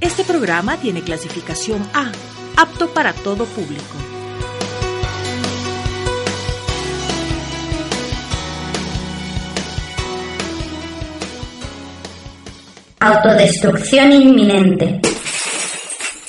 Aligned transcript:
Este 0.00 0.24
programa 0.24 0.78
tiene 0.78 1.02
clasificación 1.02 1.86
A, 1.92 2.10
apto 2.56 2.88
para 2.88 3.12
todo 3.12 3.44
público. 3.44 3.82
Autodestrucción 12.98 14.12
inminente. 14.12 15.00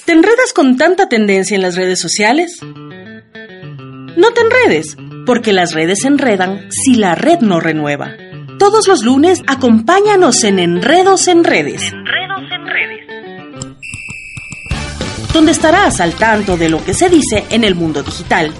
¿Te 0.05 0.11
enredas 0.11 0.51
con 0.53 0.75
tanta 0.75 1.07
tendencia 1.07 1.55
en 1.55 1.61
las 1.61 1.77
redes 1.77 2.01
sociales? 2.01 2.59
No 2.61 4.31
te 4.33 4.41
enredes, 4.41 4.97
porque 5.25 5.53
las 5.53 5.73
redes 5.73 5.99
se 6.01 6.09
enredan 6.09 6.69
si 6.71 6.95
la 6.95 7.15
red 7.15 7.39
no 7.39 7.61
renueva. 7.61 8.17
Todos 8.59 8.87
los 8.89 9.03
lunes 9.03 9.41
acompáñanos 9.47 10.43
en 10.43 10.59
Enredos 10.59 11.29
en 11.29 11.45
Redes. 11.45 11.93
Enredos 11.93 12.51
en 12.51 12.67
Redes. 12.67 13.00
Donde 15.33 15.51
estarás 15.51 15.99
al 16.01 16.13
tanto 16.13 16.57
de 16.57 16.69
lo 16.69 16.83
que 16.83 16.93
se 16.93 17.09
dice 17.09 17.45
en 17.49 17.63
el 17.63 17.75
mundo 17.75 18.03
digital. 18.03 18.53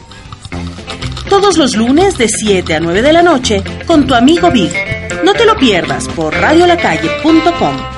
Todos 1.30 1.58
los 1.58 1.76
lunes 1.76 2.18
de 2.18 2.28
7 2.28 2.76
a 2.76 2.80
9 2.80 3.02
de 3.02 3.14
la 3.14 3.22
noche 3.22 3.64
con 3.86 4.08
tu 4.08 4.16
amigo 4.16 4.52
Big. 4.52 4.72
No 5.24 5.34
te 5.34 5.46
lo 5.46 5.56
pierdas 5.58 6.08
por 6.10 6.34
radiolacalle.com. 6.34 7.91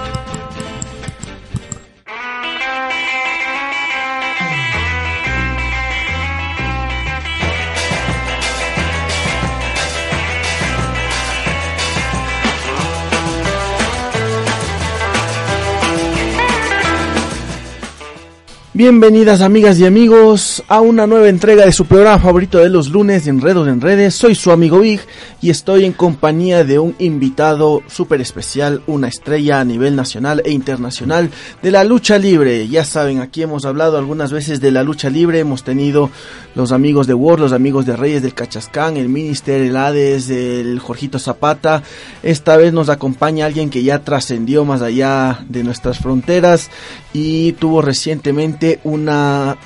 Bienvenidas 18.75 19.41
amigas 19.41 19.77
y 19.77 19.85
amigos 19.85 20.63
a 20.67 20.81
una 20.81 21.05
nueva 21.05 21.29
entrega 21.29 21.63
de 21.63 21.71
su 21.71 21.85
programa 21.85 22.17
favorito 22.17 22.57
de 22.57 22.69
los 22.69 22.89
lunes, 22.89 23.27
Enredos 23.27 23.67
en 23.67 23.79
Redes. 23.79 24.15
Soy 24.15 24.33
su 24.33 24.49
amigo 24.49 24.79
Big 24.79 24.99
y 25.43 25.51
estoy 25.51 25.85
en 25.85 25.93
compañía 25.93 26.63
de 26.63 26.79
un 26.79 26.95
invitado 26.97 27.83
súper 27.85 28.19
especial, 28.19 28.81
una 28.87 29.09
estrella 29.09 29.59
a 29.59 29.63
nivel 29.63 29.95
nacional 29.95 30.41
e 30.43 30.49
internacional 30.49 31.29
de 31.61 31.69
la 31.69 31.83
lucha 31.83 32.17
libre. 32.17 32.67
Ya 32.67 32.83
saben, 32.83 33.19
aquí 33.19 33.43
hemos 33.43 33.63
hablado 33.65 33.99
algunas 33.99 34.31
veces 34.31 34.59
de 34.59 34.71
la 34.71 34.81
lucha 34.81 35.11
libre, 35.11 35.37
hemos 35.37 35.63
tenido 35.63 36.09
los 36.55 36.71
amigos 36.71 37.05
de 37.05 37.13
Word, 37.13 37.41
los 37.41 37.53
amigos 37.53 37.85
de 37.85 37.95
Reyes 37.95 38.23
del 38.23 38.33
Cachascán, 38.33 38.97
el 38.97 39.07
Minister, 39.07 39.61
el 39.61 39.77
Hades, 39.77 40.31
el 40.31 40.79
Jorgito 40.79 41.19
Zapata. 41.19 41.83
Esta 42.23 42.57
vez 42.57 42.73
nos 42.73 42.89
acompaña 42.89 43.45
alguien 43.45 43.69
que 43.69 43.83
ya 43.83 43.99
trascendió 43.99 44.65
más 44.65 44.81
allá 44.81 45.45
de 45.47 45.63
nuestras 45.63 45.99
fronteras 45.99 46.71
y 47.13 47.51
tuvo 47.53 47.83
recientemente 47.83 48.62
una, 48.83 49.57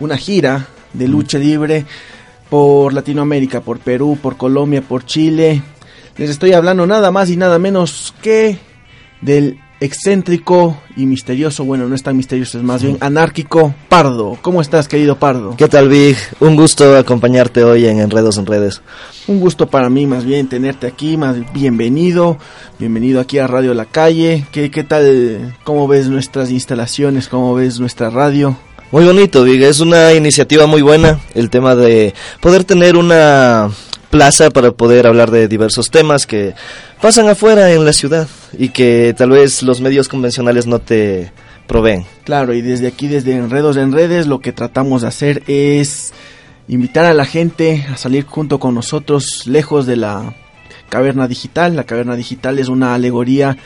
una 0.00 0.16
gira 0.16 0.66
de 0.92 1.08
lucha 1.08 1.38
libre 1.38 1.84
por 2.48 2.92
Latinoamérica, 2.92 3.60
por 3.60 3.78
Perú, 3.78 4.18
por 4.20 4.36
Colombia, 4.36 4.82
por 4.82 5.04
Chile. 5.04 5.62
Les 6.16 6.30
estoy 6.30 6.52
hablando 6.52 6.86
nada 6.86 7.10
más 7.10 7.30
y 7.30 7.36
nada 7.36 7.58
menos 7.58 8.14
que 8.22 8.58
del 9.20 9.58
excéntrico 9.84 10.78
y 10.96 11.04
misterioso, 11.04 11.64
bueno, 11.64 11.86
no 11.86 11.94
es 11.94 12.02
tan 12.02 12.16
misterioso, 12.16 12.58
es 12.58 12.64
más 12.64 12.82
bien 12.82 12.96
anárquico, 13.00 13.74
Pardo. 13.88 14.38
¿Cómo 14.40 14.62
estás, 14.62 14.88
querido 14.88 15.18
Pardo? 15.18 15.56
¿Qué 15.56 15.68
tal, 15.68 15.88
Big? 15.88 16.16
Un 16.40 16.56
gusto 16.56 16.96
acompañarte 16.96 17.62
hoy 17.62 17.86
en 17.86 18.00
Enredos 18.00 18.38
en 18.38 18.46
Redes. 18.46 18.80
Un 19.26 19.40
gusto 19.40 19.68
para 19.68 19.90
mí, 19.90 20.06
más 20.06 20.24
bien, 20.24 20.48
tenerte 20.48 20.86
aquí, 20.86 21.16
más 21.16 21.36
bienvenido, 21.52 22.38
bienvenido 22.78 23.20
aquí 23.20 23.38
a 23.38 23.46
Radio 23.46 23.74
La 23.74 23.84
Calle. 23.84 24.46
¿Qué, 24.52 24.70
qué 24.70 24.84
tal, 24.84 25.54
cómo 25.64 25.86
ves 25.86 26.08
nuestras 26.08 26.50
instalaciones, 26.50 27.28
cómo 27.28 27.54
ves 27.54 27.78
nuestra 27.78 28.08
radio? 28.08 28.56
Muy 28.90 29.04
bonito, 29.04 29.44
Big, 29.44 29.62
es 29.62 29.80
una 29.80 30.14
iniciativa 30.14 30.66
muy 30.66 30.80
buena, 30.80 31.20
el 31.34 31.50
tema 31.50 31.74
de 31.74 32.14
poder 32.40 32.64
tener 32.64 32.96
una 32.96 33.68
plaza 34.14 34.50
para 34.50 34.70
poder 34.70 35.08
hablar 35.08 35.32
de 35.32 35.48
diversos 35.48 35.90
temas 35.90 36.24
que 36.24 36.54
pasan 37.02 37.28
afuera 37.28 37.72
en 37.72 37.84
la 37.84 37.92
ciudad 37.92 38.28
y 38.56 38.68
que 38.68 39.12
tal 39.18 39.30
vez 39.30 39.64
los 39.64 39.80
medios 39.80 40.08
convencionales 40.08 40.68
no 40.68 40.78
te 40.78 41.32
proveen. 41.66 42.04
Claro, 42.22 42.54
y 42.54 42.62
desde 42.62 42.86
aquí, 42.86 43.08
desde 43.08 43.32
Enredos 43.34 43.76
en 43.76 43.90
Redes, 43.90 44.28
lo 44.28 44.38
que 44.38 44.52
tratamos 44.52 45.02
de 45.02 45.08
hacer 45.08 45.42
es 45.48 46.12
invitar 46.68 47.06
a 47.06 47.12
la 47.12 47.24
gente 47.24 47.84
a 47.92 47.96
salir 47.96 48.24
junto 48.24 48.60
con 48.60 48.76
nosotros 48.76 49.42
lejos 49.46 49.84
de 49.84 49.96
la 49.96 50.32
caverna 50.90 51.26
digital. 51.26 51.74
La 51.74 51.82
caverna 51.82 52.14
digital 52.14 52.60
es 52.60 52.68
una 52.68 52.94
alegoría 52.94 53.56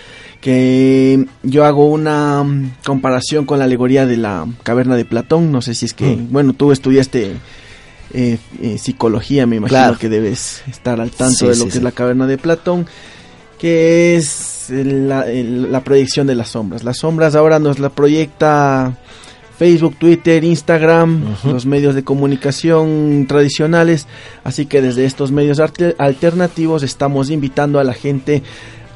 que 0.40 1.26
yo 1.42 1.66
hago 1.66 1.90
una 1.90 2.42
comparación 2.86 3.44
con 3.44 3.58
la 3.58 3.66
alegoría 3.66 4.06
de 4.06 4.16
la 4.16 4.46
caverna 4.62 4.96
de 4.96 5.04
Platón. 5.04 5.52
No 5.52 5.60
sé 5.60 5.74
si 5.74 5.84
es 5.84 5.92
que, 5.92 6.16
Mm. 6.16 6.28
bueno, 6.32 6.52
tú 6.54 6.72
estudiaste 6.72 7.34
eh, 8.12 8.38
eh, 8.62 8.78
psicología, 8.78 9.46
me 9.46 9.56
imagino 9.56 9.78
Claro. 9.78 9.98
que 9.98 10.08
debes 10.08 10.62
estar 10.68 11.00
al 11.00 11.10
tanto 11.10 11.34
Sí, 11.36 11.44
de 11.46 11.50
lo 11.50 11.54
sí, 11.56 11.64
que 11.66 11.70
sí. 11.72 11.78
es 11.78 11.84
la 11.84 11.92
caverna 11.92 12.26
de 12.26 12.38
Platón, 12.38 12.86
que 13.58 14.16
es 14.16 14.66
la, 14.70 15.24
la 15.26 15.82
proyección 15.84 16.26
de 16.26 16.34
las 16.34 16.48
sombras. 16.50 16.84
Las 16.84 16.98
sombras 16.98 17.34
ahora 17.34 17.58
nos 17.58 17.78
la 17.78 17.88
proyecta 17.90 18.96
Facebook, 19.58 19.96
Twitter, 19.98 20.44
Instagram, 20.44 21.34
los 21.44 21.66
medios 21.66 21.94
de 21.96 22.04
comunicación 22.04 23.26
tradicionales. 23.28 24.06
Así 24.44 24.66
que 24.66 24.80
desde 24.80 25.04
estos 25.04 25.32
medios 25.32 25.58
alternativos 25.98 26.82
estamos 26.84 27.30
invitando 27.30 27.80
a 27.80 27.84
la 27.84 27.94
gente 27.94 28.42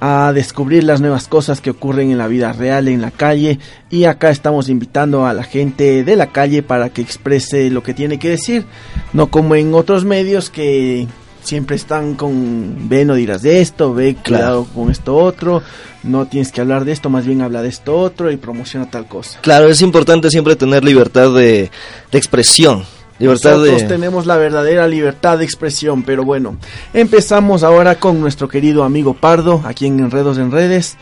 a 0.04 0.32
descubrir 0.32 0.82
las 0.82 1.00
nuevas 1.00 1.28
cosas 1.28 1.60
que 1.60 1.70
ocurren 1.70 2.10
en 2.10 2.18
la 2.18 2.26
vida 2.26 2.52
real, 2.52 2.88
en 2.88 3.00
la 3.00 3.12
calle. 3.12 3.60
Y 3.88 4.02
acá 4.02 4.30
estamos 4.30 4.68
invitando 4.68 5.26
a 5.26 5.32
la 5.32 5.44
gente 5.44 6.02
de 6.02 6.16
la 6.16 6.32
calle 6.32 6.64
para 6.64 6.88
que 6.88 7.02
exprese 7.02 7.70
lo 7.70 7.84
que 7.84 7.94
tiene 7.94 8.18
que 8.18 8.30
decir. 8.30 8.64
No 9.12 9.28
como 9.28 9.54
en 9.54 9.72
otros 9.74 10.04
medios 10.04 10.50
que 10.50 11.06
siempre 11.44 11.76
están 11.76 12.16
con, 12.16 12.88
ve, 12.88 13.04
no 13.04 13.14
dirás 13.14 13.42
de 13.42 13.60
esto, 13.60 13.94
ve, 13.94 14.16
cuidado 14.16 14.64
con 14.74 14.90
esto 14.90 15.14
otro, 15.14 15.62
no 16.02 16.26
tienes 16.26 16.50
que 16.50 16.60
hablar 16.60 16.84
de 16.84 16.90
esto, 16.90 17.08
más 17.08 17.24
bien 17.24 17.40
habla 17.40 17.62
de 17.62 17.68
esto 17.68 17.96
otro 17.96 18.32
y 18.32 18.36
promociona 18.36 18.90
tal 18.90 19.06
cosa. 19.06 19.38
Claro, 19.40 19.68
es 19.68 19.82
importante 19.82 20.30
siempre 20.30 20.56
tener 20.56 20.82
libertad 20.82 21.32
de, 21.32 21.70
de 22.10 22.18
expresión, 22.18 22.82
libertad 23.22 23.52
Nosotros 23.56 23.82
de... 23.82 23.88
tenemos 23.88 24.26
la 24.26 24.36
verdadera 24.36 24.86
libertad 24.86 25.38
de 25.38 25.44
expresión, 25.44 26.02
pero 26.02 26.24
bueno, 26.24 26.56
empezamos 26.92 27.62
ahora 27.62 27.94
con 27.98 28.20
nuestro 28.20 28.48
querido 28.48 28.84
amigo 28.84 29.14
Pardo, 29.14 29.62
aquí 29.64 29.86
en 29.86 29.98
Enredos 30.00 30.38
en 30.38 30.50
Redes. 30.50 30.96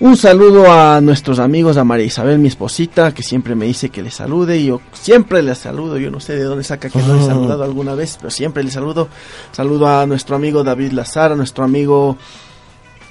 Un 0.00 0.16
saludo 0.16 0.70
a 0.72 1.00
nuestros 1.00 1.38
amigos, 1.38 1.76
a 1.76 1.84
María 1.84 2.06
Isabel, 2.06 2.40
mi 2.40 2.48
esposita, 2.48 3.14
que 3.14 3.22
siempre 3.22 3.54
me 3.54 3.66
dice 3.66 3.88
que 3.88 4.02
le 4.02 4.10
salude, 4.10 4.58
y 4.58 4.66
yo 4.66 4.80
siempre 4.92 5.42
le 5.42 5.54
saludo, 5.54 5.96
yo 5.96 6.10
no 6.10 6.18
sé 6.18 6.34
de 6.34 6.42
dónde 6.42 6.64
saca 6.64 6.90
que 6.90 6.98
no 6.98 7.14
le 7.14 7.20
he 7.20 7.22
Ah. 7.22 7.26
saludado 7.28 7.62
alguna 7.62 7.94
vez, 7.94 8.16
pero 8.18 8.30
siempre 8.30 8.64
le 8.64 8.70
saludo. 8.72 9.08
Saludo 9.52 9.86
a 9.86 10.04
nuestro 10.06 10.34
amigo 10.34 10.64
David 10.64 10.90
Lazar, 10.90 11.30
a 11.30 11.36
nuestro 11.36 11.62
amigo 11.62 12.16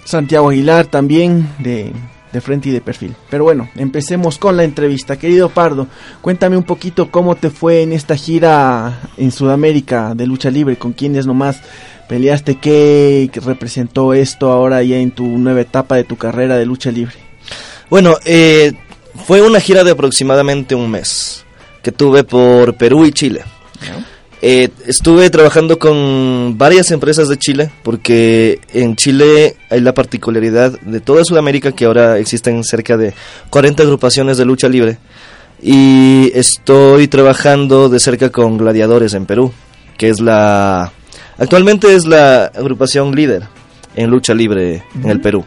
Santiago 0.03 0.49
Aguilar 0.49 0.87
también, 0.87 1.47
de, 1.59 1.93
de 2.31 2.41
frente 2.41 2.69
y 2.69 2.71
de 2.71 2.81
perfil. 2.81 3.15
Pero 3.29 3.43
bueno, 3.43 3.69
empecemos 3.75 4.37
con 4.37 4.57
la 4.57 4.63
entrevista. 4.63 5.17
Querido 5.17 5.49
Pardo, 5.49 5.87
cuéntame 6.21 6.57
un 6.57 6.63
poquito 6.63 7.11
cómo 7.11 7.35
te 7.35 7.49
fue 7.49 7.81
en 7.81 7.93
esta 7.93 8.15
gira 8.15 8.99
en 9.17 9.31
Sudamérica 9.31 10.13
de 10.15 10.27
lucha 10.27 10.49
libre, 10.49 10.77
con 10.77 10.93
quiénes 10.93 11.25
nomás 11.25 11.61
peleaste, 12.07 12.55
qué 12.55 13.29
representó 13.45 14.13
esto 14.13 14.51
ahora 14.51 14.83
ya 14.83 14.97
en 14.97 15.11
tu 15.11 15.25
nueva 15.25 15.61
etapa 15.61 15.95
de 15.95 16.03
tu 16.03 16.17
carrera 16.17 16.57
de 16.57 16.65
lucha 16.65 16.91
libre. 16.91 17.15
Bueno, 17.89 18.15
eh, 18.25 18.73
fue 19.25 19.41
una 19.41 19.59
gira 19.59 19.83
de 19.83 19.91
aproximadamente 19.91 20.75
un 20.75 20.89
mes 20.89 21.45
que 21.81 21.91
tuve 21.91 22.23
por 22.23 22.75
Perú 22.75 23.05
y 23.05 23.11
Chile. 23.11 23.43
Eh, 24.43 24.69
estuve 24.87 25.29
trabajando 25.29 25.77
con 25.77 26.57
varias 26.57 26.89
empresas 26.89 27.27
de 27.27 27.37
Chile 27.37 27.69
porque 27.83 28.59
en 28.73 28.95
Chile 28.95 29.55
hay 29.69 29.81
la 29.81 29.93
particularidad 29.93 30.79
de 30.79 30.99
toda 30.99 31.23
Sudamérica 31.23 31.73
que 31.73 31.85
ahora 31.85 32.17
existen 32.17 32.63
cerca 32.63 32.97
de 32.97 33.13
40 33.51 33.83
agrupaciones 33.83 34.37
de 34.37 34.45
lucha 34.45 34.67
libre 34.67 34.97
y 35.61 36.31
estoy 36.33 37.07
trabajando 37.07 37.87
de 37.87 37.99
cerca 37.99 38.31
con 38.31 38.57
Gladiadores 38.57 39.13
en 39.13 39.27
Perú, 39.27 39.53
que 39.95 40.09
es 40.09 40.19
la 40.19 40.91
actualmente 41.37 41.93
es 41.93 42.07
la 42.07 42.45
agrupación 42.45 43.15
líder 43.15 43.43
en 43.95 44.09
lucha 44.09 44.33
libre 44.33 44.83
en 45.03 45.09
el 45.11 45.21
Perú. 45.21 45.45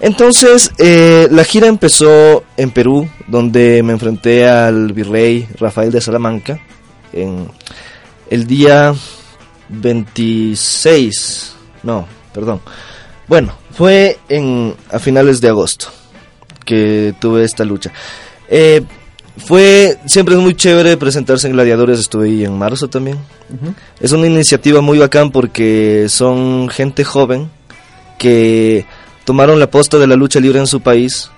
Entonces, 0.00 0.72
eh, 0.78 1.28
la 1.30 1.44
gira 1.44 1.66
empezó 1.66 2.44
en 2.56 2.70
Perú, 2.70 3.08
donde 3.26 3.82
me 3.82 3.92
enfrenté 3.92 4.48
al 4.48 4.92
virrey 4.92 5.46
Rafael 5.58 5.90
de 5.90 6.00
Salamanca 6.00 6.58
en 7.12 7.48
el 8.30 8.46
día 8.46 8.94
26, 9.68 11.54
no, 11.82 12.06
perdón. 12.32 12.60
Bueno, 13.28 13.54
fue 13.72 14.18
en 14.28 14.74
a 14.90 14.98
finales 14.98 15.40
de 15.40 15.48
agosto 15.48 15.88
que 16.64 17.14
tuve 17.20 17.44
esta 17.44 17.64
lucha. 17.64 17.92
Eh, 18.48 18.82
fue 19.38 19.98
siempre 20.06 20.34
es 20.34 20.40
muy 20.40 20.54
chévere 20.54 20.96
presentarse 20.96 21.46
en 21.46 21.52
Gladiadores, 21.52 22.00
estuve 22.00 22.26
ahí 22.26 22.44
en 22.44 22.56
marzo 22.56 22.88
también. 22.88 23.18
Es 24.00 24.12
una 24.12 24.26
iniciativa 24.26 24.80
muy 24.80 24.98
bacán 24.98 25.30
porque 25.30 26.06
son 26.08 26.68
gente 26.68 27.04
joven 27.04 27.50
que 28.18 28.86
tomaron 29.24 29.60
la 29.60 29.70
posta 29.70 29.98
de 29.98 30.06
la 30.06 30.16
lucha 30.16 30.40
libre 30.40 30.58
en 30.58 30.66
su 30.66 30.80
país 30.80 31.30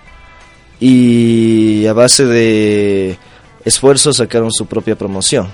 y 0.79 1.87
a 1.87 1.93
base 1.93 2.25
de 2.25 3.19
esfuerzo 3.65 4.13
sacaron 4.13 4.53
su 4.53 4.67
propia 4.67 4.97
promoción. 4.97 5.49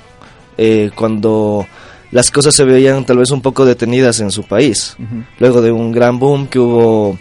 Eh, 0.57 0.91
cuando 0.95 1.67
las 2.11 2.31
cosas 2.31 2.55
se 2.55 2.65
veían 2.65 3.05
tal 3.05 3.19
vez 3.19 3.31
un 3.31 3.41
poco 3.41 3.65
detenidas 3.65 4.21
en 4.21 4.31
su 4.31 4.45
país, 4.45 4.97
luego 5.39 5.61
de 5.61 5.73
un 5.73 5.91
gran 5.93 6.19
boom 6.19 6.47
que 6.47 6.59
hubo 6.59 7.19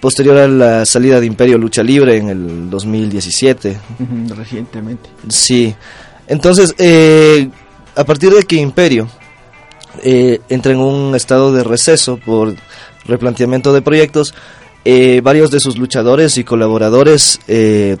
posterior 0.00 0.38
a 0.38 0.48
la 0.48 0.86
salida 0.86 1.20
de 1.20 1.26
Imperio 1.26 1.58
Lucha 1.58 1.82
Libre 1.82 2.16
en 2.16 2.28
el 2.28 2.70
2017. 2.70 3.78
Recientemente. 4.36 5.08
Sí. 5.28 5.74
Entonces, 6.26 6.74
eh, 6.78 7.48
a 7.96 8.04
partir 8.04 8.32
de 8.32 8.42
que 8.42 8.56
Imperio 8.56 9.08
eh, 10.02 10.40
entra 10.48 10.72
en 10.72 10.78
un 10.78 11.14
estado 11.14 11.52
de 11.52 11.64
receso 11.64 12.18
por 12.18 12.54
replanteamiento 13.06 13.72
de 13.72 13.82
proyectos, 13.82 14.34
eh, 14.84 15.20
varios 15.22 15.50
de 15.50 15.60
sus 15.60 15.78
luchadores 15.78 16.38
y 16.38 16.44
colaboradores 16.44 17.40
eh, 17.48 17.96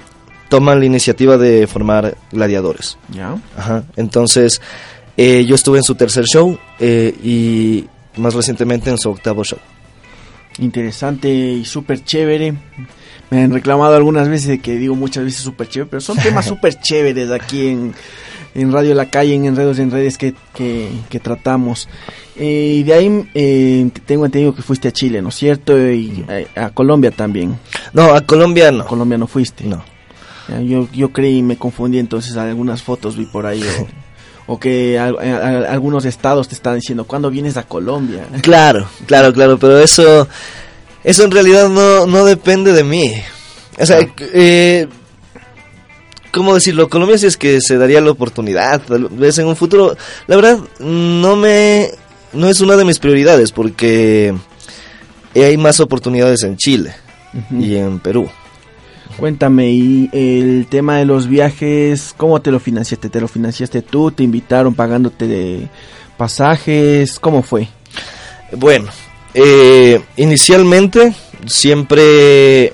toman 0.48 0.80
la 0.80 0.86
iniciativa 0.86 1.36
de 1.38 1.66
formar 1.66 2.16
gladiadores. 2.32 2.98
Ya. 3.10 3.36
Ajá. 3.56 3.84
Entonces, 3.96 4.60
eh, 5.16 5.44
yo 5.46 5.54
estuve 5.54 5.78
en 5.78 5.84
su 5.84 5.94
tercer 5.94 6.24
show 6.24 6.58
eh, 6.78 7.14
y 7.22 7.86
más 8.16 8.34
recientemente 8.34 8.90
en 8.90 8.98
su 8.98 9.10
octavo 9.10 9.44
show. 9.44 9.58
Interesante 10.58 11.28
y 11.32 11.64
súper 11.64 12.04
chévere. 12.04 12.54
Me 13.30 13.42
han 13.42 13.52
reclamado 13.52 13.94
algunas 13.94 14.28
veces 14.28 14.48
de 14.48 14.58
que 14.60 14.76
digo 14.76 14.94
muchas 14.94 15.24
veces 15.24 15.40
súper 15.42 15.68
chévere, 15.68 15.90
pero 15.90 16.00
son 16.00 16.16
temas 16.22 16.46
súper 16.46 16.74
chéveres 16.80 17.30
aquí 17.30 17.68
en, 17.68 17.94
en 18.54 18.72
Radio 18.72 18.94
La 18.94 19.10
Calle, 19.10 19.34
en 19.34 19.44
Enredos 19.44 19.78
en 19.78 19.90
Redes 19.90 20.16
que, 20.18 20.34
que, 20.54 20.88
que 21.08 21.20
tratamos. 21.20 21.88
Eh, 22.36 22.76
y 22.78 22.82
de 22.84 22.94
ahí 22.94 23.28
eh, 23.34 23.90
tengo 24.06 24.24
entendido 24.24 24.54
que 24.54 24.62
fuiste 24.62 24.88
a 24.88 24.92
Chile, 24.92 25.20
¿no 25.20 25.28
es 25.28 25.34
cierto? 25.34 25.78
Y 25.90 26.24
a, 26.56 26.66
a 26.66 26.70
Colombia 26.70 27.10
también. 27.10 27.58
No, 27.92 28.14
a 28.14 28.20
Colombia 28.22 28.72
no. 28.72 28.84
A 28.84 28.86
Colombia 28.86 29.18
no 29.18 29.26
fuiste. 29.26 29.64
No. 29.64 29.82
Yo, 30.64 30.88
yo 30.92 31.10
creí 31.12 31.38
y 31.38 31.42
me 31.42 31.56
confundí, 31.56 31.98
entonces 31.98 32.36
algunas 32.36 32.82
fotos 32.82 33.16
vi 33.16 33.26
por 33.26 33.44
ahí. 33.46 33.62
O, 34.46 34.54
o 34.54 34.58
que 34.60 34.98
a- 34.98 35.08
a- 35.08 35.72
algunos 35.72 36.04
estados 36.06 36.48
te 36.48 36.54
están 36.54 36.76
diciendo, 36.76 37.04
¿cuándo 37.04 37.30
vienes 37.30 37.56
a 37.58 37.64
Colombia? 37.64 38.26
Claro, 38.42 38.88
claro, 39.06 39.32
claro, 39.32 39.58
pero 39.58 39.78
eso, 39.78 40.26
eso 41.04 41.24
en 41.24 41.30
realidad 41.30 41.68
no, 41.68 42.06
no 42.06 42.24
depende 42.24 42.72
de 42.72 42.82
mí. 42.84 43.12
O 43.78 43.84
sea, 43.84 43.98
eh, 44.32 44.88
¿cómo 46.32 46.54
decirlo? 46.54 46.88
Colombia 46.88 47.18
si 47.18 47.26
es 47.26 47.36
que 47.36 47.60
se 47.60 47.76
daría 47.76 48.00
la 48.00 48.10
oportunidad, 48.10 48.80
tal 48.82 49.08
vez 49.08 49.38
en 49.38 49.46
un 49.48 49.56
futuro. 49.56 49.96
La 50.26 50.36
verdad, 50.36 50.58
no 50.80 51.36
me, 51.36 51.90
no 52.32 52.48
es 52.48 52.60
una 52.60 52.76
de 52.76 52.84
mis 52.84 52.98
prioridades 52.98 53.52
porque 53.52 54.34
hay 55.34 55.56
más 55.58 55.78
oportunidades 55.80 56.42
en 56.42 56.56
Chile 56.56 56.94
y 57.50 57.76
en 57.76 58.00
Perú. 58.00 58.28
Cuéntame, 59.18 59.70
y 59.70 60.08
el 60.12 60.66
tema 60.70 60.98
de 60.98 61.04
los 61.04 61.26
viajes, 61.26 62.14
¿cómo 62.16 62.40
te 62.40 62.52
lo 62.52 62.60
financiaste? 62.60 63.08
¿Te 63.08 63.20
lo 63.20 63.26
financiaste 63.26 63.82
tú? 63.82 64.12
¿Te 64.12 64.22
invitaron 64.22 64.74
pagándote 64.74 65.26
de 65.26 65.68
pasajes? 66.16 67.18
¿Cómo 67.18 67.42
fue? 67.42 67.68
Bueno, 68.52 68.88
eh, 69.34 70.00
inicialmente 70.16 71.14
siempre, 71.46 72.72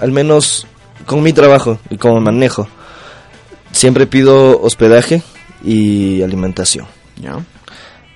al 0.00 0.10
menos 0.10 0.66
con 1.06 1.22
mi 1.22 1.32
trabajo 1.32 1.78
y 1.90 1.96
como 1.96 2.20
manejo, 2.20 2.66
siempre 3.70 4.08
pido 4.08 4.60
hospedaje 4.60 5.22
y 5.64 6.22
alimentación. 6.22 6.86
¿Ya? 7.22 7.38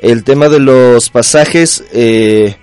El 0.00 0.25
tema 0.25 0.49
de 0.49 0.58
los 0.58 1.11
pasajes 1.11 1.85
eh, 1.93 2.56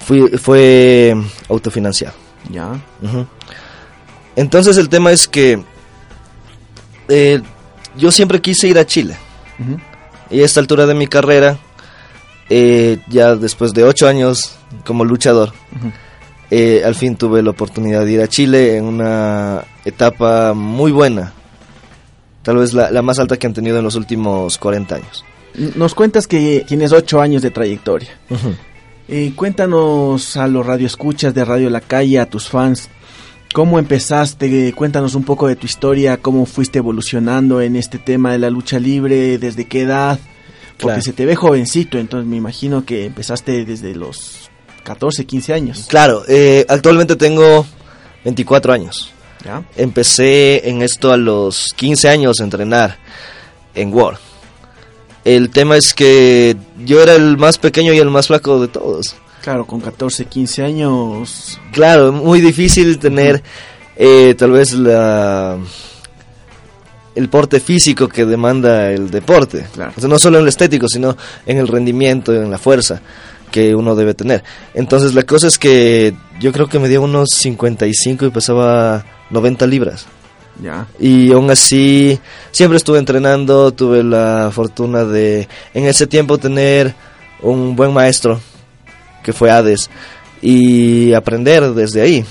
fui- 0.00 0.38
fue 0.38 1.14
autofinanciado. 1.50 2.14
¿Ya? 2.50 2.72
Ujú. 3.02 3.26
Entonces 4.36 4.76
el 4.78 4.88
tema 4.88 5.12
es 5.12 5.28
que 5.28 5.62
eh, 7.08 7.40
yo 7.96 8.10
siempre 8.10 8.40
quise 8.40 8.68
ir 8.68 8.78
a 8.78 8.86
Chile. 8.86 9.16
Y 10.30 10.40
a 10.40 10.44
esta 10.44 10.60
altura 10.60 10.86
de 10.86 10.94
mi 10.94 11.06
carrera, 11.06 11.58
eh, 12.48 12.98
ya 13.08 13.36
después 13.36 13.74
de 13.74 13.84
ocho 13.84 14.08
años 14.08 14.56
como 14.84 15.04
luchador, 15.04 15.52
eh, 16.50 16.82
al 16.84 16.94
fin 16.94 17.16
tuve 17.16 17.42
la 17.42 17.50
oportunidad 17.50 18.04
de 18.04 18.12
ir 18.12 18.20
a 18.20 18.28
Chile 18.28 18.76
en 18.76 18.84
una 18.84 19.64
etapa 19.84 20.54
muy 20.54 20.90
buena. 20.90 21.32
Tal 22.42 22.56
vez 22.56 22.72
la, 22.72 22.90
la 22.90 23.02
más 23.02 23.18
alta 23.18 23.36
que 23.36 23.46
han 23.46 23.54
tenido 23.54 23.78
en 23.78 23.84
los 23.84 23.94
últimos 23.94 24.58
40 24.58 24.96
años. 24.96 25.24
Nos 25.54 25.94
cuentas 25.94 26.26
que 26.26 26.64
tienes 26.66 26.92
ocho 26.92 27.20
años 27.20 27.42
de 27.42 27.50
trayectoria. 27.50 28.10
Eh, 29.08 29.32
cuéntanos 29.36 30.36
a 30.36 30.46
los 30.46 30.64
radioescuchas 30.64 31.34
de 31.34 31.44
Radio 31.44 31.68
La 31.68 31.80
Calle, 31.80 32.18
a 32.18 32.26
tus 32.26 32.48
fans, 32.48 32.88
¿cómo 33.52 33.78
empezaste? 33.78 34.72
Cuéntanos 34.72 35.14
un 35.14 35.24
poco 35.24 35.46
de 35.48 35.56
tu 35.56 35.66
historia, 35.66 36.16
cómo 36.16 36.46
fuiste 36.46 36.78
evolucionando 36.78 37.60
en 37.60 37.76
este 37.76 37.98
tema 37.98 38.32
de 38.32 38.38
la 38.38 38.50
lucha 38.50 38.78
libre, 38.78 39.38
desde 39.38 39.66
qué 39.66 39.82
edad, 39.82 40.18
porque 40.78 40.84
Claro. 40.94 41.02
se 41.02 41.12
te 41.12 41.26
ve 41.26 41.36
jovencito, 41.36 41.98
entonces 41.98 42.28
me 42.28 42.36
imagino 42.36 42.84
que 42.84 43.04
empezaste 43.06 43.64
desde 43.64 43.94
los 43.94 44.50
14, 44.84 45.24
15 45.26 45.52
años. 45.52 45.86
Claro, 45.88 46.22
eh, 46.28 46.64
actualmente 46.68 47.16
tengo 47.16 47.66
24 48.24 48.72
años. 48.72 49.12
¿Ya? 49.44 49.64
Empecé 49.76 50.68
en 50.68 50.82
esto 50.82 51.12
a 51.12 51.16
los 51.16 51.68
15 51.74 52.08
años 52.08 52.40
a 52.40 52.44
entrenar 52.44 52.98
en 53.74 53.92
War. 53.92 54.16
El 55.24 55.50
tema 55.50 55.76
es 55.76 55.94
que 55.94 56.56
yo 56.84 57.02
era 57.02 57.14
el 57.14 57.36
más 57.38 57.58
pequeño 57.58 57.92
y 57.92 57.98
el 57.98 58.10
más 58.10 58.28
flaco 58.28 58.60
de 58.60 58.68
todos. 58.68 59.16
Claro, 59.42 59.66
con 59.66 59.80
14, 59.80 60.26
15 60.26 60.62
años. 60.62 61.60
Claro, 61.72 62.12
muy 62.12 62.40
difícil 62.40 62.98
tener 62.98 63.42
eh, 63.96 64.34
tal 64.38 64.52
vez 64.52 64.72
la 64.72 65.58
el 67.14 67.28
porte 67.28 67.60
físico 67.60 68.08
que 68.08 68.24
demanda 68.24 68.90
el 68.90 69.10
deporte. 69.10 69.66
Claro. 69.74 69.92
O 69.96 70.00
sea, 70.00 70.08
no 70.08 70.18
solo 70.18 70.38
en 70.38 70.44
lo 70.44 70.48
estético, 70.48 70.88
sino 70.88 71.16
en 71.44 71.58
el 71.58 71.68
rendimiento, 71.68 72.32
en 72.32 72.50
la 72.50 72.58
fuerza 72.58 73.02
que 73.50 73.74
uno 73.74 73.94
debe 73.94 74.14
tener. 74.14 74.42
Entonces 74.74 75.14
la 75.14 75.24
cosa 75.24 75.46
es 75.46 75.58
que 75.58 76.14
yo 76.40 76.52
creo 76.52 76.68
que 76.68 76.78
me 76.78 76.88
dio 76.88 77.02
unos 77.02 77.28
55 77.30 78.26
y 78.26 78.30
pesaba 78.30 79.04
90 79.30 79.66
libras. 79.66 80.06
Ya. 80.62 80.86
Y 80.98 81.32
aún 81.32 81.50
así, 81.50 82.18
siempre 82.50 82.76
estuve 82.76 82.98
entrenando, 82.98 83.72
tuve 83.72 84.02
la 84.02 84.50
fortuna 84.52 85.04
de 85.04 85.48
en 85.74 85.84
ese 85.84 86.06
tiempo 86.06 86.38
tener 86.38 86.94
un 87.40 87.74
buen 87.76 87.92
maestro, 87.92 88.40
que 89.22 89.32
fue 89.32 89.50
Hades, 89.50 89.90
y 90.40 91.12
aprender 91.12 91.72
desde 91.74 92.00
ahí. 92.00 92.24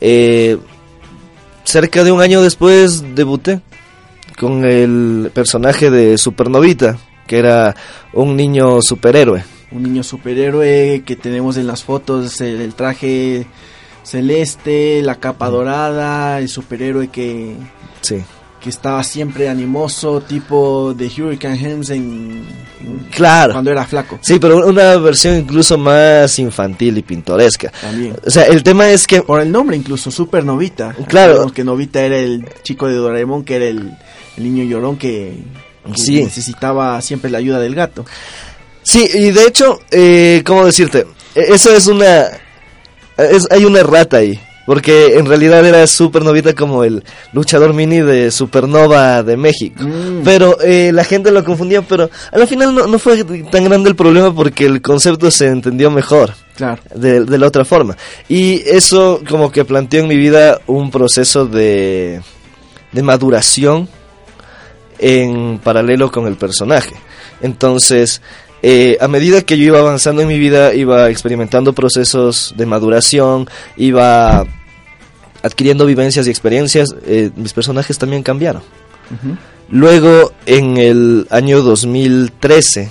Eh, 0.00 0.58
cerca 1.64 2.04
de 2.04 2.12
un 2.12 2.20
año 2.20 2.42
después 2.42 3.14
debuté 3.14 3.60
con 4.38 4.64
el 4.64 5.30
personaje 5.32 5.90
de 5.90 6.18
Supernovita, 6.18 6.98
que 7.26 7.38
era 7.38 7.74
un 8.12 8.36
niño 8.36 8.82
superhéroe. 8.82 9.44
Un 9.72 9.82
niño 9.82 10.02
superhéroe 10.02 11.02
que 11.04 11.16
tenemos 11.16 11.56
en 11.56 11.66
las 11.66 11.82
fotos, 11.82 12.40
el, 12.40 12.60
el 12.60 12.74
traje 12.74 13.46
celeste, 14.04 15.02
la 15.02 15.16
capa 15.16 15.48
dorada, 15.48 16.38
el 16.38 16.48
superhéroe 16.48 17.08
que, 17.08 17.56
Sí. 18.02 18.22
Que 18.66 18.70
estaba 18.70 19.04
siempre 19.04 19.48
animoso, 19.48 20.20
tipo 20.22 20.92
de 20.92 21.06
Hurricane 21.06 21.56
Helms 21.56 21.90
en, 21.90 22.44
en- 22.80 23.06
Claro. 23.12 23.52
cuando 23.52 23.70
era 23.70 23.84
flaco. 23.86 24.18
Sí, 24.22 24.38
pero 24.40 24.66
una 24.66 24.96
versión 24.96 25.36
incluso 25.36 25.78
más 25.78 26.36
infantil 26.40 26.98
y 26.98 27.02
pintoresca. 27.02 27.70
También. 27.80 28.16
O 28.26 28.28
sea, 28.30 28.42
el 28.46 28.64
tema 28.64 28.90
es 28.90 29.06
que 29.06 29.22
Por 29.22 29.40
el 29.40 29.52
nombre 29.52 29.76
incluso, 29.76 30.10
Super 30.10 30.44
Novita. 30.44 30.94
Claro. 31.06 31.46
Que 31.52 31.62
Novita 31.62 32.02
era 32.02 32.18
el 32.18 32.44
chico 32.64 32.88
de 32.88 32.94
Doraemon, 32.96 33.44
que 33.44 33.54
era 33.56 33.66
el, 33.66 33.92
el 34.36 34.42
niño 34.42 34.64
llorón 34.64 34.96
que, 34.98 35.38
que 35.94 36.00
Sí. 36.02 36.22
necesitaba 36.24 37.00
siempre 37.02 37.30
la 37.30 37.38
ayuda 37.38 37.60
del 37.60 37.74
gato. 37.76 38.04
Sí, 38.82 39.08
y 39.14 39.30
de 39.30 39.46
hecho, 39.46 39.78
eh, 39.92 40.42
¿cómo 40.44 40.66
decirte? 40.66 41.06
E- 41.34 41.54
Eso 41.54 41.72
es 41.74 41.86
una... 41.86 42.22
es- 43.16 43.46
hay 43.50 43.64
una 43.64 43.78
errata 43.80 44.16
ahí. 44.18 44.40
Porque 44.66 45.16
en 45.16 45.26
realidad 45.26 45.64
era 45.64 45.86
Supernovita 45.86 46.52
como 46.52 46.82
el 46.84 47.04
luchador 47.32 47.72
mini 47.72 48.00
de 48.00 48.30
Supernova 48.32 49.22
de 49.22 49.36
México. 49.36 49.82
Mm. 49.82 50.22
Pero 50.24 50.60
eh, 50.60 50.90
la 50.92 51.04
gente 51.04 51.30
lo 51.30 51.44
confundía, 51.44 51.82
pero 51.82 52.10
al 52.32 52.46
final 52.48 52.74
no, 52.74 52.86
no 52.86 52.98
fue 52.98 53.24
tan 53.50 53.64
grande 53.64 53.88
el 53.88 53.96
problema 53.96 54.34
porque 54.34 54.66
el 54.66 54.82
concepto 54.82 55.30
se 55.30 55.46
entendió 55.46 55.90
mejor 55.90 56.34
Claro. 56.56 56.82
de, 56.94 57.24
de 57.24 57.38
la 57.38 57.46
otra 57.46 57.64
forma. 57.64 57.96
Y 58.28 58.62
eso 58.68 59.20
como 59.28 59.52
que 59.52 59.64
planteó 59.64 60.00
en 60.00 60.08
mi 60.08 60.16
vida 60.16 60.60
un 60.66 60.90
proceso 60.90 61.46
de, 61.46 62.20
de 62.92 63.02
maduración 63.02 63.88
en 64.98 65.58
paralelo 65.58 66.10
con 66.10 66.26
el 66.26 66.36
personaje. 66.36 66.94
Entonces, 67.42 68.22
eh, 68.62 68.96
a 69.00 69.08
medida 69.08 69.42
que 69.42 69.58
yo 69.58 69.64
iba 69.64 69.78
avanzando 69.78 70.22
en 70.22 70.28
mi 70.28 70.38
vida, 70.38 70.74
iba 70.74 71.10
experimentando 71.10 71.72
procesos 71.72 72.54
de 72.56 72.66
maduración, 72.66 73.48
iba 73.76 74.46
adquiriendo 75.42 75.86
vivencias 75.86 76.26
y 76.26 76.30
experiencias, 76.30 76.94
eh, 77.06 77.30
mis 77.36 77.52
personajes 77.52 77.98
también 77.98 78.22
cambiaron. 78.22 78.62
Luego, 79.68 80.32
en 80.46 80.76
el 80.76 81.26
año 81.30 81.62
2013, 81.62 82.90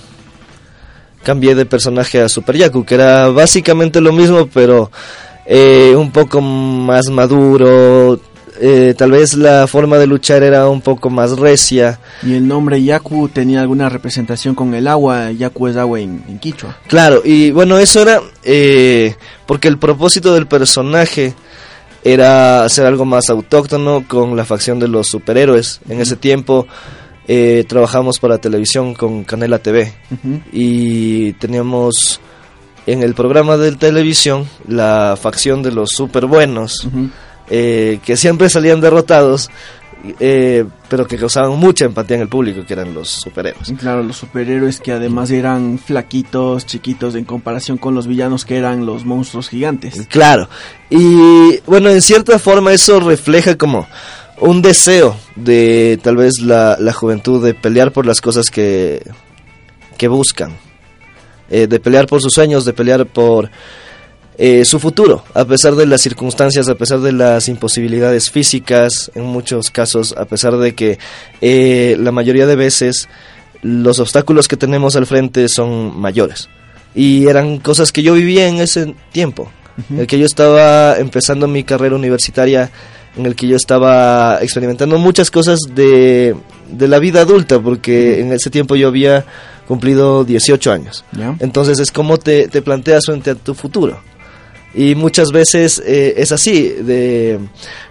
cambié 1.23 1.55
de 1.55 1.65
personaje 1.65 2.21
a 2.21 2.29
Super 2.29 2.55
Yaku, 2.55 2.85
que 2.85 2.95
era 2.95 3.29
básicamente 3.29 3.99
lo 3.99 4.13
mismo, 4.13 4.47
pero 4.47 4.91
eh, 5.45 5.93
un 5.97 6.11
poco 6.11 6.41
más 6.41 7.09
maduro. 7.09 8.19
Eh, 8.59 8.93
tal 8.97 9.11
vez 9.11 9.35
la 9.35 9.67
forma 9.67 9.97
de 9.97 10.07
luchar 10.07 10.43
era 10.43 10.67
un 10.69 10.81
poco 10.81 11.09
más 11.09 11.37
recia. 11.37 11.99
Y 12.23 12.33
el 12.33 12.47
nombre 12.47 12.81
Yaku 12.83 13.29
tenía 13.29 13.61
alguna 13.61 13.89
representación 13.89 14.55
con 14.55 14.73
el 14.73 14.87
agua. 14.87 15.31
Yaku 15.31 15.67
es 15.67 15.77
agua 15.77 15.99
en, 15.99 16.23
en 16.27 16.39
Quichua. 16.39 16.77
Claro, 16.87 17.21
y 17.23 17.51
bueno, 17.51 17.77
eso 17.77 18.01
era 18.01 18.21
eh, 18.43 19.15
porque 19.45 19.67
el 19.67 19.77
propósito 19.77 20.33
del 20.33 20.47
personaje 20.47 21.33
era 22.03 22.63
hacer 22.63 22.85
algo 22.85 23.03
más 23.03 23.29
autóctono 23.29 24.05
con 24.07 24.35
la 24.35 24.45
facción 24.45 24.79
de 24.79 24.87
los 24.87 25.07
superhéroes. 25.07 25.81
En 25.89 25.99
ese 25.99 26.15
tiempo 26.15 26.67
eh, 27.27 27.65
trabajamos 27.67 28.19
para 28.19 28.37
televisión 28.37 28.93
con 28.93 29.23
Canela 29.23 29.57
TV 29.57 29.91
y 30.51 31.33
teníamos 31.33 32.21
en 32.85 33.01
el 33.01 33.15
programa 33.15 33.57
de 33.57 33.71
televisión 33.71 34.47
la 34.67 35.17
facción 35.19 35.63
de 35.63 35.71
los 35.71 35.89
super 35.89 36.27
buenos. 36.27 36.87
Eh, 37.49 37.99
que 38.03 38.17
siempre 38.17 38.49
salían 38.49 38.81
derrotados 38.81 39.49
eh, 40.19 40.65
pero 40.87 41.07
que 41.07 41.17
causaban 41.17 41.57
mucha 41.57 41.85
empatía 41.85 42.17
en 42.17 42.21
el 42.21 42.27
público 42.27 42.63
que 42.65 42.73
eran 42.73 42.93
los 42.93 43.09
superhéroes 43.09 43.73
Claro, 43.79 44.03
los 44.03 44.17
superhéroes 44.17 44.79
que 44.79 44.91
además 44.91 45.31
eran 45.31 45.79
flaquitos, 45.79 46.65
chiquitos 46.65 47.15
en 47.15 47.25
comparación 47.25 47.77
con 47.77 47.95
los 47.95 48.05
villanos 48.05 48.45
que 48.45 48.57
eran 48.57 48.85
los 48.85 49.03
monstruos 49.03 49.49
gigantes. 49.49 50.05
Claro. 50.07 50.47
Y 50.89 51.59
bueno, 51.65 51.89
en 51.89 52.01
cierta 52.01 52.37
forma 52.37 52.71
eso 52.71 52.99
refleja 52.99 53.57
como 53.57 53.87
un 54.39 54.61
deseo 54.61 55.17
de 55.35 55.99
tal 56.03 56.17
vez 56.17 56.39
la, 56.39 56.77
la 56.79 56.93
juventud 56.93 57.43
de 57.43 57.55
pelear 57.55 57.91
por 57.91 58.05
las 58.05 58.21
cosas 58.21 58.51
que, 58.51 59.01
que 59.97 60.07
buscan. 60.07 60.53
Eh, 61.49 61.67
de 61.67 61.79
pelear 61.79 62.07
por 62.07 62.21
sus 62.21 62.33
sueños, 62.33 62.65
de 62.65 62.73
pelear 62.73 63.05
por 63.05 63.49
eh, 64.37 64.65
su 64.65 64.79
futuro, 64.79 65.23
a 65.33 65.45
pesar 65.45 65.75
de 65.75 65.85
las 65.85 66.01
circunstancias, 66.01 66.67
a 66.67 66.75
pesar 66.75 66.99
de 66.99 67.13
las 67.13 67.47
imposibilidades 67.47 68.29
físicas, 68.29 69.09
en 69.15 69.23
muchos 69.23 69.71
casos, 69.71 70.13
a 70.17 70.25
pesar 70.25 70.57
de 70.57 70.75
que 70.75 70.99
eh, 71.39 71.95
la 71.99 72.11
mayoría 72.11 72.45
de 72.45 72.57
veces 72.57 73.07
los 73.61 73.99
obstáculos 73.99 74.47
que 74.47 74.57
tenemos 74.57 74.95
al 74.95 75.05
frente 75.05 75.47
son 75.47 75.97
mayores. 75.97 76.49
Y 76.93 77.27
eran 77.27 77.59
cosas 77.59 77.91
que 77.91 78.03
yo 78.03 78.13
vivía 78.13 78.47
en 78.47 78.57
ese 78.57 78.95
tiempo, 79.11 79.49
en 79.89 79.99
el 79.99 80.07
que 80.07 80.19
yo 80.19 80.25
estaba 80.25 80.97
empezando 80.97 81.47
mi 81.47 81.63
carrera 81.63 81.95
universitaria, 81.95 82.71
en 83.17 83.25
el 83.25 83.35
que 83.35 83.47
yo 83.47 83.55
estaba 83.55 84.39
experimentando 84.41 84.97
muchas 84.97 85.31
cosas 85.31 85.59
de, 85.73 86.35
de 86.69 86.87
la 86.87 86.99
vida 86.99 87.21
adulta, 87.21 87.59
porque 87.59 88.19
en 88.19 88.33
ese 88.33 88.49
tiempo 88.49 88.75
yo 88.75 88.89
había 88.89 89.25
cumplido 89.67 90.25
18 90.25 90.71
años. 90.71 91.05
Entonces 91.39 91.79
es 91.79 91.91
como 91.91 92.17
te, 92.17 92.47
te 92.47 92.61
planteas 92.61 93.05
frente 93.05 93.31
a 93.31 93.35
tu 93.35 93.53
futuro. 93.53 93.99
Y 94.75 94.95
muchas 94.95 95.31
veces 95.31 95.81
eh, 95.85 96.15
es 96.17 96.33
así, 96.33 96.67
de 96.69 97.39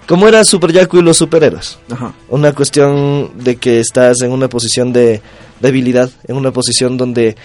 cómo 0.06 0.28
era 0.28 0.44
Super 0.44 0.70
Yaku 0.70 0.98
y 0.98 1.02
los 1.02 1.16
superhéroes. 1.16 1.78
Ajá. 1.90 2.12
Una 2.28 2.52
cuestión 2.52 3.32
de 3.36 3.56
que 3.56 3.80
estás 3.80 4.20
en 4.20 4.32
una 4.32 4.48
posición 4.48 4.92
de 4.92 5.22
debilidad, 5.60 6.10
en 6.28 6.36
una 6.36 6.50
posición 6.50 6.98
donde 6.98 7.36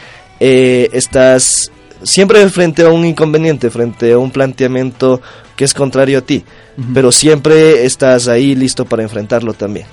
eh, 0.42 0.90
estás 0.92 1.72
siempre 2.04 2.48
frente 2.50 2.84
a 2.84 2.90
un 2.90 3.06
inconveniente, 3.06 3.70
frente 3.70 4.12
a 4.12 4.18
un 4.18 4.32
planteamiento 4.32 5.22
que 5.56 5.66
es 5.66 5.74
contrario 5.74 6.20
a 6.20 6.22
ti, 6.22 6.44
pero 6.94 7.12
siempre 7.12 7.86
estás 7.86 8.28
ahí 8.28 8.56
listo 8.56 8.86
para 8.86 9.04
enfrentarlo 9.04 9.54
también. 9.54 9.86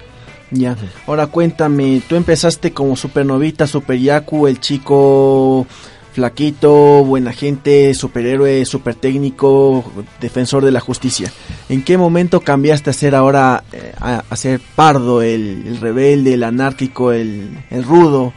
Ya. 0.50 0.76
Ahora 1.06 1.26
cuéntame, 1.26 2.02
tú 2.08 2.14
empezaste 2.14 2.72
como 2.72 2.94
supernovita, 2.94 3.66
super 3.66 3.98
Yaku, 3.98 4.46
el 4.46 4.60
chico 4.60 5.66
flaquito, 6.16 7.04
buena 7.04 7.30
gente, 7.30 7.92
superhéroe, 7.92 8.64
super 8.64 8.94
técnico, 8.94 9.84
defensor 10.18 10.64
de 10.64 10.70
la 10.70 10.80
justicia. 10.80 11.30
¿En 11.68 11.84
qué 11.84 11.98
momento 11.98 12.40
cambiaste 12.40 12.88
a 12.88 12.94
ser 12.94 13.14
ahora, 13.14 13.64
eh, 13.70 13.92
a, 14.00 14.24
a 14.28 14.36
ser 14.36 14.62
pardo, 14.74 15.20
el, 15.20 15.62
el 15.66 15.78
rebelde, 15.78 16.32
el 16.32 16.42
anárquico, 16.42 17.12
el, 17.12 17.62
el 17.70 17.84
rudo? 17.84 18.32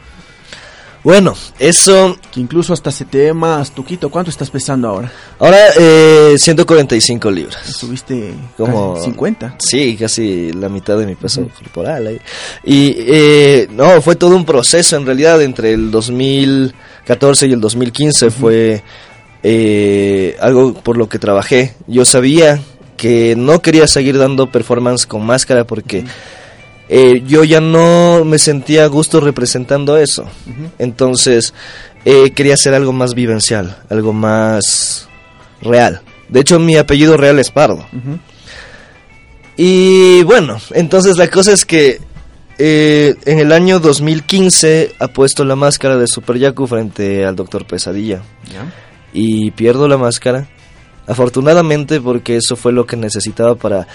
Bueno, 1.03 1.33
eso 1.57 2.17
Que 2.33 2.41
incluso 2.41 2.73
hasta 2.73 2.91
se 2.91 3.05
te 3.05 3.19
ve 3.19 3.33
más 3.33 3.71
tuquito. 3.71 4.09
¿Cuánto 4.09 4.29
estás 4.29 4.49
pesando 4.49 4.89
ahora? 4.89 5.09
ahora 5.39 5.57
eh, 5.79 6.35
145 6.37 7.31
libras. 7.31 7.65
Subiste 7.65 8.33
Como 8.57 8.95
casi 8.95 9.05
50. 9.05 9.55
Sí, 9.59 9.95
casi 9.97 10.51
la 10.51 10.67
mitad 10.67 10.97
de 10.97 11.05
mi 11.05 11.15
peso 11.15 11.47
corporal. 11.57 12.07
ahí. 12.07 12.19
Y 12.65 12.95
eh, 12.97 13.67
no, 13.71 14.01
fue 14.01 14.17
todo 14.17 14.35
un 14.35 14.43
proceso 14.43 14.97
en 14.97 15.05
realidad 15.05 15.41
entre 15.41 15.71
el 15.71 15.89
2014 16.99 17.47
y 17.47 17.53
el 17.53 17.61
2015 17.61 18.31
fue 18.31 18.83
eh, 19.43 20.35
algo 20.39 20.73
por 20.73 20.97
lo 20.97 21.07
que 21.07 21.19
trabajé. 21.19 21.75
Yo 21.87 22.05
sabía 22.05 22.59
que 22.97 23.35
no 23.35 23.61
quería 23.61 23.87
seguir 23.87 24.17
dando 24.17 24.51
performance 24.51 25.05
con 25.05 25.25
máscara 25.25 25.65
porque 25.65 26.03
eh, 26.89 27.23
yo 27.25 27.43
ya 27.43 27.61
no 27.61 28.25
me 28.25 28.39
sentía 28.39 28.83
a 28.83 28.87
gusto 28.87 29.21
representando 29.21 29.97
eso. 29.97 30.25
Entonces 30.77 31.53
eh, 32.05 32.31
quería 32.31 32.55
hacer 32.55 32.73
algo 32.73 32.91
más 32.91 33.13
vivencial, 33.13 33.77
algo 33.89 34.13
más 34.13 35.07
real. 35.61 36.01
De 36.27 36.41
hecho, 36.41 36.59
mi 36.59 36.75
apellido 36.77 37.17
real 37.17 37.39
es 37.39 37.49
Pardo. 37.49 37.85
Y 39.57 40.23
bueno, 40.23 40.57
entonces 40.71 41.17
la 41.17 41.27
cosa 41.27 41.51
es 41.51 41.65
que 41.65 41.99
eh, 42.59 43.15
en 43.25 43.39
el 43.39 43.51
año 43.51 43.79
2015 43.79 44.93
apuesto 44.99 45.43
la 45.45 45.55
máscara 45.55 45.97
de 45.97 46.05
Super 46.07 46.37
Yaku 46.37 46.67
frente 46.67 47.25
al 47.25 47.35
Doctor 47.35 47.65
Pesadilla 47.65 48.21
Ya. 48.53 48.71
y 49.13 49.49
pierdo 49.51 49.87
la 49.87 49.97
máscara. 49.97 50.47
Afortunadamente 51.07 51.99
porque 51.99 52.35
eso 52.37 52.55
fue 52.55 52.71
lo 52.71 52.85
que 52.85 52.95
necesitaba 52.95 53.55
para 53.55 53.87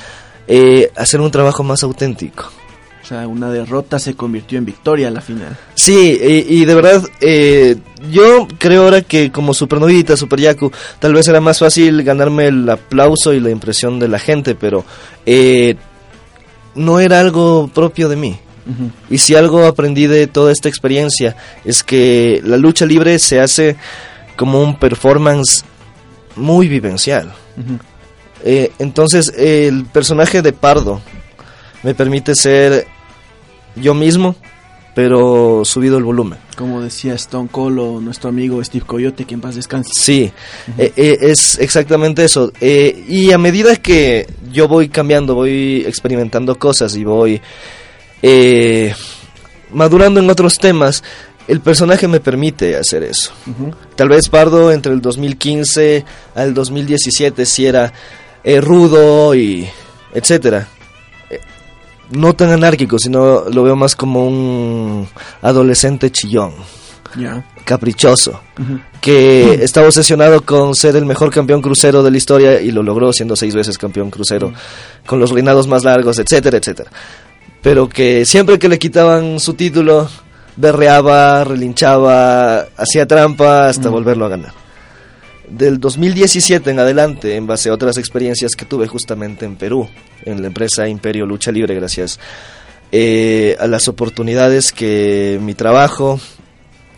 eh, 0.49 0.90
hacer 0.97 1.21
un 1.21 1.30
trabajo 1.30 1.62
más 1.62 1.83
auténtico. 1.85 2.50
O 3.02 3.06
sea, 3.06 3.28
una 3.28 3.50
derrota 3.50 3.99
se 3.99 4.14
convirtió 4.14 4.56
en 4.59 4.64
victoria 4.64 5.09
a 5.09 5.11
la 5.11 5.21
final. 5.21 5.56
Sí, 5.75 6.18
y, 6.21 6.62
y 6.62 6.64
de 6.64 6.75
verdad, 6.75 7.02
eh, 7.21 7.76
yo 8.11 8.49
creo 8.59 8.85
ahora 8.85 9.02
que 9.02 9.30
como 9.30 9.52
Supernovita, 9.52 10.16
Super 10.16 10.40
Yaku, 10.40 10.73
tal 10.99 11.12
vez 11.12 11.28
era 11.28 11.40
más 11.40 11.59
fácil 11.59 12.02
ganarme 12.02 12.47
el 12.49 12.68
aplauso 12.68 13.35
y 13.35 13.40
la 13.40 13.50
impresión 13.50 13.99
de 14.00 14.09
la 14.09 14.18
gente, 14.18 14.54
pero 14.54 14.85
eh, 15.26 15.76
no 16.75 16.99
era 16.99 17.21
algo 17.21 17.68
propio 17.73 18.09
de 18.09 18.16
mí. 18.16 18.38
Y 19.11 19.18
si 19.18 19.35
algo 19.35 19.66
aprendí 19.66 20.06
de 20.06 20.26
toda 20.26 20.50
esta 20.50 20.68
experiencia 20.68 21.37
es 21.64 21.83
que 21.83 22.40
la 22.44 22.56
lucha 22.56 22.87
libre 22.87 23.18
se 23.18 23.40
hace 23.40 23.76
como 24.37 24.62
un 24.62 24.78
performance 24.78 25.64
muy 26.37 26.68
vivencial. 26.68 27.33
Eh, 28.42 28.73
entonces 28.78 29.33
el 29.37 29.85
personaje 29.87 30.42
de 30.42 30.52
Pardo 30.52 31.00
me 31.83 31.94
permite 31.94 32.35
ser 32.35 32.87
yo 33.76 33.94
mismo, 33.94 34.37
pero 34.94 35.64
subido 35.64 35.99
el 35.99 36.04
volumen. 36.04 36.38
Como 36.56 36.80
decía 36.80 37.14
Stone 37.14 37.49
Cold 37.50 37.78
o 37.78 38.00
nuestro 38.00 38.30
amigo 38.30 38.62
Steve 38.62 38.85
Coyote, 38.87 39.25
que 39.25 39.35
en 39.35 39.40
paz 39.40 39.56
descanse. 39.56 39.90
Sí, 39.94 40.33
eh, 40.78 40.92
eh, 40.97 41.18
es 41.21 41.59
exactamente 41.59 42.25
eso. 42.25 42.52
Eh, 42.61 43.04
y 43.09 43.33
a 43.33 43.38
medida 43.38 43.76
que 43.76 44.26
yo 44.52 44.68
voy 44.68 44.88
cambiando, 44.88 45.35
voy 45.35 45.85
experimentando 45.87 46.59
cosas 46.59 46.94
y 46.97 47.04
voy 47.04 47.40
eh, 48.26 48.95
madurando 49.71 50.19
en 50.19 50.31
otros 50.31 50.57
temas, 50.57 51.04
el 51.47 51.61
personaje 51.61 52.09
me 52.09 52.21
permite 52.21 52.75
hacer 52.75 53.02
eso. 53.02 53.33
Tal 53.97 54.09
vez 54.09 54.31
Pardo 54.31 54.73
entre 54.73 54.95
el 54.95 55.02
2015 55.02 56.04
al 56.35 56.54
2017 56.54 57.45
si 57.45 57.66
era 57.66 57.93
eh, 58.43 58.62
rudo 58.62 59.35
y 59.35 59.69
etcétera. 60.14 60.69
Eh, 61.28 61.38
No 62.12 62.33
tan 62.33 62.50
anárquico, 62.50 62.99
sino 62.99 63.45
lo 63.50 63.62
veo 63.62 63.76
más 63.76 63.95
como 63.95 64.26
un 64.26 65.07
adolescente 65.43 66.11
chillón. 66.11 66.54
Ya. 67.16 67.45
caprichoso, 67.64 68.40
que 69.00 69.62
estaba 69.62 69.87
obsesionado 69.87 70.40
con 70.45 70.75
ser 70.75 70.97
el 70.97 71.07
mejor 71.07 71.31
campeón 71.31 71.62
crucero 71.62 72.02
de 72.02 72.11
la 72.11 72.16
historia 72.16 72.61
y 72.61 72.73
lo 72.73 72.83
logró 72.83 73.12
siendo 73.12 73.37
seis 73.37 73.54
veces 73.54 73.78
campeón 73.78 74.11
crucero, 74.11 74.52
con 75.07 75.21
los 75.21 75.31
reinados 75.31 75.69
más 75.69 75.85
largos, 75.85 76.19
etcétera, 76.19 76.59
etcétera. 76.59 76.90
Pero 77.64 77.88
que 77.88 78.26
siempre 78.26 78.59
que 78.59 78.68
le 78.68 78.78
quitaban 78.78 79.40
su 79.40 79.54
título, 79.54 80.06
berreaba, 80.54 81.44
relinchaba, 81.44 82.66
hacía 82.76 83.06
trampa 83.06 83.68
hasta 83.68 83.88
volverlo 83.88 84.26
a 84.26 84.28
ganar. 84.28 84.52
Del 85.49 85.80
2017 85.80 86.71
en 86.71 86.78
adelante, 86.78 87.37
en 87.37 87.47
base 87.47 87.71
a 87.71 87.73
otras 87.73 87.97
experiencias 87.97 88.54
que 88.54 88.66
tuve 88.66 88.87
justamente 88.87 89.47
en 89.47 89.56
Perú, 89.56 89.88
en 90.26 90.42
la 90.42 90.49
empresa 90.49 90.87
Imperio 90.87 91.25
Lucha 91.25 91.50
Libre, 91.50 91.75
gracias 91.75 92.21
eh, 92.92 93.56
a 93.59 93.66
las 93.66 93.88
oportunidades 93.88 94.71
que 94.71 95.38
mi 95.40 95.54
trabajo 95.54 96.21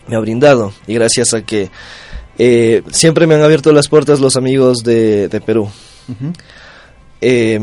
me 0.07 0.17
ha 0.17 0.19
brindado 0.19 0.73
y 0.85 0.95
gracias 0.95 1.33
a 1.33 1.43
que 1.43 1.69
eh, 2.37 2.83
siempre 2.91 3.25
me 3.25 3.35
han 3.35 3.41
abierto 3.41 3.71
las 3.71 3.87
puertas 3.87 4.19
los 4.19 4.35
amigos 4.35 4.83
de, 4.83 5.29
de 5.29 5.39
Perú. 5.39 5.69
Eh, 7.21 7.57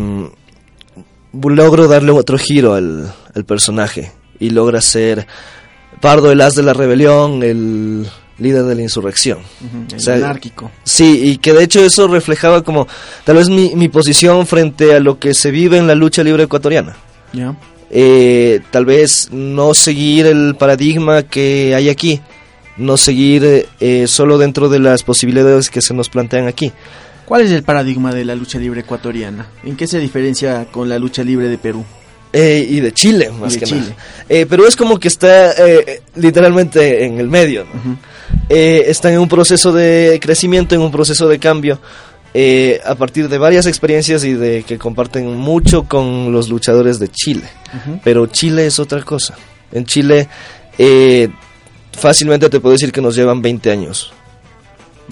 logro 1.42 1.88
darle 1.88 2.12
otro 2.12 2.38
giro 2.38 2.74
al, 2.74 3.12
al 3.34 3.44
personaje 3.44 4.12
y 4.38 4.50
logra 4.50 4.80
ser 4.80 5.26
Pardo 6.00 6.30
el 6.30 6.40
as 6.40 6.54
de 6.54 6.62
la 6.62 6.74
rebelión, 6.74 7.42
el 7.42 8.06
líder 8.38 8.64
de 8.64 8.74
la 8.74 8.82
insurrección. 8.82 9.38
El 9.90 9.96
O 9.96 10.00
sea, 10.00 10.16
anárquico. 10.16 10.70
Sí, 10.82 11.20
y 11.30 11.38
que 11.38 11.52
de 11.52 11.64
hecho 11.64 11.84
eso 11.84 12.08
reflejaba 12.08 12.62
como 12.62 12.86
tal 13.24 13.36
vez 13.36 13.48
mi, 13.48 13.74
mi 13.74 13.88
posición 13.88 14.46
frente 14.46 14.94
a 14.94 15.00
lo 15.00 15.18
que 15.18 15.34
se 15.34 15.50
vive 15.50 15.78
en 15.78 15.86
la 15.86 15.94
lucha 15.94 16.22
libre 16.22 16.42
ecuatoriana. 16.42 16.96
Ya. 17.32 17.56
Eh, 17.90 18.60
tal 18.70 18.84
vez 18.84 19.28
no 19.30 19.72
seguir 19.72 20.26
el 20.26 20.56
paradigma 20.58 21.22
que 21.22 21.74
hay 21.74 21.88
aquí, 21.88 22.20
no 22.76 22.96
seguir 22.96 23.66
eh, 23.80 24.06
solo 24.08 24.36
dentro 24.36 24.68
de 24.68 24.80
las 24.80 25.04
posibilidades 25.04 25.70
que 25.70 25.80
se 25.80 25.94
nos 25.94 26.08
plantean 26.08 26.48
aquí. 26.48 26.72
¿Cuál 27.24 27.42
es 27.42 27.50
el 27.50 27.62
paradigma 27.62 28.12
de 28.12 28.24
la 28.24 28.34
lucha 28.34 28.58
libre 28.58 28.80
ecuatoriana? 28.80 29.46
¿En 29.64 29.76
qué 29.76 29.86
se 29.86 29.98
diferencia 29.98 30.66
con 30.70 30.88
la 30.88 30.98
lucha 30.98 31.22
libre 31.24 31.48
de 31.48 31.58
Perú? 31.58 31.84
Eh, 32.32 32.66
y 32.68 32.80
de 32.80 32.92
Chile, 32.92 33.30
más 33.30 33.52
de 33.52 33.60
que 33.60 33.66
Chile. 33.66 33.80
nada. 33.80 33.96
Eh, 34.28 34.46
pero 34.48 34.66
es 34.66 34.74
como 34.74 34.98
que 34.98 35.08
está 35.08 35.52
eh, 35.52 36.02
literalmente 36.16 37.04
en 37.04 37.20
el 37.20 37.28
medio. 37.28 37.64
¿no? 37.64 37.96
Eh, 38.48 38.84
están 38.88 39.12
en 39.12 39.20
un 39.20 39.28
proceso 39.28 39.72
de 39.72 40.18
crecimiento, 40.20 40.74
en 40.74 40.80
un 40.80 40.90
proceso 40.90 41.28
de 41.28 41.38
cambio, 41.38 41.80
eh, 42.34 42.80
a 42.84 42.96
partir 42.96 43.28
de 43.28 43.38
varias 43.38 43.66
experiencias 43.66 44.24
y 44.24 44.32
de 44.34 44.64
que 44.64 44.76
comparten 44.76 45.36
mucho 45.36 45.84
con 45.84 46.32
los 46.32 46.48
luchadores 46.48 46.98
de 46.98 47.08
Chile. 47.08 47.44
Pero 48.02 48.26
Chile 48.26 48.66
es 48.66 48.80
otra 48.80 49.02
cosa. 49.02 49.34
En 49.70 49.84
Chile 49.86 50.28
eh, 50.76 51.28
fácilmente 51.92 52.50
te 52.50 52.58
puedo 52.58 52.72
decir 52.72 52.90
que 52.90 53.00
nos 53.00 53.14
llevan 53.14 53.40
20 53.40 53.70
años. 53.70 54.12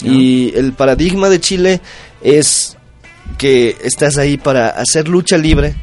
Y 0.01 0.53
el 0.55 0.73
paradigma 0.73 1.29
de 1.29 1.39
Chile 1.39 1.81
es 2.21 2.77
que 3.37 3.77
estás 3.83 4.17
ahí 4.17 4.37
para 4.37 4.69
hacer 4.69 5.07
lucha 5.07 5.37
libre, 5.37 5.75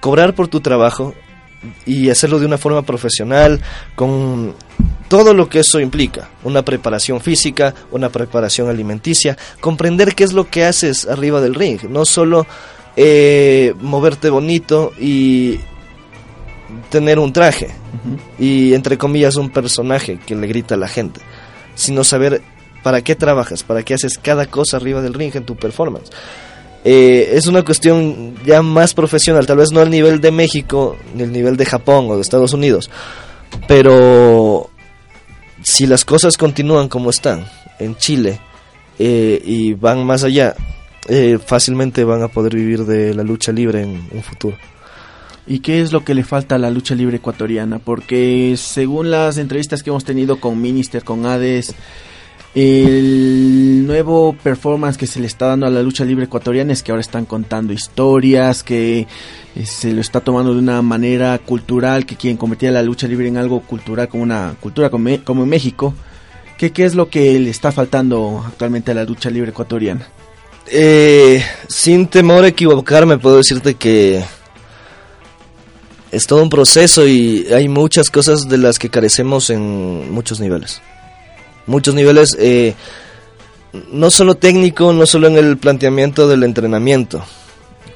cobrar 0.00 0.34
por 0.34 0.48
tu 0.48 0.60
trabajo 0.60 1.14
y 1.86 2.10
hacerlo 2.10 2.38
de 2.38 2.46
una 2.46 2.58
forma 2.58 2.82
profesional, 2.82 3.60
con 3.94 4.54
todo 5.08 5.34
lo 5.34 5.48
que 5.48 5.60
eso 5.60 5.78
implica, 5.80 6.28
una 6.42 6.64
preparación 6.64 7.20
física, 7.20 7.74
una 7.90 8.08
preparación 8.08 8.68
alimenticia, 8.68 9.36
comprender 9.60 10.14
qué 10.14 10.24
es 10.24 10.32
lo 10.32 10.48
que 10.48 10.64
haces 10.64 11.06
arriba 11.06 11.40
del 11.40 11.54
ring, 11.54 11.82
no 11.88 12.04
solo 12.04 12.46
eh, 12.96 13.74
moverte 13.80 14.30
bonito 14.30 14.92
y 14.98 15.60
tener 16.90 17.18
un 17.18 17.32
traje 17.32 17.68
y 18.38 18.74
entre 18.74 18.96
comillas 18.96 19.36
un 19.36 19.50
personaje 19.50 20.18
que 20.18 20.34
le 20.34 20.46
grita 20.46 20.74
a 20.74 20.78
la 20.78 20.88
gente, 20.88 21.20
sino 21.74 22.04
saber 22.04 22.42
para 22.82 23.02
qué 23.02 23.14
trabajas, 23.14 23.62
para 23.62 23.82
qué 23.82 23.94
haces 23.94 24.18
cada 24.18 24.46
cosa 24.46 24.76
arriba 24.76 25.00
del 25.00 25.14
ring 25.14 25.34
en 25.34 25.44
tu 25.44 25.56
performance. 25.56 26.10
Eh, 26.84 27.34
es 27.34 27.46
una 27.46 27.64
cuestión 27.64 28.34
ya 28.44 28.60
más 28.62 28.92
profesional, 28.92 29.46
tal 29.46 29.58
vez 29.58 29.70
no 29.70 29.80
al 29.80 29.90
nivel 29.90 30.20
de 30.20 30.32
México, 30.32 30.96
ni 31.14 31.22
al 31.22 31.32
nivel 31.32 31.56
de 31.56 31.64
Japón 31.64 32.06
o 32.10 32.16
de 32.16 32.22
Estados 32.22 32.52
Unidos, 32.52 32.90
pero 33.68 34.68
si 35.62 35.86
las 35.86 36.04
cosas 36.04 36.36
continúan 36.36 36.88
como 36.88 37.10
están 37.10 37.46
en 37.78 37.96
Chile 37.96 38.40
eh, 38.98 39.40
y 39.44 39.74
van 39.74 40.04
más 40.04 40.24
allá, 40.24 40.56
eh, 41.08 41.38
fácilmente 41.44 42.02
van 42.02 42.22
a 42.22 42.28
poder 42.28 42.56
vivir 42.56 42.84
de 42.84 43.14
la 43.14 43.22
lucha 43.22 43.52
libre 43.52 43.82
en 43.82 44.08
un 44.10 44.22
futuro. 44.22 44.56
¿Y 45.46 45.58
qué 45.58 45.80
es 45.80 45.92
lo 45.92 46.04
que 46.04 46.14
le 46.14 46.22
falta 46.22 46.54
a 46.54 46.58
la 46.58 46.70
lucha 46.70 46.94
libre 46.94 47.16
ecuatoriana? 47.16 47.78
Porque 47.80 48.54
según 48.56 49.10
las 49.10 49.38
entrevistas 49.38 49.82
que 49.82 49.90
hemos 49.90 50.04
tenido 50.04 50.38
con 50.38 50.60
Minister, 50.60 51.02
con 51.02 51.26
Hades, 51.26 51.74
el 52.54 53.86
nuevo 53.86 54.36
performance 54.42 54.98
que 54.98 55.06
se 55.06 55.20
le 55.20 55.26
está 55.26 55.46
dando 55.46 55.66
a 55.66 55.70
la 55.70 55.82
lucha 55.82 56.04
libre 56.04 56.24
ecuatoriana 56.24 56.72
es 56.72 56.82
que 56.82 56.92
ahora 56.92 57.00
están 57.00 57.24
contando 57.24 57.72
historias, 57.72 58.62
que 58.62 59.06
eh, 59.56 59.66
se 59.66 59.92
lo 59.92 60.02
está 60.02 60.20
tomando 60.20 60.52
de 60.52 60.58
una 60.58 60.82
manera 60.82 61.38
cultural, 61.38 62.04
que 62.04 62.16
quieren 62.16 62.36
convertir 62.36 62.68
a 62.68 62.72
la 62.72 62.82
lucha 62.82 63.08
libre 63.08 63.28
en 63.28 63.38
algo 63.38 63.60
cultural, 63.60 64.08
como 64.08 64.22
una 64.22 64.54
cultura 64.60 64.90
como, 64.90 65.08
en 65.08 65.48
México. 65.48 65.94
¿Qué, 66.58 66.72
¿Qué 66.72 66.84
es 66.84 66.94
lo 66.94 67.08
que 67.08 67.38
le 67.38 67.48
está 67.48 67.72
faltando 67.72 68.44
actualmente 68.46 68.90
a 68.90 68.94
la 68.94 69.04
lucha 69.04 69.30
libre 69.30 69.50
ecuatoriana? 69.50 70.06
Eh, 70.66 71.42
sin 71.68 72.06
temor 72.06 72.44
a 72.44 72.48
equivocarme, 72.48 73.16
puedo 73.16 73.38
decirte 73.38 73.74
que 73.74 74.22
es 76.10 76.26
todo 76.26 76.42
un 76.42 76.50
proceso 76.50 77.06
y 77.06 77.46
hay 77.52 77.68
muchas 77.68 78.10
cosas 78.10 78.46
de 78.46 78.58
las 78.58 78.78
que 78.78 78.90
carecemos 78.90 79.48
en 79.48 80.12
muchos 80.12 80.38
niveles. 80.38 80.82
Muchos 81.66 81.94
niveles, 81.94 82.36
eh, 82.38 82.74
no 83.90 84.10
solo 84.10 84.34
técnico, 84.34 84.92
no 84.92 85.06
solo 85.06 85.28
en 85.28 85.36
el 85.36 85.56
planteamiento 85.58 86.28
del 86.28 86.42
entrenamiento, 86.42 87.24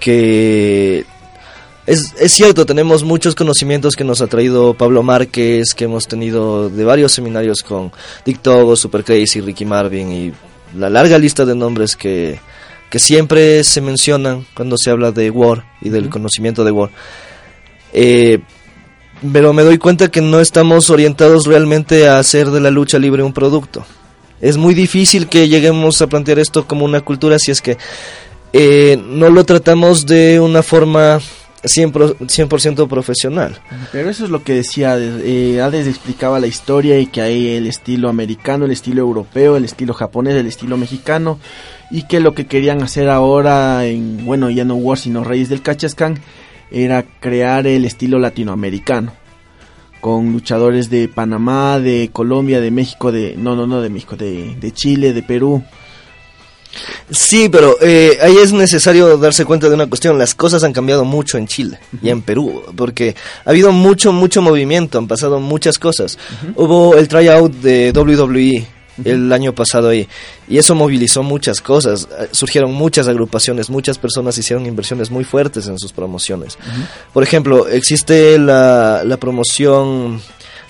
que 0.00 1.05
es, 1.87 2.14
es 2.18 2.33
cierto, 2.33 2.66
tenemos 2.66 3.05
muchos 3.05 3.35
conocimientos 3.35 3.94
que 3.94 4.05
nos 4.05 4.20
ha 4.20 4.26
traído 4.26 4.74
Pablo 4.74 5.02
Márquez, 5.02 5.74
que 5.74 5.85
hemos 5.85 6.09
tenido 6.09 6.68
de 6.68 6.85
varios 6.85 7.12
seminarios 7.12 7.62
con 7.62 7.92
Dick 8.24 8.40
Togo, 8.40 8.76
Super 8.76 9.05
Crazy, 9.05 9.40
Ricky 9.40 9.64
Marvin 9.64 10.12
y 10.12 10.33
la 10.76 10.90
larga 10.90 11.18
lista 11.18 11.44
de 11.44 11.55
nombres 11.55 11.96
que, 11.96 12.40
que 12.90 12.98
siempre 12.98 13.62
se 13.64 13.81
mencionan 13.81 14.46
cuando 14.55 14.76
se 14.76 14.90
habla 14.90 15.12
de 15.12 15.31
War 15.31 15.64
y 15.81 15.90
del 15.90 16.09
conocimiento 16.09 16.64
de 16.64 16.70
War. 16.70 16.90
Eh, 17.92 18.40
pero 19.33 19.52
me 19.52 19.62
doy 19.62 19.79
cuenta 19.79 20.09
que 20.09 20.20
no 20.20 20.40
estamos 20.40 20.90
orientados 20.90 21.46
realmente 21.46 22.09
a 22.09 22.18
hacer 22.18 22.50
de 22.50 22.61
la 22.61 22.70
lucha 22.70 22.98
libre 22.98 23.22
un 23.22 23.33
producto. 23.33 23.85
Es 24.40 24.57
muy 24.57 24.74
difícil 24.74 25.29
que 25.29 25.48
lleguemos 25.48 26.02
a 26.02 26.09
plantear 26.09 26.38
esto 26.38 26.66
como 26.66 26.85
una 26.85 27.00
cultura 27.00 27.38
si 27.38 27.50
es 27.50 27.62
que 27.62 27.79
eh, 28.52 29.02
no 29.09 29.31
lo 29.31 29.44
tratamos 29.44 30.07
de 30.07 30.40
una 30.40 30.62
forma 30.62 31.20
100%, 31.62 32.18
100% 32.18 32.88
profesional. 32.88 33.59
Pero 33.92 34.11
eso 34.11 34.24
es 34.24 34.31
lo 34.31 34.42
que 34.42 34.55
decía, 34.55 34.92
Hades. 34.92 35.22
Eh, 35.24 35.61
Hades 35.61 35.87
explicaba 35.87 36.38
la 36.38 36.46
historia 36.46 36.98
y 36.98 37.07
que 37.07 37.22
hay 37.22 37.57
el 37.57 37.66
estilo 37.66 38.09
americano, 38.09 38.66
el 38.66 38.72
estilo 38.72 39.00
europeo, 39.00 39.57
el 39.57 39.64
estilo 39.64 39.94
japonés, 39.94 40.35
el 40.35 40.46
estilo 40.46 40.76
mexicano 40.76 41.38
y 41.90 42.07
que 42.07 42.20
lo 42.20 42.35
que 42.35 42.46
querían 42.46 42.83
hacer 42.83 43.09
ahora 43.09 43.87
en, 43.87 44.24
bueno, 44.24 44.50
ya 44.50 44.64
no 44.64 44.74
War 44.74 44.98
sino 44.98 45.24
Reyes 45.24 45.48
del 45.48 45.62
Cachascán 45.62 46.20
era 46.70 47.05
crear 47.20 47.66
el 47.66 47.85
estilo 47.85 48.18
latinoamericano 48.18 49.12
con 50.00 50.33
luchadores 50.33 50.88
de 50.90 51.09
Panamá, 51.09 51.81
de 51.81 52.11
Colombia, 52.12 52.61
de 52.61 52.70
México, 52.70 53.11
de 53.11 53.35
no, 53.37 53.57
no, 53.57 53.66
no 53.66 53.81
de 53.81 53.90
México, 53.90 54.16
de, 54.16 54.55
de 54.55 54.72
Chile, 54.72 55.12
de 55.12 55.22
Perú. 55.22 55.64
Sí, 57.11 57.48
pero 57.48 57.76
eh, 57.81 58.18
ahí 58.20 58.37
es 58.37 58.52
necesario 58.52 59.16
darse 59.16 59.44
cuenta 59.44 59.68
de 59.68 59.74
una 59.74 59.87
cuestión. 59.87 60.18
Las 60.18 60.35
cosas 60.35 60.62
han 60.64 60.72
cambiado 60.72 61.05
mucho 61.05 61.38
en 61.38 61.46
Chile 61.46 61.79
y 62.02 62.11
en 62.11 62.22
Perú, 62.22 62.62
porque 62.76 63.14
ha 63.44 63.50
habido 63.50 63.72
mucho, 63.72 64.12
mucho 64.12 64.42
movimiento, 64.42 64.98
han 64.98 65.09
pasado 65.09 65.40
muchas 65.40 65.79
cosas. 65.79 66.18
Hubo 66.55 66.94
el 66.94 67.09
tryout 67.09 67.52
de 67.55 67.92
WWE 67.92 68.75
el 69.04 69.32
año 69.32 69.54
pasado 69.54 69.88
ahí, 69.88 70.09
y 70.48 70.59
eso 70.59 70.74
movilizó 70.74 71.22
muchas 71.22 71.61
cosas. 71.61 72.09
Eh, 72.18 72.28
Surgieron 72.32 72.72
muchas 72.72 73.09
agrupaciones, 73.09 73.70
muchas 73.70 73.98
personas 73.98 74.38
hicieron 74.38 74.66
inversiones 74.66 75.11
muy 75.11 75.24
fuertes 75.24 75.66
en 75.68 75.78
sus 75.78 75.92
promociones. 75.92 76.59
Por 77.12 77.22
ejemplo, 77.22 77.68
existe 77.68 78.38
la, 78.38 79.02
la 79.04 79.16
promoción 79.16 80.20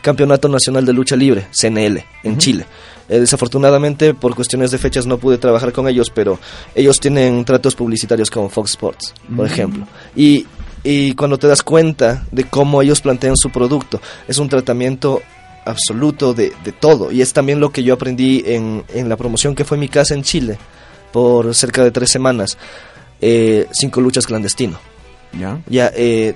Campeonato 0.03 0.49
Nacional 0.49 0.87
de 0.87 0.93
Lucha 0.93 1.17
Libre, 1.17 1.49
CNL, 1.51 2.05
en 2.23 2.39
Chile. 2.39 2.67
Eh, 3.09 3.21
desafortunadamente, 3.21 4.15
por 4.15 4.35
cuestiones 4.35 4.71
de 4.71 4.79
fechas, 4.79 5.07
no 5.07 5.19
pude 5.19 5.39
trabajar 5.39 5.73
con 5.73 5.89
ellos, 5.89 6.11
pero 6.11 6.39
ellos 6.75 6.99
tienen 7.01 7.45
tratos 7.45 7.75
publicitarios 7.75 8.31
con 8.31 8.51
Fox 8.51 8.71
Sports, 8.71 9.15
por 9.35 9.47
ejemplo. 9.47 9.87
Y, 10.15 10.47
y 10.83 11.15
cuando 11.15 11.39
te 11.39 11.47
das 11.47 11.63
cuenta 11.63 12.25
de 12.33 12.45
cómo 12.45 12.83
ellos 12.83 13.01
plantean 13.01 13.37
su 13.37 13.51
producto, 13.51 14.01
es 14.27 14.39
un 14.39 14.49
tratamiento 14.49 15.23
absoluto 15.67 16.33
de, 16.33 16.53
de 16.65 16.73
todo. 16.73 17.13
Y 17.13 17.21
es 17.21 17.33
también 17.33 17.61
lo 17.61 17.71
que 17.71 17.83
yo 17.83 17.93
aprendí 17.93 18.43
en, 18.47 18.85
en 18.95 19.09
la 19.09 19.17
promoción 19.17 19.55
que 19.55 19.65
fue 19.65 19.77
mi 19.77 19.89
casa 19.89 20.15
en 20.15 20.23
Chile, 20.23 20.59
por 21.13 21.55
cerca 21.55 21.85
de 21.85 21.91
tres 21.91 22.11
semanas. 22.11 22.57
Eh, 23.21 23.67
cinco 23.73 24.01
luchas 24.01 24.27
clandestino. 24.27 24.79
¿Ya? 25.39 25.61
Ya, 25.69 25.93
eh, 25.95 26.35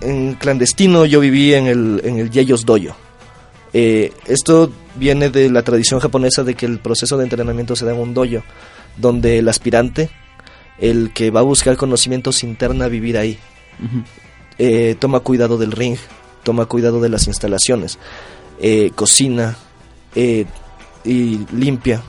en 0.00 0.34
clandestino 0.34 1.04
yo 1.06 1.20
viví 1.20 1.54
en 1.54 1.66
el, 1.66 2.00
en 2.04 2.18
el 2.18 2.30
Yeyos 2.30 2.64
Doyo. 2.64 2.94
Eh, 3.72 4.12
esto 4.26 4.72
viene 4.96 5.30
de 5.30 5.50
la 5.50 5.62
tradición 5.62 6.00
japonesa 6.00 6.42
de 6.42 6.54
que 6.54 6.66
el 6.66 6.80
proceso 6.80 7.16
de 7.16 7.24
entrenamiento 7.24 7.76
se 7.76 7.84
da 7.84 7.92
en 7.92 8.00
un 8.00 8.14
dojo, 8.14 8.42
donde 8.96 9.38
el 9.38 9.48
aspirante, 9.48 10.10
el 10.78 11.12
que 11.12 11.30
va 11.30 11.40
a 11.40 11.44
buscar 11.44 11.76
conocimientos 11.76 12.42
interna 12.42 12.86
a 12.86 12.88
vivir 12.88 13.16
ahí, 13.16 13.38
eh, 14.58 14.96
toma 14.98 15.20
cuidado 15.20 15.56
del 15.56 15.72
ring, 15.72 15.96
toma 16.42 16.66
cuidado 16.66 17.00
de 17.00 17.10
las 17.10 17.28
instalaciones, 17.28 17.98
eh, 18.60 18.90
cocina 18.94 19.56
y 20.14 20.46
limpia. 21.52 22.02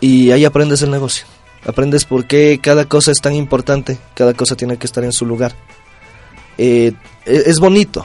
Y 0.00 0.30
ahí 0.30 0.44
aprendes 0.44 0.82
el 0.82 0.90
negocio. 0.90 1.26
Aprendes 1.64 2.04
por 2.04 2.26
qué 2.26 2.58
cada 2.60 2.86
cosa 2.86 3.12
es 3.12 3.18
tan 3.18 3.34
importante, 3.34 3.98
cada 4.14 4.34
cosa 4.34 4.56
tiene 4.56 4.76
que 4.76 4.86
estar 4.86 5.04
en 5.04 5.12
su 5.12 5.26
lugar. 5.26 5.54
E, 6.58 6.92
es 7.24 7.58
bonito 7.60 8.04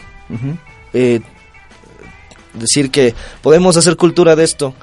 decir 2.58 2.92
que 2.92 3.14
podemos 3.42 3.78
hacer 3.78 3.96
cultura 3.96 4.36
de 4.36 4.44
esto, 4.44 4.74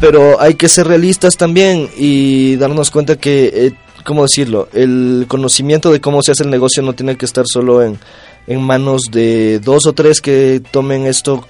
pero 0.00 0.40
hay 0.40 0.54
que 0.54 0.68
ser 0.68 0.86
realistas 0.86 1.36
también 1.36 1.88
y 1.96 2.56
darnos 2.56 2.90
cuenta 2.90 3.16
que, 3.16 3.50
eh, 3.52 3.72
¿cómo 4.04 4.22
decirlo? 4.22 4.68
El 4.72 5.26
conocimiento 5.28 5.92
de 5.92 6.00
cómo 6.00 6.22
se 6.22 6.32
hace 6.32 6.44
el 6.44 6.50
negocio 6.50 6.82
no 6.82 6.92
tiene 6.94 7.16
que 7.16 7.26
estar 7.26 7.44
solo 7.46 7.82
en, 7.82 7.98
en 8.46 8.62
manos 8.62 9.02
de 9.10 9.60
dos 9.60 9.86
o 9.86 9.92
tres 9.92 10.20
que 10.20 10.62
tomen 10.70 11.06
esto 11.06 11.46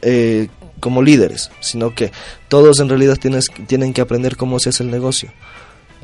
eh, 0.00 0.48
como 0.80 1.02
líderes, 1.02 1.50
sino 1.60 1.94
que 1.94 2.10
todos 2.48 2.80
en 2.80 2.88
realidad 2.88 3.16
tienes, 3.16 3.46
tienen 3.66 3.92
que 3.92 4.00
aprender 4.00 4.36
cómo 4.36 4.58
se 4.58 4.70
hace 4.70 4.82
el 4.82 4.90
negocio. 4.90 5.30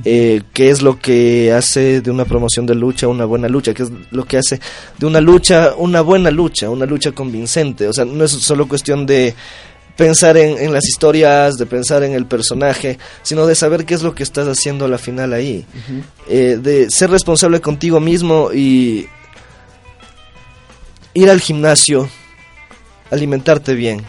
Eh, 0.05 0.43
qué 0.53 0.71
es 0.71 0.81
lo 0.81 1.01
que 1.01 1.53
hace 1.53 2.01
de 2.01 2.13
una 2.13 2.25
promoción 2.25 2.67
de 2.67 2.77
lucha 2.77 3.09
una 3.09 3.25
buena 3.25 3.49
lucha, 3.49 3.75
qué 3.75 3.83
es 3.83 3.91
lo 4.13 4.25
que 4.27 4.39
hace 4.39 4.61
de 4.97 5.07
una 5.07 5.21
lucha 5.21 5.75
una 5.77 6.03
buena 6.03 6.31
lucha, 6.31 6.71
una 6.71 6.87
lucha 6.87 7.11
convincente. 7.11 7.89
O 7.89 7.93
sea, 7.93 8.05
no 8.05 8.23
es 8.25 8.31
solo 8.31 8.69
cuestión 8.69 9.07
de 9.07 9.35
pensar 9.97 10.37
en, 10.37 10.73
las 10.73 10.87
historias, 10.87 11.59
de 11.59 11.67
pensar 11.67 12.05
en 12.05 12.13
el 12.13 12.27
personaje, 12.27 12.99
sino 13.25 13.47
de 13.47 13.57
saber 13.57 13.85
qué 13.85 13.95
es 13.95 14.05
lo 14.05 14.15
que 14.15 14.23
estás 14.23 14.47
haciendo 14.47 14.85
a 14.85 14.89
la 14.89 14.99
final 14.99 15.33
ahí. 15.33 15.67
Eh, 16.29 16.57
de 16.63 16.89
ser 16.89 17.11
responsable 17.11 17.61
contigo 17.61 17.99
mismo 17.99 18.53
y 18.55 19.09
ir 21.19 21.31
al 21.31 21.41
gimnasio, 21.41 22.09
alimentarte 23.11 23.75
bien. 23.75 24.03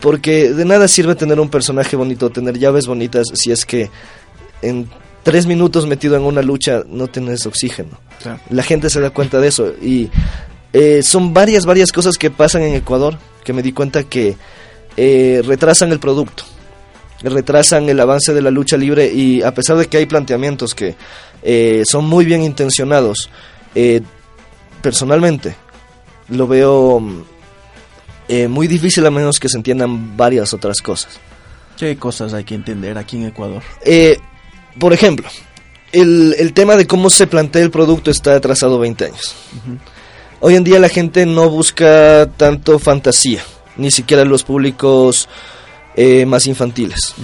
Porque 0.00 0.52
de 0.52 0.64
nada 0.64 0.88
sirve 0.88 1.14
tener 1.14 1.38
un 1.38 1.48
personaje 1.48 1.94
bonito, 1.94 2.30
tener 2.30 2.58
llaves 2.58 2.86
bonitas, 2.88 3.28
si 3.34 3.52
es 3.52 3.64
que 3.64 3.90
en 4.60 4.88
tres 5.22 5.46
minutos 5.46 5.86
metido 5.86 6.16
en 6.16 6.22
una 6.22 6.42
lucha 6.42 6.82
no 6.88 7.06
tienes 7.06 7.46
oxígeno. 7.46 8.00
La 8.50 8.64
gente 8.64 8.90
se 8.90 9.00
da 9.00 9.10
cuenta 9.10 9.38
de 9.38 9.48
eso 9.48 9.72
y 9.80 10.10
eh, 10.72 11.02
son 11.04 11.32
varias, 11.32 11.64
varias 11.64 11.92
cosas 11.92 12.18
que 12.18 12.30
pasan 12.30 12.62
en 12.62 12.74
Ecuador 12.74 13.16
que 13.44 13.52
me 13.52 13.62
di 13.62 13.72
cuenta 13.72 14.02
que 14.02 14.36
eh, 14.96 15.42
retrasan 15.44 15.92
el 15.92 16.00
producto, 16.00 16.42
retrasan 17.22 17.88
el 17.88 18.00
avance 18.00 18.34
de 18.34 18.42
la 18.42 18.50
lucha 18.50 18.76
libre 18.76 19.12
y 19.12 19.42
a 19.42 19.54
pesar 19.54 19.76
de 19.76 19.86
que 19.86 19.98
hay 19.98 20.06
planteamientos 20.06 20.74
que 20.74 20.96
eh, 21.44 21.84
son 21.86 22.06
muy 22.06 22.24
bien 22.24 22.42
intencionados, 22.42 23.30
personalmente 24.82 25.54
lo 26.28 26.46
veo 26.46 27.02
muy 28.48 28.66
difícil 28.66 29.04
a 29.06 29.10
menos 29.10 29.38
que 29.38 29.48
se 29.48 29.58
entiendan 29.58 30.16
varias 30.16 30.54
otras 30.54 30.80
cosas. 30.80 31.20
¿Qué 31.76 31.96
cosas 31.96 32.32
hay 32.32 32.44
que 32.44 32.54
entender 32.54 32.96
aquí 32.96 33.16
en 33.16 33.26
Ecuador? 33.26 33.62
por 34.78 34.92
ejemplo, 34.92 35.28
el, 35.92 36.34
el, 36.38 36.54
tema 36.54 36.76
de 36.76 36.86
cómo 36.86 37.10
se 37.10 37.26
plantea 37.26 37.62
el 37.62 37.70
producto 37.70 38.10
está 38.10 38.34
atrasado 38.34 38.78
20 38.78 39.04
años. 39.04 39.34
Hoy 40.40 40.56
en 40.56 40.64
día 40.64 40.80
la 40.80 40.88
gente 40.88 41.26
no 41.26 41.48
busca 41.50 42.28
tanto 42.36 42.78
fantasía, 42.78 43.42
ni 43.76 43.90
siquiera 43.90 44.24
los 44.24 44.42
públicos 44.42 45.28
eh, 45.94 46.26
más 46.26 46.46
infantiles. 46.46 47.14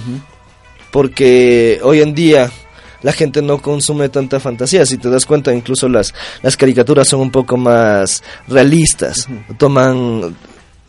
Porque 0.91 1.79
hoy 1.83 2.01
en 2.01 2.13
día 2.15 2.51
la 3.01 3.13
gente 3.13 3.41
no 3.41 3.61
consume 3.61 4.09
tanta 4.09 4.39
fantasía. 4.39 4.85
Si 4.85 4.97
te 4.97 5.09
das 5.09 5.25
cuenta, 5.25 5.53
incluso 5.53 5.87
las, 5.87 6.13
las 6.41 6.57
caricaturas 6.57 7.07
son 7.07 7.21
un 7.21 7.31
poco 7.31 7.57
más 7.57 8.23
realistas. 8.47 9.27
Toman, 9.57 10.35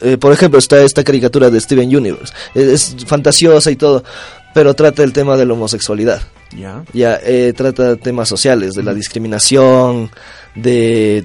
eh, 0.01 0.17
por 0.17 0.33
ejemplo, 0.33 0.59
está 0.59 0.83
esta 0.83 1.05
caricatura 1.05 1.51
de 1.51 1.61
Steven 1.61 1.95
Universe. 1.95 2.33
es 2.55 2.97
fantasiosa 3.07 3.71
y 3.71 3.77
todo, 3.77 4.03
pero 4.55 4.75
trata 4.75 5.03
el 5.03 5.13
tema 5.13 5.37
de 5.37 5.47
la 5.47 5.55
homosexualidad. 5.55 6.23
Ya. 6.57 6.85
Ya 6.93 7.19
eh, 7.23 7.53
trata 7.57 7.97
temas 7.97 8.29
sociales, 8.29 8.75
de 8.75 8.83
la 8.83 8.95
discriminación, 8.95 10.11
de 10.55 11.25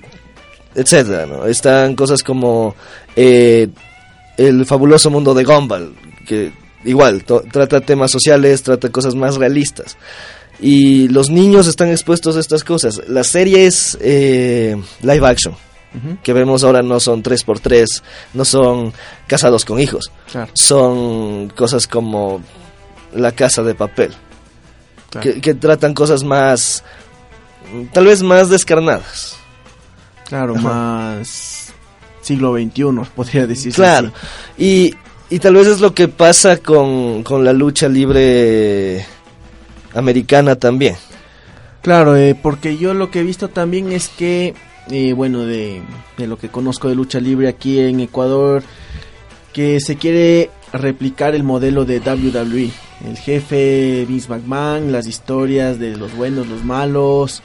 etcétera, 0.75 1.25
¿no? 1.25 1.45
Están 1.45 1.95
cosas 1.95 2.21
como 2.21 2.75
eh, 3.15 3.69
el 4.37 4.65
fabuloso 4.65 5.09
mundo 5.09 5.33
de 5.33 5.43
Gumball, 5.43 5.95
que 6.27 6.51
igual 6.83 7.23
trata 7.23 7.81
temas 7.81 8.11
sociales, 8.11 8.61
trata 8.61 8.89
cosas 8.89 9.15
más 9.15 9.37
realistas. 9.37 9.97
Y 10.59 11.07
los 11.09 11.29
niños 11.29 11.67
están 11.67 11.89
expuestos 11.89 12.37
a 12.37 12.39
estas 12.39 12.63
cosas. 12.63 13.01
Las 13.07 13.27
series 13.27 13.97
eh, 14.01 14.75
live 15.01 15.27
action 15.27 15.55
que 16.23 16.33
vemos 16.33 16.65
ahora 16.65 16.81
no 16.81 16.99
son 16.99 17.23
3x3, 17.23 18.01
no 18.33 18.43
son 18.43 18.91
casados 19.27 19.63
con 19.63 19.79
hijos. 19.79 20.11
Son 20.53 21.47
cosas 21.55 21.87
como 21.87 22.41
La 23.13 23.31
Casa 23.31 23.63
de 23.63 23.75
Papel 23.75 24.13
que, 25.19 25.53
tratan 25.53 25.93
cosas 25.93 26.23
más, 26.23 26.83
tal 27.93 28.05
vez 28.05 28.21
más 28.21 28.49
descarnadas. 28.49 29.37
Claro, 30.27 30.55
más 30.55 31.73
siglo 32.21 32.53
XXI, 32.53 32.83
podría 33.15 33.47
decir. 33.47 33.73
Claro, 33.73 34.11
y, 34.57 34.93
y 35.29 35.39
tal 35.39 35.55
vez 35.55 35.67
es 35.67 35.79
lo 35.79 35.93
que 35.93 36.07
pasa 36.07 36.57
con, 36.57 37.23
con 37.23 37.43
la 37.43 37.53
lucha 37.53 37.87
libre 37.87 39.05
americana 39.95 40.55
también. 40.55 40.95
Claro, 41.81 42.15
eh, 42.15 42.37
porque 42.41 42.77
yo 42.77 42.93
lo 42.93 43.11
que 43.11 43.19
he 43.19 43.23
visto 43.23 43.49
también 43.49 43.91
es 43.91 44.09
que, 44.09 44.53
eh, 44.89 45.13
bueno, 45.13 45.45
de, 45.45 45.81
de, 46.17 46.27
lo 46.27 46.37
que 46.37 46.49
conozco 46.49 46.89
de 46.89 46.95
lucha 46.95 47.19
libre 47.19 47.47
aquí 47.47 47.79
en 47.79 47.99
Ecuador, 47.99 48.63
que 49.53 49.79
se 49.79 49.95
quiere 49.95 50.49
replicar 50.73 51.35
el 51.35 51.43
modelo 51.43 51.85
de 51.85 51.99
WWE 51.99 52.71
el 53.03 53.17
jefe 53.17 54.05
Vince 54.07 54.29
McMahon, 54.29 54.91
las 54.91 55.07
historias 55.07 55.79
de 55.79 55.97
los 55.97 56.15
buenos, 56.15 56.47
los 56.47 56.63
malos 56.63 57.41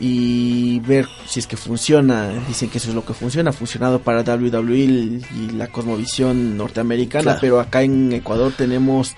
y 0.00 0.80
ver 0.80 1.06
si 1.26 1.40
es 1.40 1.46
que 1.46 1.56
funciona. 1.56 2.30
Dicen 2.46 2.68
que 2.68 2.78
eso 2.78 2.90
es 2.90 2.94
lo 2.94 3.04
que 3.04 3.14
funciona. 3.14 3.50
Ha 3.50 3.54
funcionado 3.54 4.00
para 4.00 4.22
WWE 4.22 4.76
y 4.76 5.50
la 5.54 5.68
cosmovisión 5.68 6.56
norteamericana, 6.56 7.38
pero 7.40 7.60
acá 7.60 7.82
en 7.82 8.12
Ecuador 8.12 8.52
tenemos 8.56 9.14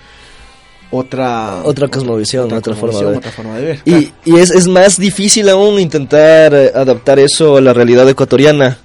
otra 0.91 1.61
otra 1.63 1.87
cosmovisión, 1.87 2.51
otra, 2.51 2.75
forma, 2.75 3.57
de 3.57 3.65
ver. 3.65 3.79
Y, 3.85 4.11
y 4.25 4.37
es, 4.37 4.51
es, 4.51 4.67
más 4.67 4.97
difícil 4.97 5.49
aún 5.49 5.79
intentar 5.79 6.53
eh, 6.53 6.71
adaptar 6.75 7.19
eso 7.19 7.57
a 7.57 7.61
la 7.61 7.73
realidad 7.73 8.07
ecuatoriana 8.07 8.77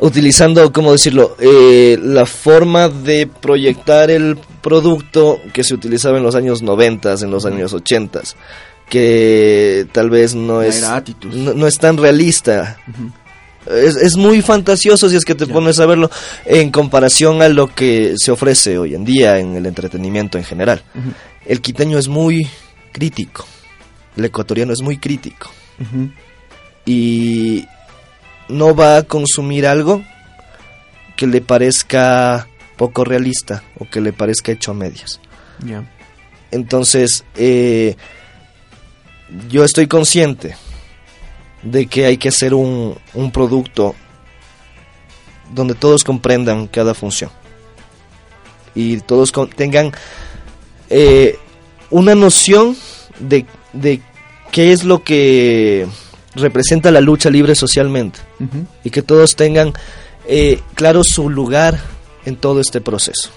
utilizando, 0.00 0.72
¿cómo 0.72 0.92
decirlo?, 0.92 1.36
eh, 1.38 1.98
la 2.02 2.26
forma 2.26 2.88
de 2.88 3.26
proyectar 3.26 4.10
el 4.10 4.38
producto 4.62 5.38
que 5.52 5.62
se 5.62 5.74
utilizaba 5.74 6.18
en 6.18 6.24
los 6.24 6.34
años 6.34 6.62
90, 6.62 7.14
en 7.20 7.30
los 7.30 7.46
años 7.46 7.72
80, 7.72 8.22
que 8.88 9.86
tal 9.92 10.10
vez 10.10 10.34
no 10.34 10.62
es, 10.62 10.84
no, 11.22 11.66
es 11.66 11.78
tan 11.78 11.96
realista. 11.96 12.78
Es, 13.66 13.96
es, 13.96 14.16
muy 14.16 14.42
fantasioso 14.42 15.08
si 15.08 15.16
es 15.16 15.24
que 15.24 15.34
te 15.34 15.46
pones 15.46 15.78
a 15.80 15.86
verlo 15.86 16.10
en 16.46 16.70
comparación 16.70 17.42
a 17.42 17.48
lo 17.48 17.72
que 17.74 18.14
se 18.16 18.30
ofrece 18.30 18.78
hoy 18.78 18.94
en 18.94 19.04
día 19.04 19.38
en 19.38 19.54
el 19.54 19.66
entretenimiento 19.66 20.38
en 20.38 20.44
general. 20.44 20.82
El 21.44 21.60
quiteño 21.60 21.98
es 21.98 22.08
muy 22.08 22.48
crítico, 22.92 23.46
el 24.16 24.24
ecuatoriano 24.24 24.72
es 24.72 24.80
muy 24.80 24.98
crítico. 24.98 25.50
Y 26.86 27.66
no 28.48 28.74
va 28.74 28.98
a 28.98 29.02
consumir 29.02 29.66
algo 29.66 30.02
que 31.16 31.26
le 31.26 31.40
parezca 31.40 32.48
poco 32.76 33.04
realista 33.04 33.62
o 33.78 33.88
que 33.88 34.00
le 34.00 34.12
parezca 34.12 34.52
hecho 34.52 34.70
a 34.70 34.74
medias. 34.74 35.20
Entonces, 36.50 37.24
eh, 37.36 37.94
yo 39.48 39.64
estoy 39.64 39.86
consciente 39.86 40.56
de 41.62 41.86
que 41.86 42.06
hay 42.06 42.16
que 42.16 42.28
hacer 42.28 42.54
un, 42.54 42.96
un 43.14 43.30
producto 43.30 43.94
donde 45.52 45.74
todos 45.74 46.04
comprendan 46.04 46.66
cada 46.66 46.94
función 46.94 47.30
y 48.74 48.98
todos 49.00 49.32
tengan 49.56 49.92
eh, 50.88 51.38
una 51.90 52.14
noción 52.14 52.76
de, 53.18 53.46
de 53.72 54.00
qué 54.52 54.72
es 54.72 54.84
lo 54.84 55.02
que 55.02 55.86
representa 56.34 56.90
la 56.90 57.00
lucha 57.00 57.30
libre 57.30 57.54
socialmente 57.54 58.20
y 58.84 58.90
que 58.90 59.02
todos 59.02 59.34
tengan 59.34 59.72
eh, 60.26 60.60
claro 60.74 61.02
su 61.04 61.28
lugar 61.28 61.80
en 62.24 62.36
todo 62.36 62.60
este 62.60 62.80
proceso. 62.80 63.30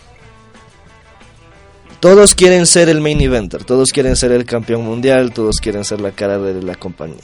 Todos 2.00 2.36
quieren 2.36 2.68
ser 2.68 2.90
el 2.90 3.00
main 3.00 3.22
eventer, 3.22 3.64
todos 3.64 3.90
quieren 3.92 4.18
ser 4.18 4.34
el 4.34 4.44
campeón 4.46 4.84
mundial, 4.84 5.32
todos 5.32 5.56
quieren 5.62 5.86
ser 5.86 6.02
la 6.02 6.12
cara 6.12 6.38
de 6.38 6.62
la 6.62 6.76
compañía, 6.76 7.24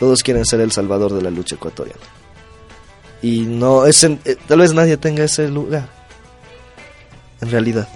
todos 0.00 0.22
quieren 0.24 0.44
ser 0.44 0.60
el 0.60 0.72
salvador 0.72 1.12
de 1.12 1.22
la 1.22 1.30
lucha 1.30 1.54
ecuatoriana. 1.54 2.00
Y 3.22 3.40
no 3.42 3.84
es 3.86 4.02
en- 4.02 4.18
eh, 4.24 4.34
tal 4.48 4.58
vez 4.60 4.72
nadie 4.74 4.96
tenga 4.96 5.22
ese 5.22 5.46
lugar. 5.48 5.88
En 7.42 7.50
realidad. 7.50 7.86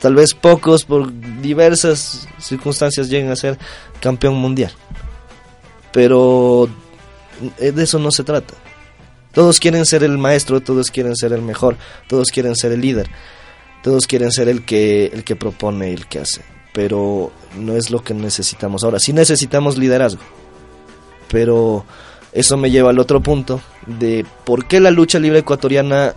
Tal 0.00 0.14
vez 0.14 0.34
pocos 0.34 0.84
por 0.84 1.10
diversas 1.40 2.28
circunstancias 2.38 3.08
lleguen 3.08 3.30
a 3.30 3.36
ser 3.36 3.58
campeón 4.00 4.34
mundial. 4.36 4.70
Pero 5.92 6.68
eh, 7.58 7.72
de 7.72 7.82
eso 7.82 7.98
no 7.98 8.10
se 8.10 8.22
trata. 8.22 8.54
Todos 9.32 9.60
quieren 9.60 9.86
ser 9.86 10.04
el 10.04 10.18
maestro, 10.18 10.60
todos 10.60 10.90
quieren 10.90 11.16
ser 11.16 11.32
el 11.32 11.42
mejor, 11.42 11.76
todos 12.08 12.28
quieren 12.28 12.54
ser 12.56 12.72
el 12.72 12.80
líder, 12.80 13.08
todos 13.82 14.06
quieren 14.06 14.30
ser 14.32 14.48
el 14.48 14.64
que 14.64 15.06
el 15.06 15.24
que 15.24 15.36
propone 15.36 15.90
y 15.90 15.94
el 15.94 16.06
que 16.06 16.18
hace, 16.20 16.42
pero 16.72 17.30
no 17.56 17.74
es 17.76 17.90
lo 17.90 18.02
que 18.02 18.14
necesitamos 18.14 18.84
ahora. 18.84 18.98
Sí 18.98 19.12
necesitamos 19.12 19.78
liderazgo. 19.78 20.22
Pero 21.30 21.84
eso 22.32 22.56
me 22.56 22.70
lleva 22.70 22.90
al 22.90 22.98
otro 22.98 23.20
punto 23.20 23.60
de 23.86 24.24
por 24.44 24.66
qué 24.66 24.80
la 24.80 24.90
lucha 24.90 25.18
libre 25.18 25.40
ecuatoriana 25.40 26.14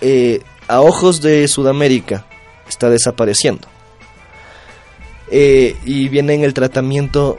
eh, 0.00 0.42
a 0.68 0.80
ojos 0.80 1.20
de 1.20 1.46
Sudamérica 1.48 2.26
está 2.68 2.90
desapareciendo. 2.90 3.68
Eh, 5.30 5.76
y 5.84 6.08
viene 6.08 6.34
en 6.34 6.44
el 6.44 6.54
tratamiento 6.54 7.38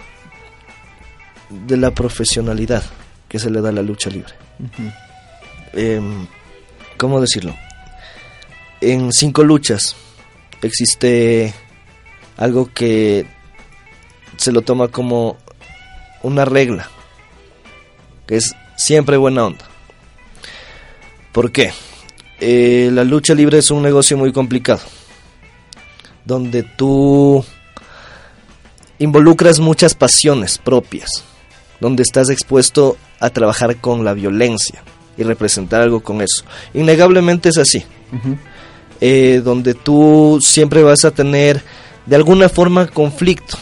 de 1.49 1.77
la 1.77 1.91
profesionalidad 1.91 2.83
que 3.27 3.39
se 3.39 3.49
le 3.49 3.61
da 3.61 3.69
a 3.69 3.73
la 3.73 3.81
lucha 3.81 4.09
libre. 4.09 4.33
Em, 5.73 6.27
¿Cómo 6.97 7.19
decirlo? 7.19 7.55
En 8.79 9.11
cinco 9.11 9.43
luchas 9.43 9.95
existe 10.61 11.53
algo 12.37 12.69
que 12.73 13.25
se 14.37 14.51
lo 14.51 14.61
toma 14.61 14.87
como 14.87 15.37
una 16.23 16.45
regla, 16.45 16.89
que 18.27 18.37
es 18.37 18.53
siempre 18.77 19.17
buena 19.17 19.45
onda. 19.45 19.65
¿Por 21.31 21.51
qué? 21.51 21.71
Eh, 22.39 22.89
la 22.91 23.03
lucha 23.03 23.33
libre 23.33 23.59
es 23.59 23.71
un 23.71 23.83
negocio 23.83 24.17
muy 24.17 24.31
complicado, 24.31 24.81
donde 26.25 26.63
tú 26.63 27.43
involucras 28.99 29.59
muchas 29.59 29.93
pasiones 29.93 30.57
propias, 30.57 31.23
donde 31.79 32.03
estás 32.03 32.29
expuesto 32.29 32.97
a 33.19 33.29
trabajar 33.29 33.77
con 33.77 34.03
la 34.03 34.13
violencia 34.13 34.83
y 35.17 35.23
representar 35.23 35.81
algo 35.81 36.01
con 36.01 36.21
eso. 36.21 36.43
Innegablemente 36.73 37.49
es 37.49 37.57
así, 37.57 37.83
eh, 38.99 39.41
donde 39.43 39.73
tú 39.73 40.39
siempre 40.41 40.83
vas 40.83 41.05
a 41.05 41.11
tener 41.11 41.63
de 42.05 42.15
alguna 42.15 42.49
forma 42.49 42.87
conflicto 42.87 43.57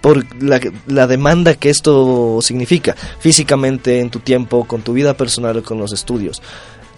por 0.00 0.24
la, 0.42 0.60
la 0.86 1.06
demanda 1.06 1.54
que 1.54 1.70
esto 1.70 2.38
significa 2.42 2.94
físicamente 3.20 4.00
en 4.00 4.10
tu 4.10 4.20
tiempo, 4.20 4.64
con 4.64 4.82
tu 4.82 4.92
vida 4.92 5.14
personal, 5.14 5.62
con 5.62 5.78
los 5.78 5.92
estudios. 5.92 6.42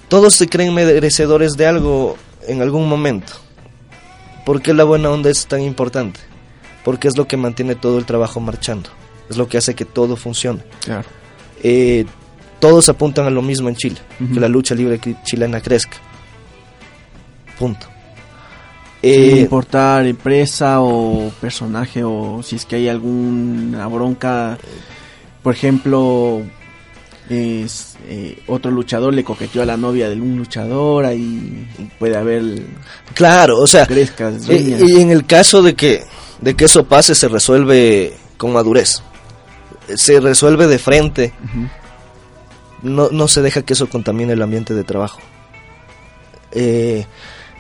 Todos 0.09 0.35
se 0.35 0.49
creen 0.49 0.75
merecedores 0.75 1.53
de 1.53 1.67
algo 1.67 2.17
en 2.47 2.63
algún 2.63 2.89
momento. 2.89 3.33
¿Por 4.45 4.61
qué 4.61 4.75
la 4.75 4.85
buena 4.85 5.11
onda 5.11 5.31
es 5.31 5.47
tan 5.47 5.63
importante? 5.63 6.21
Porque 6.85 7.09
es 7.09 7.17
lo 7.17 7.29
que 7.29 7.37
mantiene 7.37 7.75
todo 7.75 7.99
el 7.99 8.07
trabajo 8.07 8.41
marchando. 8.41 8.91
Es 9.29 9.37
lo 9.37 9.49
que 9.49 9.59
hace 9.59 9.75
que 9.75 9.85
todo 9.85 10.17
funcione. 10.17 10.63
Claro. 10.85 11.09
Eh, 11.63 12.07
todos 12.59 12.89
apuntan 12.89 13.27
a 13.27 13.31
lo 13.31 13.43
mismo 13.43 13.69
en 13.69 13.77
Chile, 13.77 13.97
que 14.33 14.41
la 14.41 14.49
lucha 14.49 14.75
libre 14.75 15.01
chilena 15.25 15.61
crezca. 15.61 15.97
Punto. 17.59 17.87
Sin 19.03 19.11
Eh, 19.11 19.41
importar 19.41 20.07
empresa 20.07 20.81
o 20.81 21.31
personaje 21.41 22.05
o 22.05 22.43
si 22.43 22.57
es 22.57 22.65
que 22.65 22.77
hay 22.77 22.89
alguna 22.89 23.87
bronca. 23.87 24.59
Por 25.43 25.55
ejemplo, 25.55 26.43
es, 27.31 27.97
eh, 28.09 28.43
otro 28.47 28.71
luchador 28.71 29.15
le 29.15 29.25
coqueteó 29.25 29.63
a 29.63 29.67
la 29.67 29.77
novia 29.77 30.11
de 30.11 30.21
un 30.21 30.37
luchador, 30.37 31.05
ahí 31.05 31.67
puede 31.99 32.17
haber 32.17 32.43
claro, 33.15 33.59
o 33.61 33.67
sea, 33.67 33.87
crescas, 33.87 34.49
y, 34.49 35.01
en 35.01 35.11
el 35.11 35.25
caso 35.25 35.63
de 35.63 35.75
que, 35.75 36.03
de 36.41 36.55
que 36.55 36.65
eso 36.65 36.85
pase, 36.85 37.15
se 37.15 37.29
resuelve 37.29 38.15
con 38.37 38.53
madurez. 38.53 39.03
Se 39.95 40.21
resuelve 40.21 40.67
de 40.67 40.79
frente. 40.79 41.33
No, 42.83 43.11
no 43.11 43.29
se 43.29 43.43
deja 43.43 43.63
que 43.63 43.75
eso 43.75 43.89
contamine 43.89 44.33
el 44.33 44.43
ambiente 44.43 44.75
de 44.75 44.85
trabajo. 44.85 45.21
Eh, 46.53 47.07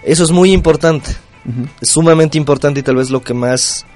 eso 0.02 0.24
es 0.24 0.30
muy 0.30 0.52
importante, 0.52 1.12
Ujú. 1.44 1.68
es 1.80 1.88
sumamente 1.90 2.36
importante 2.38 2.80
y 2.80 2.82
tal 2.82 2.96
vez 2.96 3.10
lo 3.10 3.22
que 3.22 3.34
más 3.34 3.86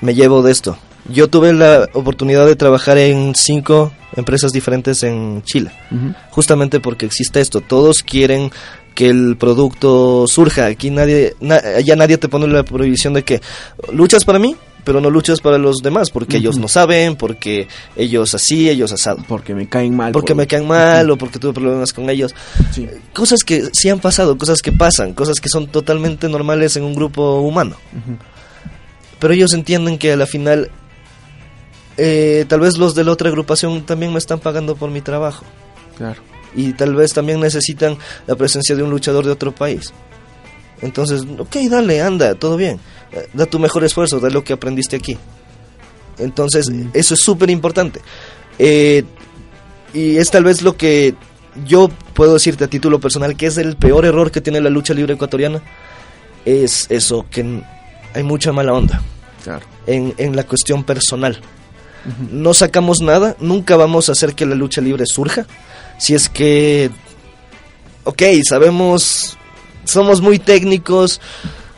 me 0.00 0.14
llevo 0.14 0.42
de 0.42 0.52
esto. 0.52 0.76
Yo 1.08 1.28
tuve 1.28 1.52
la 1.54 1.88
oportunidad 1.94 2.46
de 2.46 2.56
trabajar 2.56 2.98
en 2.98 3.34
cinco 3.34 3.90
empresas 4.16 4.52
diferentes 4.52 5.02
en 5.02 5.42
Chile, 5.44 5.70
justamente 6.30 6.78
porque 6.80 7.06
existe 7.06 7.40
esto. 7.40 7.60
Todos 7.62 8.02
quieren 8.02 8.50
que 8.94 9.08
el 9.08 9.36
producto 9.38 10.26
surja. 10.26 10.66
Aquí 10.66 10.90
nadie, 10.90 11.34
na- 11.40 11.60
allá 11.76 11.96
nadie 11.96 12.18
te 12.18 12.28
pone 12.28 12.46
la 12.48 12.62
prohibición 12.64 13.14
de 13.14 13.24
que 13.24 13.40
luchas 13.92 14.24
para 14.24 14.38
mí, 14.38 14.56
pero 14.84 15.00
no 15.00 15.10
luchas 15.10 15.40
para 15.40 15.58
los 15.58 15.78
demás, 15.78 16.10
porque 16.10 16.38
ellos 16.38 16.58
no 16.58 16.68
saben, 16.68 17.16
porque 17.16 17.68
ellos 17.96 18.34
así, 18.34 18.68
ellos 18.70 18.92
asado 18.92 19.24
Porque 19.28 19.54
me 19.54 19.68
caen 19.68 19.94
mal. 19.96 20.12
porque 20.12 20.34
por- 20.34 20.36
me 20.38 20.46
caen 20.46 20.66
mal 20.66 21.10
o 21.10 21.16
porque 21.16 21.38
tuve 21.38 21.52
problemas 21.52 21.92
con 21.92 22.08
ellos. 22.10 22.34
Sí. 22.72 22.88
Cosas 23.12 23.44
que 23.44 23.68
sí 23.72 23.88
han 23.88 24.00
pasado, 24.00 24.36
cosas 24.38 24.60
que 24.62 24.72
pasan, 24.72 25.12
cosas 25.14 25.40
que 25.40 25.48
son 25.48 25.66
totalmente 25.68 26.28
normales 26.28 26.76
en 26.76 26.84
un 26.84 26.94
grupo 26.94 27.40
humano. 27.40 27.76
Pero 29.18 29.34
ellos 29.34 29.52
entienden 29.52 29.98
que 29.98 30.12
a 30.12 30.16
la 30.16 30.26
final, 30.26 30.70
eh, 31.96 32.44
tal 32.48 32.60
vez 32.60 32.78
los 32.78 32.94
de 32.94 33.04
la 33.04 33.12
otra 33.12 33.28
agrupación 33.28 33.82
también 33.84 34.12
me 34.12 34.18
están 34.18 34.38
pagando 34.40 34.76
por 34.76 34.90
mi 34.90 35.00
trabajo. 35.00 35.44
Claro. 35.98 36.22
Y 36.56 36.72
tal 36.72 36.94
vez 36.94 37.12
también 37.12 37.38
necesitan 37.40 37.96
la 38.26 38.34
presencia 38.34 38.74
de 38.74 38.82
un 38.82 38.90
luchador 38.90 39.24
de 39.24 39.30
otro 39.32 39.52
país. 39.54 39.92
Entonces, 40.82 41.22
ok, 41.38 41.56
dale, 41.70 42.00
anda, 42.02 42.34
todo 42.34 42.56
bien. 42.56 42.80
Eh, 43.12 43.28
Da 43.34 43.46
tu 43.46 43.58
mejor 43.58 43.84
esfuerzo, 43.84 44.20
da 44.20 44.30
lo 44.30 44.42
que 44.44 44.52
aprendiste 44.54 44.96
aquí. 44.96 45.16
Entonces, 46.18 46.70
eso 46.92 47.14
es 47.14 47.20
súper 47.20 47.50
importante. 47.50 48.00
Eh, 48.58 49.04
y 49.94 50.16
es 50.16 50.30
tal 50.30 50.44
vez 50.44 50.62
lo 50.62 50.76
que 50.76 51.14
yo 51.66 51.88
puedo 52.14 52.34
decirte 52.34 52.64
a 52.64 52.68
título 52.68 53.00
personal, 53.00 53.36
que 53.36 53.46
es 53.46 53.56
el 53.58 53.76
peor 53.76 54.04
error 54.04 54.30
que 54.30 54.40
tiene 54.40 54.60
la 54.60 54.70
lucha 54.70 54.94
libre 54.94 55.14
ecuatoriana. 55.14 55.62
Es 56.44 56.86
eso, 56.90 57.26
que 57.30 57.62
hay 58.14 58.22
mucha 58.22 58.52
mala 58.52 58.72
onda 58.72 59.02
Claro. 59.44 59.66
en, 59.86 60.14
en 60.18 60.36
la 60.36 60.44
cuestión 60.44 60.84
personal. 60.84 61.40
No 62.30 62.54
sacamos 62.54 63.00
nada, 63.02 63.36
nunca 63.40 63.76
vamos 63.76 64.08
a 64.08 64.12
hacer 64.12 64.34
que 64.34 64.46
la 64.46 64.54
lucha 64.54 64.80
libre 64.80 65.04
surja. 65.06 65.46
Si 65.98 66.14
es 66.14 66.28
que, 66.30 66.90
ok, 68.04 68.22
sabemos, 68.48 69.36
somos 69.84 70.20
muy 70.20 70.38
técnicos, 70.38 71.20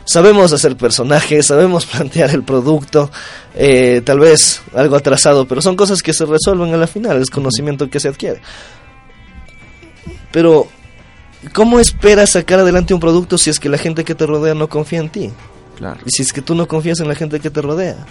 sabemos 0.05 0.53
hacer 0.53 0.77
personajes, 0.77 1.47
sabemos 1.47 1.87
plantear 1.93 2.31
el 2.31 2.43
producto, 2.43 3.11
eh, 3.55 4.03
tal 4.05 4.21
vez 4.21 4.63
algo 4.75 4.97
atrasado, 4.97 5.47
pero 5.47 5.63
son 5.63 5.77
cosas 5.77 6.03
que 6.03 6.13
se 6.13 6.25
resuelven 6.25 6.73
a 6.75 6.77
la 6.77 6.87
final, 6.87 7.21
es 7.21 7.31
conocimiento 7.31 7.89
que 7.89 8.01
se 8.01 8.09
adquiere. 8.09 8.41
Pero, 10.31 10.67
¿cómo 11.53 11.79
esperas 11.79 12.31
sacar 12.31 12.61
adelante 12.61 12.95
un 12.95 13.01
producto 13.01 13.37
si 13.37 13.51
es 13.51 13.61
que 13.61 13.69
la 13.69 13.79
gente 13.79 14.05
que 14.05 14.15
te 14.15 14.27
rodea 14.27 14.55
no 14.55 14.69
confía 14.69 15.01
en 15.01 15.11
ti? 15.11 15.31
Claro. 15.77 16.01
Y 16.07 16.11
si 16.11 16.23
es 16.23 16.33
que 16.33 16.43
tú 16.43 16.55
no 16.55 16.67
confías 16.67 17.01
en 17.01 17.09
la 17.09 17.15
gente 17.15 17.41
que 17.41 17.51
te 17.51 17.61
rodea. 17.61 18.07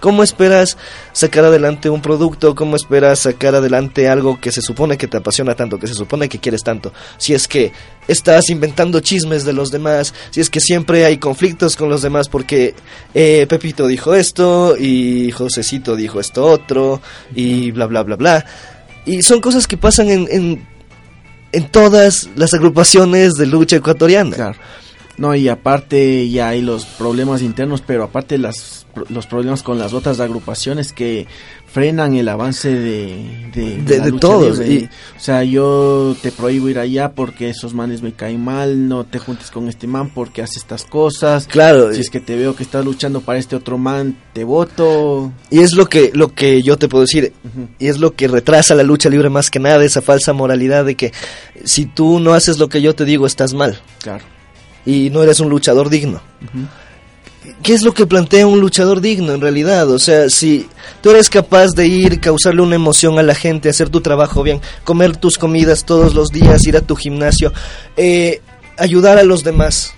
¿Cómo 0.00 0.22
esperas 0.22 0.76
sacar 1.12 1.44
adelante 1.44 1.90
un 1.90 2.00
producto? 2.00 2.54
¿Cómo 2.54 2.76
esperas 2.76 3.20
sacar 3.20 3.54
adelante 3.54 4.08
algo 4.08 4.40
que 4.40 4.50
se 4.50 4.62
supone 4.62 4.96
que 4.96 5.06
te 5.06 5.18
apasiona 5.18 5.54
tanto, 5.54 5.78
que 5.78 5.86
se 5.86 5.94
supone 5.94 6.28
que 6.28 6.38
quieres 6.38 6.62
tanto? 6.62 6.92
Si 7.18 7.34
es 7.34 7.46
que 7.46 7.72
estás 8.08 8.48
inventando 8.50 9.00
chismes 9.00 9.44
de 9.44 9.52
los 9.52 9.70
demás, 9.70 10.14
si 10.30 10.40
es 10.40 10.50
que 10.50 10.60
siempre 10.60 11.04
hay 11.04 11.18
conflictos 11.18 11.76
con 11.76 11.88
los 11.88 12.02
demás 12.02 12.28
porque 12.28 12.74
eh, 13.14 13.46
Pepito 13.48 13.86
dijo 13.86 14.14
esto 14.14 14.76
y 14.78 15.30
Josecito 15.30 15.96
dijo 15.96 16.18
esto 16.18 16.44
otro 16.44 17.00
y 17.34 17.70
bla, 17.70 17.86
bla, 17.86 18.02
bla, 18.02 18.16
bla. 18.16 18.46
Y 19.04 19.22
son 19.22 19.40
cosas 19.40 19.66
que 19.66 19.76
pasan 19.76 20.08
en, 20.08 20.28
en, 20.30 20.66
en 21.52 21.68
todas 21.68 22.28
las 22.36 22.54
agrupaciones 22.54 23.34
de 23.34 23.46
lucha 23.46 23.76
ecuatoriana. 23.76 24.34
Claro. 24.36 24.58
No, 25.20 25.34
y 25.34 25.48
aparte 25.48 26.28
ya 26.30 26.48
hay 26.48 26.62
los 26.62 26.84
problemas 26.86 27.42
internos, 27.42 27.82
pero 27.86 28.02
aparte 28.04 28.38
las, 28.38 28.86
los 29.10 29.26
problemas 29.26 29.62
con 29.62 29.78
las 29.78 29.92
otras 29.92 30.18
agrupaciones 30.18 30.92
que 30.94 31.26
frenan 31.70 32.14
el 32.16 32.26
avance 32.28 32.70
de, 32.74 33.50
de, 33.54 33.76
De- 33.82 33.98
la 33.98 34.04
de 34.06 34.10
lucha 34.10 34.20
todos, 34.20 34.58
libre. 34.60 34.74
y- 34.74 34.84
O 35.16 35.20
sea, 35.20 35.44
yo 35.44 36.16
te 36.22 36.32
prohíbo 36.32 36.70
ir 36.70 36.78
allá 36.78 37.12
porque 37.12 37.50
esos 37.50 37.74
manes 37.74 38.00
me 38.00 38.12
caen 38.14 38.42
mal, 38.42 38.88
no 38.88 39.04
te 39.04 39.18
juntes 39.18 39.50
con 39.50 39.68
este 39.68 39.86
man 39.86 40.08
porque 40.08 40.40
hace 40.40 40.58
estas 40.58 40.84
cosas. 40.84 41.46
Claro, 41.46 41.92
Si 41.92 42.00
es 42.00 42.08
que 42.08 42.20
te 42.20 42.34
veo 42.36 42.56
que 42.56 42.62
estás 42.62 42.82
luchando 42.84 43.20
para 43.20 43.38
este 43.38 43.54
otro 43.56 43.76
man, 43.76 44.16
te 44.32 44.42
voto. 44.44 45.30
Y 45.50 45.58
es 45.60 45.74
lo 45.74 45.86
que, 45.86 46.10
lo 46.14 46.34
que 46.34 46.62
yo 46.62 46.78
te 46.78 46.88
puedo 46.88 47.02
decir, 47.02 47.34
y 47.78 47.86
es 47.88 47.98
lo 47.98 48.14
que 48.14 48.26
retrasa 48.26 48.74
la 48.74 48.82
lucha 48.84 49.10
libre 49.10 49.28
más 49.28 49.50
que 49.50 49.58
nada, 49.60 49.84
esa 49.84 50.00
falsa 50.00 50.32
moralidad 50.32 50.86
de 50.86 50.94
que 50.96 51.12
si 51.62 51.84
tú 51.84 52.20
no 52.20 52.32
haces 52.32 52.58
lo 52.58 52.70
que 52.70 52.80
yo 52.80 52.94
te 52.94 53.04
digo, 53.04 53.26
estás 53.26 53.52
mal, 53.52 53.78
Claro. 54.02 54.24
Y 54.86 55.10
no 55.10 55.22
eres 55.22 55.40
un 55.40 55.48
luchador 55.48 55.90
digno. 55.90 56.20
¿qué 57.62 57.74
es 57.74 57.82
lo 57.82 57.92
que 57.92 58.06
plantea 58.06 58.46
un 58.46 58.60
luchador 58.60 59.00
digno 59.00 59.32
en 59.32 59.40
realidad? 59.40 59.90
O 59.90 59.98
sea, 59.98 60.28
si 60.30 60.68
tú 61.00 61.10
eres 61.10 61.28
capaz 61.28 61.68
de 61.74 61.86
ir, 61.86 62.20
causarle 62.20 62.62
una 62.62 62.76
emoción 62.76 63.18
a 63.18 63.22
la 63.22 63.34
gente, 63.34 63.68
hacer 63.68 63.88
tu 63.88 64.00
trabajo 64.00 64.42
bien, 64.42 64.60
comer 64.84 65.16
tus 65.16 65.38
comidas 65.38 65.84
todos 65.84 66.14
los 66.14 66.28
días, 66.28 66.66
ir 66.66 66.76
a 66.76 66.80
tu 66.80 66.96
gimnasio, 66.96 67.52
eh, 67.96 68.40
ayudar 68.76 69.18
a 69.18 69.24
los 69.24 69.44
demás, 69.44 69.94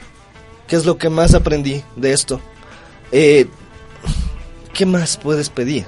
que 0.66 0.76
es 0.76 0.84
lo 0.84 0.98
que 0.98 1.08
más 1.08 1.34
aprendí 1.34 1.82
de 1.96 2.12
esto. 2.12 2.40
Eh, 3.10 3.46
¿Qué 4.72 4.86
más 4.86 5.16
puedes 5.16 5.50
pedir? 5.50 5.84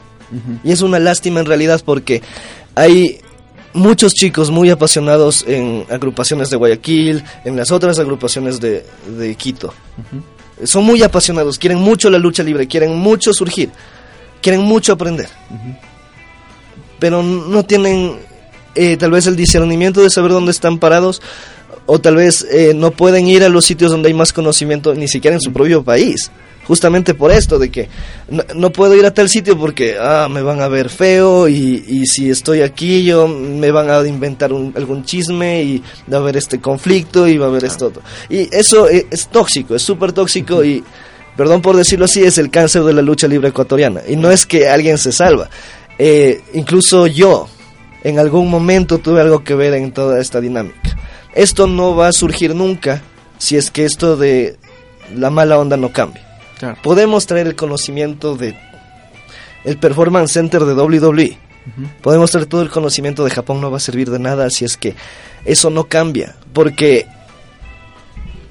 Y 0.64 0.72
es 0.72 0.82
una 0.82 0.98
lástima 0.98 1.40
en 1.40 1.46
realidad 1.46 1.80
porque 1.84 2.20
hay 2.74 3.20
muchos 3.74 4.14
chicos 4.14 4.50
muy 4.50 4.70
apasionados 4.70 5.44
en 5.46 5.84
agrupaciones 5.90 6.48
de 6.48 6.56
Guayaquil, 6.56 7.22
en 7.44 7.56
las 7.56 7.70
otras 7.70 7.98
agrupaciones 7.98 8.60
de, 8.60 8.84
Quito. 9.36 9.74
Son 10.62 10.84
muy 10.84 11.02
apasionados, 11.02 11.58
quieren 11.58 11.78
mucho 11.78 12.08
la 12.08 12.18
lucha 12.18 12.42
libre, 12.42 12.66
quieren 12.66 12.96
mucho 12.96 13.32
surgir, 13.34 13.70
quieren 14.40 14.62
mucho 14.62 14.92
aprender. 14.92 15.28
Pero 16.98 17.22
no 17.22 17.64
tienen 17.64 18.16
eh, 18.74 18.96
tal 18.96 19.10
vez 19.10 19.26
el 19.26 19.36
discernimiento 19.36 20.00
de 20.02 20.10
saber 20.10 20.30
dónde 20.30 20.52
están 20.52 20.78
parados 20.78 21.20
o 21.86 21.98
tal 21.98 22.16
vez 22.16 22.46
eh, 22.50 22.72
no 22.74 22.92
pueden 22.92 23.28
ir 23.28 23.44
a 23.44 23.48
los 23.48 23.66
sitios 23.66 23.90
donde 23.90 24.08
hay 24.08 24.14
más 24.14 24.32
conocimiento 24.32 24.94
ni 24.94 25.08
siquiera 25.08 25.34
en 25.34 25.40
su 25.40 25.52
propio 25.52 25.84
país 25.84 26.30
justamente 26.66 27.14
por 27.14 27.30
esto, 27.30 27.58
de 27.58 27.70
que 27.70 27.88
no, 28.54 28.70
puedo 28.70 28.94
ir 28.94 29.06
a 29.06 29.14
tal 29.14 29.28
sitio 29.28 29.58
porque 29.58 29.96
ah, 30.00 30.28
me 30.30 30.42
van 30.42 30.60
a 30.60 30.68
ver 30.68 30.88
feo 30.88 31.48
y, 31.48 32.04
si 32.06 32.30
estoy 32.30 32.62
aquí 32.62 33.04
yo 33.04 33.26
me 33.28 33.70
van 33.70 33.90
a 33.90 34.06
inventar 34.06 34.50
algún 34.50 35.04
chisme 35.04 35.62
y 35.62 35.82
va 36.12 36.18
a 36.18 36.20
haber 36.20 36.36
este 36.36 36.60
conflicto 36.60 37.26
y 37.26 37.38
va 37.38 37.46
a 37.46 37.48
haber 37.48 37.64
esto. 37.64 37.92
Y 38.28 38.54
eso 38.54 38.88
e, 38.88 39.06
es, 39.10 39.28
tóxico, 39.28 39.74
es 39.74 39.82
súper 39.82 40.12
tóxico 40.12 40.64
y, 40.64 40.82
perdón 41.36 41.62
por 41.62 41.76
decirlo 41.76 42.06
así, 42.06 42.22
es 42.22 42.38
el 42.38 42.50
cáncer 42.50 42.82
de 42.84 42.92
la 42.92 43.02
lucha 43.02 43.28
libre 43.28 43.48
ecuatoriana. 43.48 44.00
Y 44.06 44.16
no 44.16 44.30
es 44.30 44.46
que 44.46 44.68
alguien 44.68 44.98
se 44.98 45.12
salva. 45.12 45.48
Eh, 45.98 46.42
incluso 46.54 47.06
yo 47.06 47.48
en 48.02 48.18
algún 48.18 48.50
momento 48.50 48.98
tuve 48.98 49.20
algo 49.20 49.44
que 49.44 49.54
ver 49.54 49.74
en 49.74 49.92
toda 49.92 50.20
esta 50.20 50.40
dinámica. 50.40 50.96
Esto 51.34 51.66
no 51.66 51.96
va 51.96 52.08
a 52.08 52.12
surgir 52.12 52.54
nunca 52.54 53.02
si 53.38 53.56
es 53.56 53.70
que 53.70 53.84
esto 53.84 54.16
de 54.16 54.56
la 55.14 55.30
mala 55.30 55.58
onda 55.58 55.76
no 55.76 55.92
cambia. 55.92 56.23
Podemos 56.82 57.26
traer 57.26 57.46
el 57.46 57.56
conocimiento 57.56 58.36
de 58.36 58.56
el 59.64 59.78
Performance 59.78 60.32
Center 60.32 60.64
de 60.64 60.74
WWE. 60.74 61.38
Podemos 62.02 62.30
traer 62.30 62.46
todo 62.46 62.62
el 62.62 62.68
conocimiento 62.68 63.24
de 63.24 63.30
Japón, 63.30 63.60
no 63.60 63.70
va 63.70 63.78
a 63.78 63.80
servir 63.80 64.10
de 64.10 64.18
nada 64.18 64.50
si 64.50 64.64
es 64.64 64.76
que 64.76 64.94
eso 65.44 65.70
no 65.70 65.84
cambia. 65.84 66.36
Porque 66.52 67.06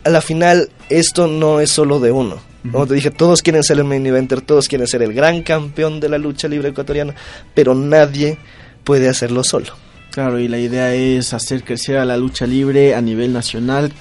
a 0.03 0.09
la 0.09 0.21
final 0.21 0.69
esto 0.89 1.27
no 1.27 1.59
es 1.59 1.69
solo 1.69 1.99
de 1.99 2.11
uno. 2.11 2.37
Como 2.71 2.87
te 2.87 2.93
dije, 2.93 3.11
todos 3.11 3.41
quieren 3.41 3.61
ser 3.61 3.77
el 3.77 3.83
main 3.83 4.05
eventer, 4.05 4.39
todos 4.39 4.69
quieren 4.69 4.87
ser 4.87 5.01
el 5.01 5.13
gran 5.13 5.43
campeón 5.43 5.99
de 5.99 6.07
la 6.07 6.17
lucha 6.17 6.47
libre 6.47 6.69
ecuatoriana, 6.69 7.13
pero 7.53 7.75
nadie 7.75 8.37
puede 8.85 9.09
hacerlo 9.09 9.43
solo. 9.43 9.67
Claro, 10.11 10.39
y 10.39 10.47
la 10.47 10.59
idea 10.59 10.93
es 10.93 11.33
hacer 11.33 11.63
crecer 11.63 11.97
a 11.97 12.05
la 12.05 12.15
lucha 12.15 12.45
libre 12.45 12.95
a 12.95 13.01
nivel 13.01 13.33
nacional, 13.33 13.91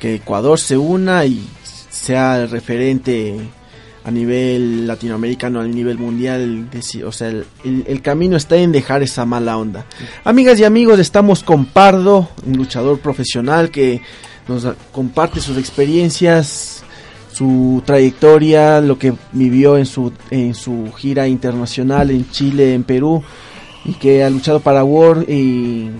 que 0.00 0.16
Ecuador 0.16 0.58
se 0.58 0.76
una 0.76 1.24
y 1.26 1.46
sea 2.02 2.46
referente 2.46 3.36
a 4.04 4.10
nivel 4.10 4.88
latinoamericano, 4.88 5.60
a 5.60 5.64
nivel 5.64 5.98
mundial, 5.98 6.68
o 7.06 7.12
sea, 7.12 7.28
el, 7.28 8.02
camino 8.02 8.36
está 8.36 8.56
en 8.56 8.72
dejar 8.72 9.04
esa 9.04 9.24
mala 9.24 9.56
onda. 9.56 9.86
Amigas 10.24 10.58
y 10.58 10.64
amigos, 10.64 10.98
estamos 10.98 11.44
con 11.44 11.66
Pardo, 11.66 12.28
un 12.44 12.56
luchador 12.56 12.98
profesional 12.98 13.70
que 13.70 14.00
nos 14.48 14.66
comparte 14.90 15.40
sus 15.40 15.56
experiencias, 15.56 16.82
su 17.32 17.80
trayectoria, 17.86 18.80
lo 18.80 18.98
que 18.98 19.14
vivió 19.30 19.78
en 19.78 19.86
su, 19.86 20.12
en 20.30 20.54
su 20.54 20.92
gira 20.96 21.28
internacional 21.28 22.10
en 22.10 22.28
Chile, 22.32 22.74
en 22.74 22.82
Perú, 22.82 23.22
y 23.84 23.92
que 23.92 24.24
ha 24.24 24.30
luchado 24.30 24.58
para 24.58 24.82
World 24.82 25.30
y 25.30 25.90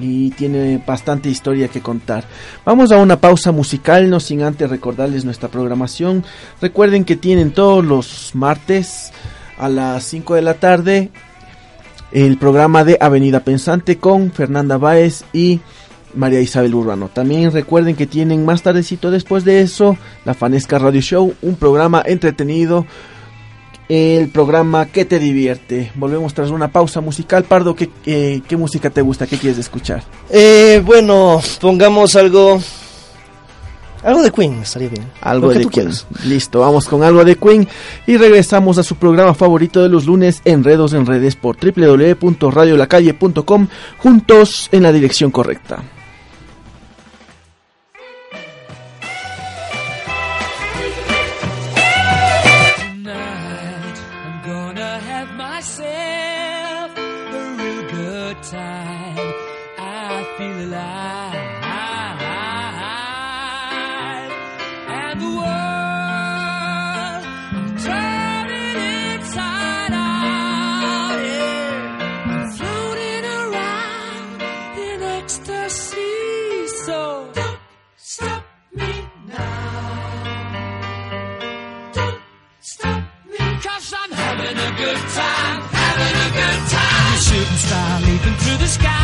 y 0.00 0.30
tiene 0.30 0.82
bastante 0.84 1.28
historia 1.28 1.68
que 1.68 1.80
contar. 1.80 2.24
Vamos 2.64 2.92
a 2.92 2.98
una 2.98 3.20
pausa 3.20 3.52
musical, 3.52 4.10
no 4.10 4.20
sin 4.20 4.42
antes 4.42 4.70
recordarles 4.70 5.24
nuestra 5.24 5.48
programación. 5.48 6.24
Recuerden 6.60 7.04
que 7.04 7.16
tienen 7.16 7.52
todos 7.52 7.84
los 7.84 8.34
martes 8.34 9.12
a 9.58 9.68
las 9.68 10.04
5 10.04 10.34
de 10.34 10.42
la 10.42 10.54
tarde 10.54 11.10
el 12.12 12.38
programa 12.38 12.84
de 12.84 12.96
Avenida 13.00 13.40
Pensante 13.40 13.98
con 13.98 14.30
Fernanda 14.30 14.78
Báez 14.78 15.24
y 15.32 15.60
María 16.14 16.40
Isabel 16.40 16.74
Urbano. 16.74 17.08
También 17.12 17.50
recuerden 17.50 17.96
que 17.96 18.06
tienen 18.06 18.44
más 18.44 18.62
tardecito 18.62 19.10
después 19.10 19.44
de 19.44 19.60
eso 19.60 19.96
la 20.24 20.34
Fanesca 20.34 20.78
Radio 20.78 21.00
Show, 21.00 21.34
un 21.42 21.56
programa 21.56 22.02
entretenido 22.06 22.86
el 23.88 24.28
programa 24.28 24.86
que 24.86 25.04
te 25.04 25.18
divierte. 25.18 25.90
Volvemos 25.94 26.32
tras 26.34 26.50
una 26.50 26.68
pausa 26.68 27.00
musical. 27.00 27.42
Pardo, 27.44 27.74
¿qué, 27.74 27.90
qué 28.46 28.56
música 28.56 28.90
te 28.90 29.02
gusta? 29.02 29.26
¿Qué 29.26 29.38
quieres 29.38 29.58
escuchar? 29.58 30.04
Eh, 30.30 30.80
bueno, 30.84 31.40
pongamos 31.60 32.14
algo... 32.16 32.60
Algo 34.02 34.22
de 34.22 34.30
Queen 34.30 34.60
estaría 34.62 34.90
bien. 34.90 35.10
Algo 35.22 35.48
de 35.48 35.64
Queen. 35.64 35.90
Listo, 36.26 36.60
vamos 36.60 36.86
con 36.86 37.02
algo 37.02 37.24
de 37.24 37.36
Queen 37.36 37.66
y 38.06 38.18
regresamos 38.18 38.76
a 38.76 38.82
su 38.82 38.96
programa 38.96 39.32
favorito 39.32 39.82
de 39.82 39.88
los 39.88 40.04
lunes, 40.04 40.42
Enredos 40.44 40.92
en 40.92 41.06
Redes 41.06 41.36
por 41.36 41.56
www.radiolacalle.com, 41.56 43.68
juntos 43.96 44.68
en 44.72 44.82
la 44.82 44.92
dirección 44.92 45.30
correcta. 45.30 45.82
leaping 88.06 88.36
through 88.36 88.58
the 88.58 88.66
sky. 88.66 89.03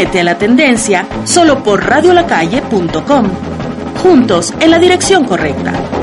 Únete 0.00 0.20
a 0.20 0.24
la 0.24 0.38
tendencia 0.38 1.06
solo 1.24 1.62
por 1.62 1.84
radiolacalle.com. 1.84 3.28
Juntos 4.02 4.54
en 4.58 4.70
la 4.70 4.78
dirección 4.78 5.26
correcta. 5.26 5.99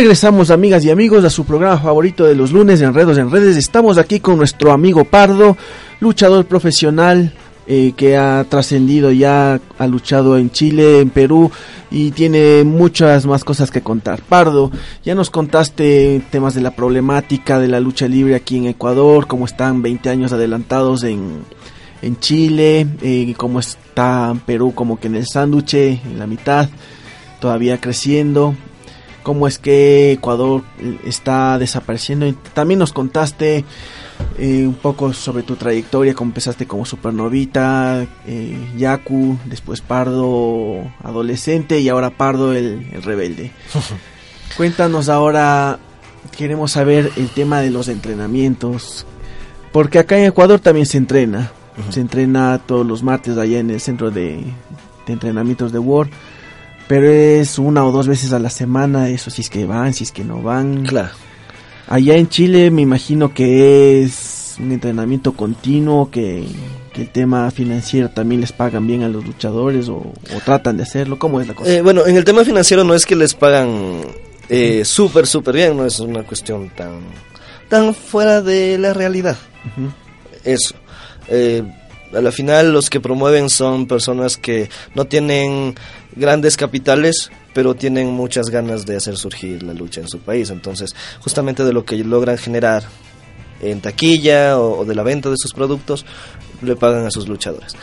Regresamos 0.00 0.50
amigas 0.50 0.82
y 0.86 0.90
amigos 0.90 1.26
a 1.26 1.28
su 1.28 1.44
programa 1.44 1.76
favorito 1.76 2.24
de 2.24 2.34
los 2.34 2.52
lunes 2.52 2.80
Enredos 2.80 3.18
en 3.18 3.30
Redes. 3.30 3.58
Estamos 3.58 3.98
aquí 3.98 4.18
con 4.18 4.38
nuestro 4.38 4.72
amigo 4.72 5.04
Pardo, 5.04 5.58
luchador 6.00 6.46
profesional 6.46 7.34
eh, 7.66 7.92
que 7.94 8.16
ha 8.16 8.46
trascendido 8.48 9.12
ya, 9.12 9.60
ha 9.78 9.86
luchado 9.86 10.38
en 10.38 10.50
Chile, 10.52 11.00
en 11.00 11.10
Perú 11.10 11.50
y 11.90 12.12
tiene 12.12 12.64
muchas 12.64 13.26
más 13.26 13.44
cosas 13.44 13.70
que 13.70 13.82
contar. 13.82 14.22
Pardo, 14.22 14.70
ya 15.04 15.14
nos 15.14 15.28
contaste 15.28 16.22
temas 16.30 16.54
de 16.54 16.62
la 16.62 16.74
problemática 16.74 17.58
de 17.58 17.68
la 17.68 17.78
lucha 17.78 18.08
libre 18.08 18.36
aquí 18.36 18.56
en 18.56 18.68
Ecuador, 18.68 19.26
cómo 19.26 19.44
están 19.44 19.82
20 19.82 20.08
años 20.08 20.32
adelantados 20.32 21.04
en, 21.04 21.42
en 22.00 22.18
Chile, 22.20 22.86
eh, 23.02 23.34
cómo 23.36 23.60
está 23.60 24.34
Perú 24.46 24.72
como 24.74 24.98
que 24.98 25.08
en 25.08 25.16
el 25.16 25.26
sándwich, 25.26 25.74
en 25.74 26.18
la 26.18 26.26
mitad, 26.26 26.70
todavía 27.38 27.78
creciendo 27.78 28.54
cómo 29.22 29.46
es 29.46 29.58
que 29.58 30.12
Ecuador 30.12 30.62
está 31.04 31.58
desapareciendo. 31.58 32.26
Y 32.26 32.32
también 32.54 32.78
nos 32.78 32.92
contaste 32.92 33.64
eh, 34.38 34.66
un 34.66 34.74
poco 34.74 35.12
sobre 35.12 35.42
tu 35.42 35.56
trayectoria, 35.56 36.14
cómo 36.14 36.30
empezaste 36.30 36.66
como 36.66 36.84
supernovita, 36.84 38.06
eh, 38.26 38.56
Yaku, 38.76 39.38
después 39.44 39.80
Pardo 39.80 40.90
adolescente 41.02 41.80
y 41.80 41.88
ahora 41.88 42.10
Pardo 42.10 42.52
el, 42.54 42.88
el 42.92 43.02
rebelde. 43.02 43.52
Cuéntanos 44.56 45.08
ahora, 45.08 45.78
queremos 46.36 46.72
saber 46.72 47.10
el 47.16 47.28
tema 47.30 47.60
de 47.60 47.70
los 47.70 47.88
entrenamientos, 47.88 49.06
porque 49.72 49.98
acá 49.98 50.18
en 50.18 50.24
Ecuador 50.24 50.58
también 50.60 50.86
se 50.86 50.98
entrena, 50.98 51.52
se 51.90 52.00
entrena 52.00 52.58
todos 52.58 52.86
los 52.86 53.02
martes 53.02 53.38
allá 53.38 53.58
en 53.58 53.70
el 53.70 53.80
centro 53.80 54.10
de, 54.10 54.42
de 55.06 55.12
entrenamientos 55.12 55.72
de 55.72 55.78
War 55.78 56.08
pero 56.90 57.08
es 57.08 57.56
una 57.60 57.86
o 57.86 57.92
dos 57.92 58.08
veces 58.08 58.32
a 58.32 58.40
la 58.40 58.50
semana, 58.50 59.10
eso 59.10 59.30
si 59.30 59.42
es 59.42 59.48
que 59.48 59.64
van, 59.64 59.94
si 59.94 60.02
es 60.02 60.10
que 60.10 60.24
no 60.24 60.42
van. 60.42 60.84
Claro. 60.84 61.10
Allá 61.86 62.16
en 62.16 62.28
Chile 62.28 62.72
me 62.72 62.82
imagino 62.82 63.32
que 63.32 64.02
es 64.02 64.56
un 64.58 64.72
entrenamiento 64.72 65.34
continuo, 65.34 66.10
que, 66.10 66.44
que 66.92 67.02
el 67.02 67.10
tema 67.10 67.48
financiero 67.52 68.10
también 68.10 68.40
les 68.40 68.50
pagan 68.50 68.88
bien 68.88 69.04
a 69.04 69.08
los 69.08 69.24
luchadores 69.24 69.88
o, 69.88 69.98
o 69.98 70.40
tratan 70.44 70.78
de 70.78 70.82
hacerlo. 70.82 71.16
¿Cómo 71.16 71.40
es 71.40 71.46
la 71.46 71.54
cosa? 71.54 71.70
Eh, 71.70 71.80
bueno, 71.80 72.08
en 72.08 72.16
el 72.16 72.24
tema 72.24 72.44
financiero 72.44 72.82
no 72.82 72.92
es 72.92 73.06
que 73.06 73.14
les 73.14 73.34
pagan 73.34 74.00
eh, 74.48 74.84
súper, 74.84 75.28
súper 75.28 75.54
bien, 75.54 75.76
no 75.76 75.86
es 75.86 76.00
una 76.00 76.24
cuestión 76.24 76.70
tan, 76.70 77.02
tan 77.68 77.94
fuera 77.94 78.42
de 78.42 78.78
la 78.78 78.94
realidad. 78.94 79.36
Eso. 80.42 80.74
Eh, 81.28 81.62
a 82.12 82.20
la 82.20 82.32
final 82.32 82.72
los 82.72 82.90
que 82.90 82.98
promueven 82.98 83.48
son 83.48 83.86
personas 83.86 84.36
que 84.36 84.68
no 84.96 85.04
tienen 85.04 85.76
grandes 86.16 86.56
capitales, 86.56 87.30
pero 87.54 87.74
tienen 87.74 88.08
muchas 88.08 88.50
ganas 88.50 88.86
de 88.86 88.96
hacer 88.96 89.16
surgir 89.16 89.62
la 89.62 89.74
lucha 89.74 90.00
en 90.00 90.08
su 90.08 90.18
país. 90.18 90.50
Entonces, 90.50 90.94
justamente 91.20 91.64
de 91.64 91.72
lo 91.72 91.84
que 91.84 91.96
logran 91.96 92.38
generar 92.38 92.84
en 93.60 93.80
taquilla 93.80 94.58
o, 94.58 94.84
de 94.84 94.94
la 94.94 95.02
venta 95.02 95.30
de 95.30 95.36
sus 95.36 95.52
productos, 95.52 96.04
le 96.62 96.76
pagan 96.76 97.06
a 97.06 97.10
sus 97.10 97.28
luchadores. 97.28 97.74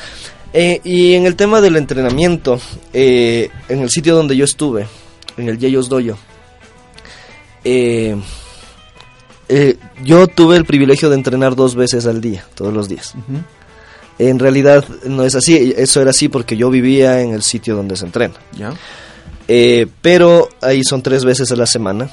Eh, 0.53 0.81
y 0.83 1.13
en 1.13 1.25
el 1.25 1.35
tema 1.35 1.61
del 1.61 1.75
entrenamiento, 1.75 2.59
eh, 2.93 3.49
en 3.69 3.81
el 3.81 3.89
sitio 3.89 4.15
donde 4.15 4.35
yo 4.35 4.45
estuve, 4.45 4.87
en 5.37 5.49
el 5.49 5.57
Yeyos 5.57 5.89
Doyo, 5.89 6.17
eh, 7.63 8.15
eh, 9.49 9.77
yo 10.03 10.27
tuve 10.27 10.57
el 10.57 10.65
privilegio 10.65 11.09
de 11.09 11.15
entrenar 11.15 11.55
dos 11.55 11.75
veces 11.75 12.05
al 12.05 12.21
día, 12.21 12.45
todos 12.55 12.73
los 12.73 12.89
días. 12.89 13.13
En 14.19 14.39
realidad 14.39 14.85
no 15.05 15.23
es 15.23 15.35
así, 15.35 15.73
eso 15.77 16.01
era 16.01 16.09
así 16.09 16.27
porque 16.27 16.57
yo 16.57 16.69
vivía 16.69 17.21
en 17.21 17.33
el 17.33 17.43
sitio 17.43 17.75
donde 17.75 17.95
se 17.95 18.05
entrena. 18.05 18.35
¿Ya? 18.57 18.73
Eh, 19.47 19.87
pero 20.01 20.49
ahí 20.61 20.83
son 20.83 21.01
tres 21.01 21.23
veces 21.23 21.51
a 21.51 21.55
la 21.55 21.65
semana. 21.65 22.09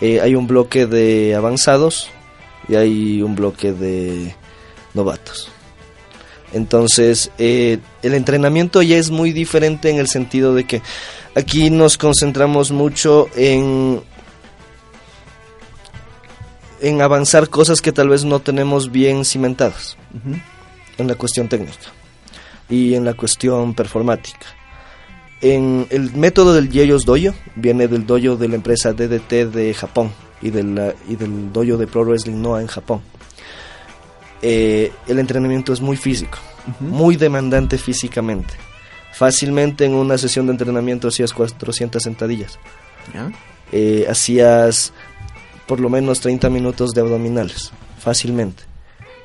Eh, 0.00 0.20
hay 0.20 0.34
un 0.34 0.46
bloque 0.46 0.86
de 0.86 1.34
avanzados 1.34 2.10
y 2.68 2.74
hay 2.74 3.22
un 3.22 3.34
bloque 3.34 3.72
de 3.72 4.34
novatos. 4.94 5.50
Entonces, 6.52 7.30
eh, 7.38 7.78
el 8.02 8.14
entrenamiento 8.14 8.80
ya 8.82 8.96
es 8.96 9.10
muy 9.10 9.32
diferente 9.32 9.90
en 9.90 9.98
el 9.98 10.08
sentido 10.08 10.54
de 10.54 10.64
que 10.64 10.80
aquí 11.34 11.70
nos 11.70 11.98
concentramos 11.98 12.72
mucho 12.72 13.28
en 13.36 14.00
en 16.80 17.00
avanzar 17.00 17.48
cosas 17.48 17.80
que 17.80 17.90
tal 17.90 18.10
vez 18.10 18.24
no 18.24 18.40
tenemos 18.40 18.92
bien 18.92 19.24
cimentadas 19.24 19.96
Ujú. 20.14 20.36
En 20.98 21.06
la 21.08 21.14
cuestión 21.14 21.48
técnica 21.48 21.74
y 22.68 22.94
en 22.94 23.04
la 23.04 23.14
cuestión 23.14 23.74
performática. 23.74 24.46
En 25.42 25.86
el 25.90 26.12
método 26.14 26.54
del 26.54 26.70
Yeyos 26.70 27.04
Dojo 27.04 27.34
viene 27.56 27.88
del 27.88 28.06
dojo 28.06 28.36
de 28.36 28.48
la 28.48 28.54
empresa 28.56 28.92
DDT 28.92 29.44
de 29.50 29.74
Japón 29.74 30.10
y, 30.42 30.50
de 30.50 30.62
la- 30.64 30.94
y 31.08 31.16
del 31.16 31.52
dojo 31.52 31.76
de 31.76 31.86
Pro 31.86 32.04
Wrestling 32.04 32.40
Noah 32.40 32.60
en 32.62 32.66
Japón. 32.68 33.02
Eh, 34.42 34.92
el 35.08 35.18
entrenamiento 35.18 35.72
es 35.72 35.80
muy 35.80 35.96
físico, 35.96 36.38
muy 36.80 37.16
demandante 37.16 37.78
físicamente. 37.78 38.54
Fácilmente 39.12 39.84
en 39.86 39.94
una 39.94 40.18
sesión 40.18 40.46
de 40.46 40.52
entrenamiento 40.52 41.08
hacías 41.08 41.32
400 41.32 42.02
sentadillas, 42.02 42.58
¿Ya? 43.14 43.32
eh, 43.72 44.06
hacías 44.10 44.92
por 45.66 45.80
lo 45.80 45.88
menos 45.88 46.20
30 46.20 46.50
minutos 46.50 46.90
de 46.92 47.00
abdominales, 47.00 47.72
fácilmente. 47.98 48.64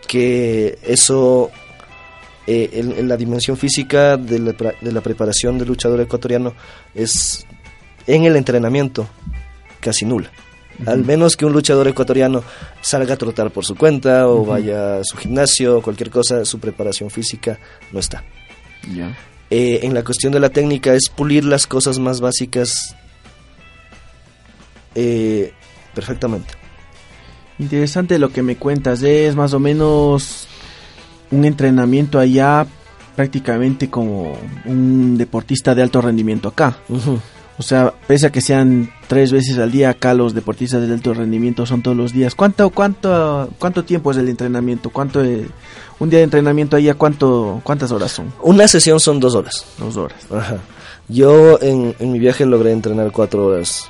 Que 0.08 0.80
eso, 0.84 1.52
eh, 2.48 2.70
en, 2.74 2.92
en 2.92 3.08
la 3.08 3.18
dimensión 3.18 3.58
física 3.58 4.18
de 4.18 4.40
la, 4.40 4.52
de 4.54 4.92
la 4.92 5.02
preparación 5.02 5.58
del 5.58 5.68
luchador 5.68 6.02
ecuatoriano, 6.02 6.54
es 6.94 7.46
en 8.08 8.26
el 8.26 8.36
entrenamiento 8.36 9.08
casi 9.80 10.06
nula. 10.06 10.32
Al 10.86 11.06
menos 11.06 11.38
que 11.38 11.46
un 11.46 11.54
luchador 11.54 11.88
ecuatoriano 11.88 12.44
salga 12.82 13.14
a 13.14 13.18
trotar 13.18 13.52
por 13.52 13.66
su 13.66 13.76
cuenta 13.76 14.28
o 14.28 14.44
vaya 14.44 14.98
a 14.98 15.04
su 15.04 15.16
gimnasio 15.16 15.78
o 15.78 15.82
cualquier 15.82 16.10
cosa, 16.10 16.44
su 16.44 16.60
preparación 16.60 17.12
física 17.12 17.60
no 17.92 18.00
está. 18.00 18.24
¿Ya? 18.96 19.16
Eh, 19.52 19.82
en 19.84 19.94
la 19.94 20.04
cuestión 20.04 20.34
de 20.34 20.40
la 20.40 20.50
técnica 20.50 20.94
es 20.94 21.10
pulir 21.10 21.44
las 21.46 21.68
cosas 21.68 22.00
más 22.00 22.20
básicas 22.20 22.96
eh, 24.96 25.54
perfectamente. 25.94 26.54
Interesante 27.62 28.18
lo 28.20 28.30
que 28.30 28.42
me 28.42 28.56
cuentas, 28.58 29.04
es 29.04 29.36
más 29.36 29.54
o 29.54 29.60
menos 29.60 30.48
un 31.30 31.46
entrenamiento 31.46 32.18
allá 32.20 32.66
prácticamente 33.16 33.90
como 33.90 34.34
un 34.66 35.16
deportista 35.18 35.76
de 35.76 35.84
alto 35.84 36.02
rendimiento 36.02 36.50
acá. 36.50 36.78
O 37.60 37.64
sea, 37.64 37.94
pese 38.08 38.26
a 38.26 38.32
que 38.32 38.42
sean 38.42 38.90
tres 39.08 39.32
veces 39.32 39.60
al 39.60 39.72
día, 39.72 39.92
acá 39.92 40.16
los 40.16 40.34
deportistas 40.34 40.88
de 40.88 40.92
alto 40.92 41.14
rendimiento 41.14 41.68
son 41.68 41.84
todos 41.84 41.96
los 41.96 42.14
días. 42.14 42.34
¿Cuánto, 42.34 42.72
cuánto, 42.72 43.50
cuánto 43.60 43.84
tiempo 43.86 44.10
es 44.10 44.18
el 44.18 44.28
entrenamiento? 44.30 44.90
¿Cuánto 44.90 45.24
es- 45.24 45.46
un 46.00 46.10
día 46.10 46.18
de 46.20 46.24
entrenamiento 46.24 46.76
allá? 46.78 46.96
¿Cuánto, 46.96 47.62
cuántas 47.64 47.92
horas 47.92 48.12
son? 48.12 48.34
Una 48.42 48.68
sesión 48.68 49.00
son 49.00 49.20
dos 49.20 49.36
horas. 49.36 49.66
Dos 49.78 49.96
horas. 49.98 50.18
Ajá. 50.32 50.58
Yo 51.08 51.62
en, 51.62 51.94
en 52.00 52.12
mi 52.12 52.18
viaje 52.18 52.44
logré 52.48 52.72
entrenar 52.72 53.12
cuatro 53.12 53.46
horas 53.46 53.84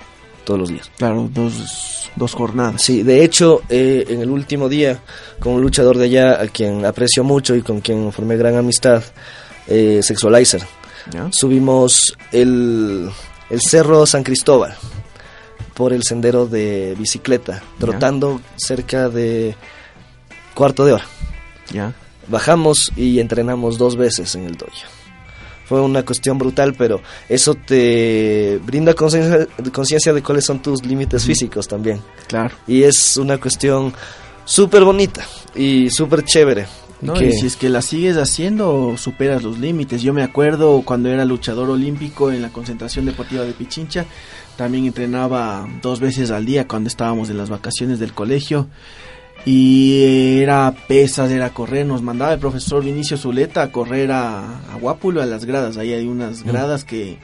todos 0.44 0.60
los 0.60 0.70
días. 0.70 0.92
Claro, 0.98 1.30
dos, 1.34 2.10
dos 2.16 2.34
jornadas. 2.34 2.82
Sí, 2.82 3.04
de 3.04 3.24
hecho, 3.24 3.62
eh, 3.70 4.06
en 4.10 4.22
el 4.22 4.30
último 4.30 4.70
día, 4.70 5.00
con 5.40 5.54
un 5.54 5.62
luchador 5.62 5.98
de 5.98 6.06
allá, 6.06 6.42
a 6.42 6.48
quien 6.48 6.86
aprecio 6.86 7.24
mucho 7.24 7.56
y 7.56 7.62
con 7.62 7.82
quien 7.82 8.12
formé 8.12 8.38
gran 8.38 8.56
amistad, 8.56 9.04
eh, 9.68 10.02
Sexualizer, 10.04 10.64
¿Ya? 11.12 11.30
subimos 11.32 12.16
el, 12.32 13.10
el 13.50 13.62
Cerro 13.62 14.06
San 14.06 14.24
Cristóbal 14.24 14.76
por 15.74 15.94
el 15.94 16.04
sendero 16.04 16.46
de 16.48 16.96
bicicleta, 16.98 17.64
trotando 17.80 18.42
cerca 18.56 19.10
de 19.10 19.56
cuarto 20.54 20.86
de 20.86 20.94
hora. 20.94 21.06
¿Ya? 21.72 21.94
Bajamos 22.28 22.92
y 22.96 23.20
entrenamos 23.20 23.78
dos 23.78 23.96
veces 23.96 24.36
en 24.36 24.46
el 24.46 24.58
dojo. 24.58 24.72
Fue 25.72 25.80
una 25.80 26.04
cuestión 26.04 26.38
brutal, 26.38 26.74
pero 26.78 27.00
eso 27.30 27.56
te 27.56 28.60
brinda 28.66 28.94
conciencia 28.94 30.12
de 30.14 30.22
cuáles 30.22 30.44
son 30.44 30.62
tus 30.62 30.86
límites 30.86 31.24
físicos 31.24 31.66
también. 31.66 32.02
Claro. 32.28 32.54
Y 32.68 32.84
es 32.84 33.16
una 33.16 33.38
cuestión 33.38 33.94
súper 34.44 34.84
bonita 34.84 35.26
y 35.56 35.90
súper 35.90 36.26
chévere. 36.26 36.66
No, 37.00 37.14
que- 37.14 37.28
y 37.28 37.32
si 37.32 37.48
es 37.48 37.56
que 37.56 37.70
la 37.70 37.82
sigues 37.82 38.18
haciendo, 38.18 38.96
superas 38.98 39.44
los 39.44 39.60
límites. 39.60 40.02
Yo 40.02 40.12
me 40.14 40.24
acuerdo 40.24 40.82
cuando 40.84 41.08
era 41.08 41.24
luchador 41.24 41.70
olímpico 41.70 42.34
en 42.34 42.42
la 42.42 42.50
concentración 42.50 43.06
deportiva 43.06 43.44
de 43.46 43.54
Pichincha, 43.54 44.06
también 44.58 44.86
entrenaba 44.86 45.66
dos 45.82 46.02
veces 46.02 46.32
al 46.32 46.46
día 46.46 46.68
cuando 46.68 46.90
estábamos 46.90 47.30
en 47.30 47.38
las 47.38 47.50
vacaciones 47.50 47.98
del 47.98 48.12
colegio. 48.12 48.68
Y 49.46 50.42
era 50.42 50.74
pesas, 50.88 51.32
era 51.32 51.50
correr. 51.50 51.86
Nos 51.86 52.02
mandaba 52.02 52.34
el 52.34 52.40
profesor 52.40 52.84
Vinicio 52.84 53.18
Zuleta 53.18 53.64
a 53.64 53.72
correr 53.72 54.12
a, 54.12 54.60
a 54.72 54.76
Guápulo, 54.80 55.22
a 55.22 55.26
las 55.26 55.46
gradas. 55.46 55.78
Ahí 55.78 55.94
hay 55.94 56.08
unas 56.08 56.44
gradas 56.44 56.84
que 56.84 57.18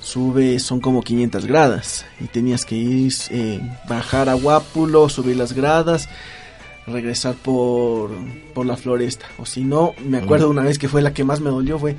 sube, 0.00 0.60
son 0.60 0.80
como 0.80 1.02
500 1.02 1.46
gradas. 1.46 2.06
Y 2.20 2.26
tenías 2.26 2.64
que 2.64 2.76
ir, 2.76 3.12
eh, 3.30 3.60
bajar 3.88 4.28
a 4.28 4.34
Guápulo, 4.34 5.08
subir 5.08 5.36
las 5.36 5.52
gradas 5.52 6.08
regresar 6.86 7.34
por, 7.34 8.10
por 8.54 8.66
la 8.66 8.76
floresta. 8.76 9.26
O 9.38 9.46
si 9.46 9.64
no, 9.64 9.94
me 10.04 10.18
acuerdo 10.18 10.48
una 10.48 10.62
vez 10.62 10.78
que 10.78 10.88
fue 10.88 11.02
la 11.02 11.12
que 11.12 11.24
más 11.24 11.40
me 11.40 11.50
dolió, 11.50 11.78
fue 11.78 11.96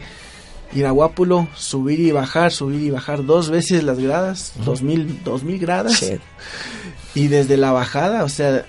ir 0.74 0.86
a 0.86 0.91
Guápulo, 0.91 1.47
subir 1.55 1.99
y 1.99 2.11
bajar, 2.11 2.51
subir 2.51 2.82
y 2.82 2.89
bajar 2.89 3.26
dos 3.26 3.49
veces 3.49 3.84
las 3.84 3.99
gradas, 3.99 4.53
dos 4.65 4.82
mil, 4.82 5.24
dos 5.24 5.43
mil 5.43 5.59
gradas. 5.59 6.05
Y 7.15 7.28
desde 7.28 7.57
la 7.57 7.72
bajada, 7.72 8.24
o 8.24 8.30
sea, 8.30 8.65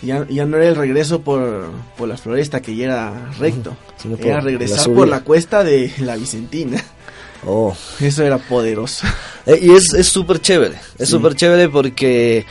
ya, 0.00 0.26
ya 0.28 0.46
no 0.46 0.56
era 0.56 0.68
el 0.68 0.76
regreso 0.76 1.20
por, 1.20 1.70
por 1.98 2.08
la 2.08 2.16
floresta, 2.16 2.60
que 2.62 2.74
ya 2.74 2.84
era 2.86 3.30
recto. 3.38 3.76
Sino 3.96 4.16
Era 4.16 4.40
regresar 4.40 4.90
por 4.92 5.06
la 5.08 5.20
cuesta 5.20 5.62
de 5.62 5.92
la 5.98 6.16
Vicentina. 6.16 6.82
Oh. 7.46 7.76
Eso 8.00 8.22
era 8.22 8.38
poderoso. 8.38 9.06
Eh, 9.46 9.58
y 9.62 9.72
es 9.72 9.92
es 9.94 10.06
súper 10.08 10.40
chévere, 10.40 10.76
es 10.98 11.08
Sí. 11.08 11.16
súper 11.16 11.34
chévere 11.34 11.68
porque 11.68 12.46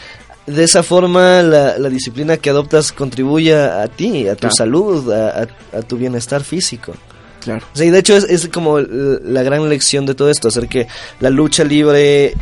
de 0.48 0.64
esa 0.64 0.84
forma 0.84 1.42
la, 1.42 1.78
la 1.78 1.88
disciplina 1.90 2.36
que 2.36 2.50
adoptas 2.50 2.92
contribuye 2.92 3.56
a 3.56 3.88
ti, 3.88 4.28
a 4.28 4.34
tu 4.36 4.42
Claro. 4.42 4.56
salud, 4.56 5.12
a, 5.14 5.44
a- 5.44 5.78
a 5.78 5.82
tu 5.82 5.96
bienestar 5.98 6.44
físico. 6.44 6.94
Claro. 7.42 7.66
O 7.74 7.78
sea, 7.78 7.86
y 7.86 7.90
de 7.90 8.00
hecho 8.00 8.16
es, 8.18 8.26
es 8.26 8.48
como 8.50 8.80
la 8.80 9.44
gran 9.44 9.68
lección 9.70 10.06
de 10.06 10.14
todo 10.14 10.30
esto, 10.30 10.50
hacer 10.50 10.68
que 10.68 10.88
la 11.22 11.30
lucha 11.30 11.64
libre 11.64 12.34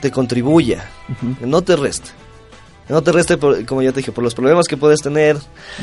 te 0.00 0.10
contribuya, 0.12 0.88
no 1.40 1.62
te 1.62 1.74
reste. 1.76 2.10
No 2.88 3.02
te 3.02 3.12
reste, 3.12 3.36
por, 3.36 3.64
como 3.64 3.82
ya 3.82 3.90
te 3.92 4.00
dije, 4.00 4.12
por 4.12 4.22
los 4.22 4.34
problemas 4.34 4.66
que 4.68 4.76
puedes 4.76 5.00
tener, 5.00 5.36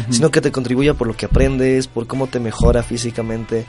sino 0.09 0.31
que 0.31 0.41
te 0.41 0.51
contribuya 0.51 0.93
por 0.93 1.07
lo 1.07 1.15
que 1.15 1.25
aprendes, 1.25 1.87
por 1.87 2.07
cómo 2.07 2.27
te 2.27 2.39
mejora 2.39 2.81
físicamente, 2.83 3.65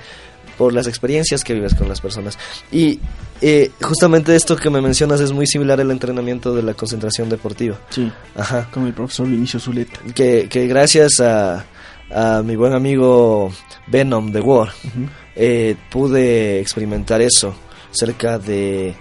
por 0.57 0.73
las 0.73 0.87
experiencias 0.87 1.43
que 1.43 1.53
vives 1.55 1.75
con 1.75 1.89
las 1.89 2.01
personas. 2.01 2.39
Y 2.71 3.01
eh, 3.41 3.73
justamente 3.83 4.37
esto 4.37 4.55
que 4.57 4.71
me 4.71 4.81
mencionas 4.81 5.21
es 5.21 5.33
muy 5.33 5.47
similar 5.47 5.81
al 5.81 5.91
entrenamiento 5.91 6.55
de 6.55 6.63
la 6.63 6.75
concentración 6.75 7.29
deportiva. 7.29 7.77
Sí, 7.91 8.11
Ajá. 8.37 8.69
con 8.73 8.87
el 8.87 8.93
profesor 8.95 9.27
Vinicio 9.27 9.59
Zuleta. 9.59 9.99
Que, 10.15 10.49
que 10.49 10.67
gracias 10.69 11.19
a, 11.21 11.65
a 12.15 12.43
mi 12.45 12.55
buen 12.55 12.73
amigo 12.73 13.51
Venom 13.89 14.31
de 14.31 14.41
War, 14.41 14.69
eh, 15.35 15.75
pude 15.91 16.61
experimentar 16.61 17.21
eso 17.21 17.53
cerca 17.91 18.39
de 18.39 18.95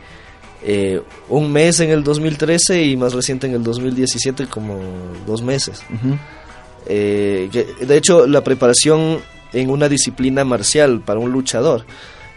eh, 0.66 1.02
un 1.30 1.52
mes 1.52 1.80
en 1.80 1.90
el 1.90 2.04
2013 2.04 2.84
y 2.84 2.98
más 2.98 3.14
reciente 3.14 3.48
en 3.48 3.54
el 3.54 3.64
2017 3.64 4.48
como 4.48 4.80
dos 5.26 5.42
meses. 5.42 5.84
Eh, 6.86 7.50
que, 7.52 7.86
de 7.86 7.98
hecho, 7.98 8.28
la 8.28 8.44
preparación 8.44 9.20
en 9.54 9.70
una 9.70 9.88
disciplina 9.90 10.44
marcial 10.44 11.02
para 11.02 11.20
un 11.20 11.32
luchador 11.32 11.86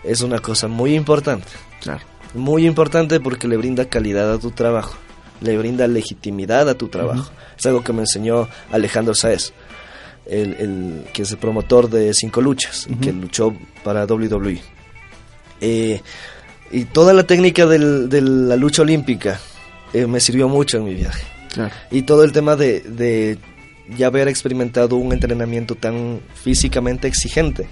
es 0.05 0.21
una 0.21 0.39
cosa 0.39 0.69
muy 0.69 0.95
importante. 0.95 1.49
Claro. 1.81 2.01
Muy 2.35 2.67
importante 2.67 3.19
porque 3.21 3.49
le 3.49 3.57
brinda 3.57 3.87
calidad 3.89 4.33
a 4.33 4.39
tu 4.39 4.51
trabajo, 4.51 4.95
le 5.41 5.57
brinda 5.57 5.87
legitimidad 5.89 6.69
a 6.69 6.75
tu 6.77 6.89
trabajo. 6.89 7.31
Es 7.59 7.65
algo 7.67 7.83
que 7.83 7.93
me 7.93 8.01
enseñó 8.03 8.49
Alejandro 8.71 9.15
Saez, 9.15 9.53
el, 10.27 10.55
el- 10.55 11.05
que 11.13 11.23
es 11.23 11.31
el 11.33 11.39
promotor 11.39 11.89
de 11.89 12.13
Cinco 12.13 12.41
Luchas, 12.41 12.87
que 13.01 13.13
luchó 13.13 13.55
para 13.83 14.05
WWE. 14.05 14.61
Eh, 15.61 16.03
y 16.73 16.85
toda 16.85 17.13
la 17.13 17.25
técnica 17.25 17.67
del- 17.67 18.09
de 18.09 18.21
la 18.23 18.57
lucha 18.57 18.83
olímpica 18.83 19.41
eh, 19.93 20.07
me 20.07 20.21
sirvió 20.21 20.49
mucho 20.49 20.79
en 20.79 20.85
mi 20.85 20.95
viaje. 20.95 21.25
Claro. 21.53 21.73
Y 21.91 22.03
todo 22.03 22.25
el 22.25 22.33
tema 22.33 22.57
de, 22.57 22.81
de 22.81 23.39
ya 23.97 24.09
haber 24.09 24.29
experimentado 24.29 24.97
un 24.97 25.13
entrenamiento 25.13 25.75
tan 25.75 26.21
físicamente 26.43 27.09
exigente 27.09 27.69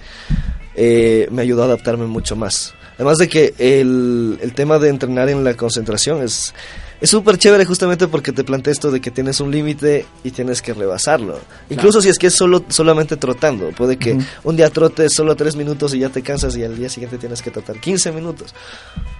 eh, 0.76 1.28
me 1.30 1.42
ayudó 1.42 1.62
a 1.62 1.66
adaptarme 1.66 2.06
mucho 2.06 2.34
más. 2.36 2.74
Además 2.94 3.18
de 3.18 3.28
que 3.28 3.54
el, 3.58 4.38
el 4.40 4.52
tema 4.54 4.78
de 4.78 4.88
entrenar 4.88 5.28
en 5.28 5.42
la 5.44 5.54
concentración 5.54 6.22
es 6.22 6.54
es 7.00 7.10
súper 7.10 7.38
chévere 7.38 7.64
justamente 7.64 8.08
porque 8.08 8.32
te 8.32 8.44
plantea 8.44 8.72
esto 8.72 8.90
de 8.90 9.00
que 9.00 9.10
tienes 9.10 9.40
un 9.40 9.50
límite 9.50 10.06
y 10.22 10.30
tienes 10.30 10.62
que 10.62 10.72
rebasarlo. 10.72 11.38
Incluso 11.70 12.00
si 12.00 12.08
es 12.08 12.18
que 12.18 12.28
es 12.28 12.34
solo, 12.34 12.64
solamente 12.68 13.16
trotando. 13.16 13.70
Puede 13.70 13.96
que 13.96 14.18
un 14.44 14.56
día 14.56 14.70
trotes 14.70 15.12
solo 15.12 15.36
tres 15.36 15.56
minutos 15.56 15.94
y 15.94 15.98
ya 15.98 16.08
te 16.08 16.22
cansas 16.22 16.56
y 16.56 16.64
al 16.64 16.76
día 16.76 16.88
siguiente 16.88 17.18
tienes 17.18 17.42
que 17.42 17.50
trotar 17.50 17.78
15 17.78 18.12
minutos. 18.12 18.54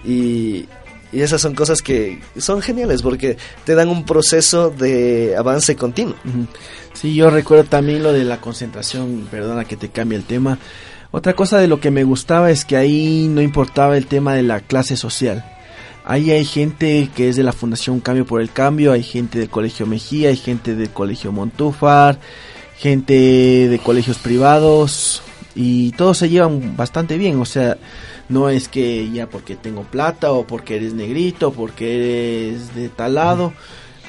Y, 0.04 0.66
y 1.12 1.20
esas 1.20 1.40
son 1.40 1.54
cosas 1.54 1.82
que 1.82 2.20
son 2.38 2.62
geniales 2.62 3.02
porque 3.02 3.36
te 3.64 3.74
dan 3.74 3.88
un 3.88 4.04
proceso 4.04 4.70
de 4.70 5.34
avance 5.36 5.76
continuo. 5.76 6.16
Ujú. 6.24 6.46
Sí, 6.94 7.14
yo 7.14 7.28
recuerdo 7.28 7.64
también 7.64 8.02
lo 8.02 8.12
de 8.12 8.24
la 8.24 8.40
concentración, 8.40 9.28
perdona 9.30 9.64
que 9.64 9.76
te 9.76 9.90
cambie 9.90 10.16
el 10.16 10.24
tema. 10.24 10.58
Otra 11.10 11.34
cosa 11.34 11.58
de 11.58 11.68
lo 11.68 11.80
que 11.80 11.90
me 11.90 12.02
gustaba 12.02 12.50
es 12.50 12.64
que 12.64 12.76
ahí 12.76 13.28
no 13.28 13.40
importaba 13.42 13.96
el 13.96 14.06
tema 14.06 14.34
de 14.34 14.42
la 14.42 14.60
clase 14.60 14.96
social. 14.96 15.44
Ahí 16.05 16.30
hay 16.30 16.44
gente 16.44 17.09
que 17.16 17.30
es 17.30 17.36
de 17.36 17.42
la 17.42 17.52
Fundación 17.52 18.00
Cambio 18.00 18.26
por 18.26 18.42
el 18.42 18.50
Cambio, 18.50 18.92
hay 18.92 19.02
gente 19.02 19.38
del 19.38 19.48
Colegio 19.48 19.86
Mejía, 19.86 20.28
hay 20.28 20.36
gente 20.36 20.74
del 20.74 20.90
Colegio 20.90 21.32
Montúfar, 21.32 22.20
gente 22.76 23.14
de 23.14 23.80
colegios 23.82 24.18
privados 24.18 25.22
y 25.55 25.92
todos 25.92 26.18
se 26.18 26.28
llevan 26.28 26.76
bastante 26.76 27.16
bien, 27.16 27.40
o 27.40 27.46
sea, 27.46 27.78
no 28.28 28.50
es 28.50 28.68
que 28.68 29.11
ya 29.12 29.30
porque 29.30 29.57
tengo 29.57 29.82
plata 29.84 30.30
o 30.32 30.46
porque 30.46 30.76
eres 30.76 30.92
negrito 30.92 31.52
porque 31.52 32.50
eres 32.50 32.74
de 32.74 32.90
tal 32.90 33.14
lado. 33.14 33.55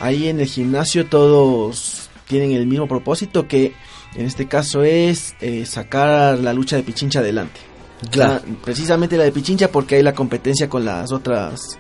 Ahí 0.02 0.28
en 0.28 0.42
el 0.42 0.48
gimnasio 0.48 1.06
todos 1.06 2.10
tienen 2.28 2.52
el 2.52 2.68
mismo 2.68 2.90
propósito 2.90 3.48
que 3.48 3.74
en 4.16 4.26
este 4.26 4.48
caso 4.48 4.84
es 4.84 5.36
eh, 5.40 5.66
sacar 5.66 6.40
la 6.40 6.54
lucha 6.54 6.76
de 6.76 6.84
Pichincha 6.84 7.20
adelante. 7.20 7.75
Claro. 8.10 8.42
Ah, 8.46 8.56
precisamente 8.64 9.18
la 9.18 9.24
de 9.24 9.32
Pichincha 9.32 9.70
porque 9.70 9.96
hay 9.96 10.04
la 10.04 10.14
competencia 10.14 10.70
con 10.70 10.86
las 10.86 11.12
otras 11.12 11.78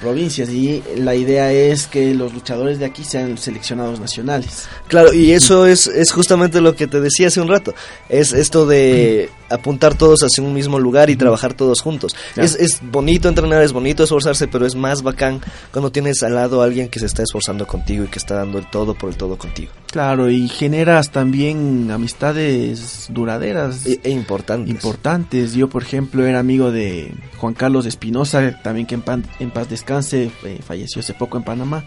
provincias 0.00 0.48
y 0.48 0.82
la 0.96 1.14
idea 1.14 1.52
es 1.52 1.86
que 1.86 2.14
los 2.14 2.32
luchadores 2.32 2.78
de 2.78 2.86
aquí 2.86 3.04
sean 3.04 3.36
seleccionados 3.36 4.00
nacionales. 4.00 4.66
Claro, 4.88 5.12
y 5.12 5.32
eso 5.32 5.66
es, 5.66 5.86
es 5.86 6.10
justamente 6.10 6.60
lo 6.60 6.74
que 6.74 6.86
te 6.86 7.00
decía 7.00 7.28
hace 7.28 7.40
un 7.40 7.48
rato. 7.48 7.74
Es 8.08 8.32
esto 8.32 8.66
de 8.66 9.30
apuntar 9.50 9.96
todos 9.98 10.20
hacia 10.22 10.42
un 10.42 10.52
mismo 10.54 10.78
lugar 10.78 11.10
y 11.10 11.16
trabajar 11.16 11.54
todos 11.54 11.80
juntos. 11.80 12.14
Es, 12.36 12.54
es 12.54 12.80
bonito 12.82 13.28
entrenar, 13.28 13.62
es 13.62 13.72
bonito 13.72 14.04
esforzarse, 14.04 14.48
pero 14.48 14.64
es 14.66 14.74
más 14.74 15.02
bacán 15.02 15.40
cuando 15.72 15.90
tienes 15.92 16.22
al 16.22 16.34
lado 16.34 16.62
a 16.62 16.64
alguien 16.64 16.88
que 16.88 16.98
se 17.00 17.06
está 17.06 17.22
esforzando 17.22 17.66
contigo 17.66 18.04
y 18.04 18.08
que 18.08 18.18
está 18.18 18.36
dando 18.36 18.58
el 18.58 18.70
todo 18.70 18.94
por 18.94 19.10
el 19.10 19.16
todo 19.16 19.36
contigo. 19.36 19.72
Claro, 19.90 20.30
y 20.30 20.48
generas 20.48 21.10
también 21.10 21.90
amistades 21.90 23.06
duraderas. 23.10 23.86
E, 23.86 24.00
e 24.04 24.10
importantes. 24.10 24.70
importantes. 24.70 25.54
Yo, 25.54 25.68
por 25.68 25.82
ejemplo, 25.82 26.24
era 26.24 26.38
amigo 26.38 26.70
de 26.70 27.12
Juan 27.38 27.54
Carlos 27.54 27.86
Espinosa, 27.86 28.60
también 28.62 28.86
que 28.86 28.94
en, 28.94 29.02
pan- 29.02 29.26
en 29.40 29.50
paz 29.50 29.68
descanse, 29.68 30.30
eh, 30.44 30.60
falleció 30.64 31.00
hace 31.00 31.14
poco 31.14 31.36
en 31.38 31.42
Panamá. 31.44 31.84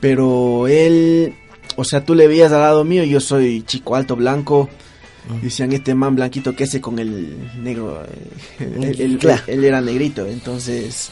Pero 0.00 0.66
él, 0.66 1.34
o 1.76 1.84
sea, 1.84 2.04
tú 2.04 2.14
le 2.14 2.26
veías 2.26 2.52
al 2.52 2.60
lado 2.60 2.84
mío, 2.84 3.04
yo 3.04 3.20
soy 3.20 3.62
chico 3.62 3.96
alto, 3.96 4.16
blanco. 4.16 4.68
Decían, 5.42 5.72
este 5.72 5.94
man 5.94 6.14
blanquito 6.16 6.54
que 6.56 6.64
hace 6.64 6.80
con 6.80 6.98
el 6.98 7.36
negro. 7.62 8.02
él, 8.58 8.96
él- 8.98 9.18
Claro. 9.18 9.42
él 9.46 9.64
era 9.64 9.80
negrito, 9.80 10.26
entonces 10.26 11.10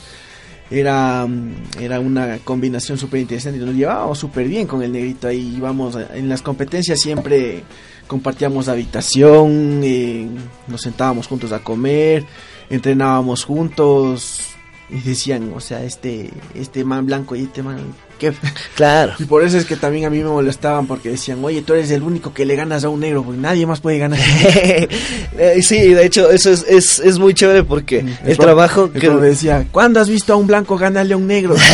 era, 0.71 1.27
mm, 1.27 1.53
era 1.81 2.01
una 2.01 2.39
combinación 2.39 2.99
súper 2.99 3.21
interesante. 3.21 3.59
Nos 3.59 3.75
llevábamos 3.75 4.19
súper 4.19 4.49
bien 4.49 4.67
con 4.67 4.83
el 4.83 4.93
negrito. 4.93 5.29
Ahí 5.29 5.55
íbamos 5.57 5.95
a- 5.97 6.17
en 6.17 6.29
las 6.29 6.43
competencias 6.43 7.01
siempre 7.01 7.63
compartíamos 8.07 8.69
habitación, 8.69 9.81
eh, 9.85 10.27
nos 10.67 10.81
sentábamos 10.81 11.27
juntos 11.27 11.53
a 11.53 11.61
comer, 11.61 12.25
entrenábamos 12.71 13.45
juntos. 13.45 14.47
Y 14.91 15.01
decían, 15.01 15.53
o 15.55 15.61
sea, 15.61 15.84
este, 15.84 16.30
este 16.55 16.82
man 16.84 17.05
blanco 17.07 17.36
y 17.36 17.43
este 17.43 17.62
man, 17.62 17.78
¿qué? 18.18 18.32
Claro. 18.74 19.12
Y 19.18 19.24
por 19.24 19.45
eso 19.45 19.59
es 19.59 19.64
que 19.66 19.76
también 19.76 20.07
a 20.07 20.11
mí 20.11 20.18
me 20.18 20.30
molestaban 20.30 20.86
porque 20.86 21.11
decían, 21.11 21.45
oye, 21.45 21.61
tú 21.62 21.74
eres 21.74 21.91
el 21.91 22.03
único 22.03 22.32
que 22.32 22.47
le 22.47 22.57
ganas 22.57 22.84
a 22.84 22.89
un 22.89 23.01
negro, 23.01 23.22
porque 23.22 23.39
nadie 23.41 23.66
más 23.66 23.80
puede 23.80 23.99
ganar. 23.99 24.18
Eh, 25.41 25.62
sí, 25.62 25.95
de 25.95 26.05
hecho, 26.07 26.28
eso 26.30 26.51
es, 26.51 26.64
es, 26.68 26.99
es 26.99 27.18
muy 27.18 27.32
chévere 27.32 27.62
porque 27.62 28.05
el, 28.24 28.36
trabajo 28.36 28.91
el 28.93 29.01
que... 29.01 29.09
decía, 29.09 29.66
¿cuándo 29.70 30.01
has 30.01 30.09
visto 30.09 30.32
a 30.32 30.36
un 30.36 30.49
blanco 30.49 30.76
ganarle 30.76 31.14
a 31.14 31.16
un 31.16 31.26
negro? 31.28 31.55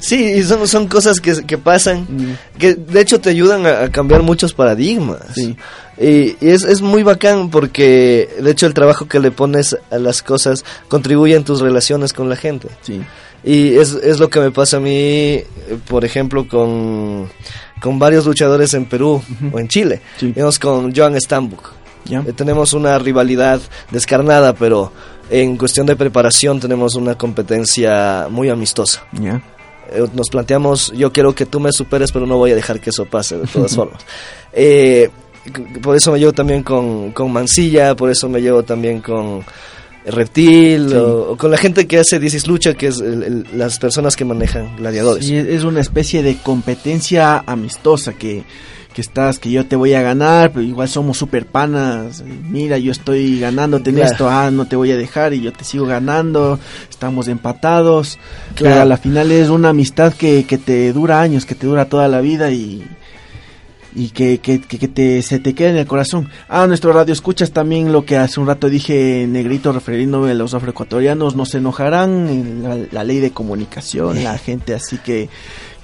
Sí, 0.00 0.24
y 0.24 0.42
son, 0.44 0.66
son 0.68 0.86
cosas 0.86 1.20
que, 1.20 1.44
que 1.44 1.58
pasan, 1.58 2.06
Mm. 2.08 2.58
que 2.58 2.74
de 2.74 3.00
hecho 3.00 3.20
te 3.20 3.30
ayudan 3.30 3.66
a, 3.66 3.82
a 3.84 3.90
cambiar 3.90 4.22
muchos 4.22 4.54
paradigmas. 4.54 5.18
Sí. 5.34 5.56
Y, 6.00 6.36
y 6.40 6.50
es, 6.50 6.62
es 6.64 6.80
muy 6.80 7.02
bacán 7.02 7.50
porque 7.50 8.28
de 8.40 8.50
hecho 8.50 8.66
el 8.66 8.74
trabajo 8.74 9.08
que 9.08 9.18
le 9.18 9.30
pones 9.30 9.76
a 9.90 9.98
las 9.98 10.22
cosas 10.22 10.64
contribuye 10.88 11.34
en 11.34 11.44
tus 11.44 11.60
relaciones 11.60 12.12
con 12.12 12.28
la 12.28 12.36
gente. 12.36 12.68
sí. 12.82 13.02
Y 13.44 13.76
es, 13.76 13.92
es 13.92 14.18
lo 14.18 14.28
que 14.30 14.40
me 14.40 14.50
pasa 14.50 14.78
a 14.78 14.80
mí, 14.80 15.40
por 15.86 16.04
ejemplo, 16.04 16.48
con, 16.48 17.28
con 17.80 17.98
varios 17.98 18.26
luchadores 18.26 18.74
en 18.74 18.84
Perú 18.84 19.22
o 19.52 19.58
en 19.60 19.68
Chile. 19.68 20.00
Sí. 20.18 20.32
Digamos 20.32 20.58
con 20.58 20.92
Joan 20.94 21.18
Stambuk. 21.20 21.70
¿Ya? 22.04 22.18
Eh, 22.26 22.32
tenemos 22.32 22.72
una 22.72 22.98
rivalidad 22.98 23.60
descarnada, 23.92 24.54
pero 24.54 24.92
en 25.30 25.56
cuestión 25.56 25.86
de 25.86 25.94
preparación 25.94 26.58
tenemos 26.58 26.96
una 26.96 27.16
competencia 27.16 28.26
muy 28.28 28.48
amistosa. 28.48 29.04
¿Ya? 29.12 29.40
Eh, 29.92 30.06
nos 30.14 30.28
planteamos, 30.30 30.92
yo 30.92 31.12
quiero 31.12 31.32
que 31.34 31.46
tú 31.46 31.60
me 31.60 31.70
superes, 31.72 32.10
pero 32.10 32.26
no 32.26 32.38
voy 32.38 32.50
a 32.50 32.56
dejar 32.56 32.80
que 32.80 32.90
eso 32.90 33.04
pase 33.04 33.38
de 33.38 33.46
todas 33.46 33.72
formas. 33.76 34.04
Eh, 34.52 35.10
por 35.82 35.96
eso 35.96 36.12
me 36.12 36.18
llevo 36.18 36.32
también 36.32 36.62
con, 36.62 37.12
con 37.12 37.32
Mancilla, 37.32 37.94
por 37.96 38.10
eso 38.10 38.28
me 38.28 38.40
llevo 38.40 38.62
también 38.62 39.00
con 39.00 39.42
Reptil, 40.06 40.88
Sí. 40.88 40.94
o, 40.94 41.32
o 41.32 41.36
con 41.36 41.50
la 41.50 41.58
gente 41.58 41.86
que 41.86 41.98
hace 41.98 42.18
Dices 42.18 42.46
Lucha, 42.46 42.74
que 42.74 42.86
es 42.88 43.00
el- 43.00 43.22
el- 43.22 43.46
las 43.54 43.78
personas 43.78 44.16
que 44.16 44.24
manejan 44.24 44.76
gladiadores. 44.76 45.26
Sí, 45.26 45.36
es 45.36 45.64
una 45.64 45.80
especie 45.80 46.22
de 46.22 46.36
competencia 46.36 47.42
amistosa 47.46 48.14
que, 48.14 48.42
que 48.94 49.00
estás, 49.02 49.38
que 49.38 49.50
yo 49.50 49.66
te 49.66 49.76
voy 49.76 49.92
a 49.94 50.00
ganar, 50.00 50.50
pero 50.52 50.62
igual 50.64 50.88
somos 50.88 51.18
super 51.18 51.44
panas. 51.46 52.24
Mira, 52.48 52.78
yo 52.78 52.90
estoy 52.90 53.38
ganándote 53.38 53.90
en 53.90 53.96
Claro. 53.96 54.10
esto, 54.12 54.28
ah, 54.30 54.50
no 54.50 54.66
te 54.66 54.76
voy 54.76 54.90
a 54.92 54.96
dejar 54.96 55.34
y 55.34 55.42
yo 55.42 55.52
te 55.52 55.64
sigo 55.64 55.84
ganando, 55.84 56.58
estamos 56.88 57.28
empatados. 57.28 58.18
Claro. 58.54 58.74
Pero 58.76 58.80
a 58.80 58.84
la 58.86 58.96
final 58.96 59.30
es 59.30 59.50
una 59.50 59.68
amistad 59.70 60.14
que, 60.14 60.44
que 60.44 60.56
te 60.58 60.92
dura 60.94 61.20
años, 61.20 61.44
que 61.44 61.54
te 61.54 61.66
dura 61.66 61.84
toda 61.84 62.08
la 62.08 62.20
vida 62.22 62.50
y, 62.50 62.82
y 63.94 64.10
que, 64.10 64.38
que, 64.38 64.60
que, 64.60 64.88
te, 64.88 65.22
se 65.22 65.38
te 65.38 65.54
queda 65.54 65.70
en 65.70 65.76
el 65.76 65.86
corazón. 65.86 66.28
Ah, 66.48 66.66
nuestro 66.66 66.92
radio 66.92 67.12
escuchas 67.12 67.52
también 67.52 67.92
lo 67.92 68.04
que 68.04 68.16
hace 68.16 68.40
un 68.40 68.46
rato 68.46 68.68
dije, 68.68 69.26
negrito, 69.28 69.72
refiriéndome 69.72 70.32
a 70.32 70.34
los 70.34 70.54
afroecuatorianos, 70.54 71.36
no 71.36 71.46
se 71.46 71.58
enojarán, 71.58 72.28
en 72.28 72.62
la, 72.62 72.78
la 72.90 73.04
ley 73.04 73.20
de 73.20 73.30
comunicación, 73.30 74.22
la 74.22 74.38
gente 74.38 74.74
así 74.74 74.98
que, 74.98 75.28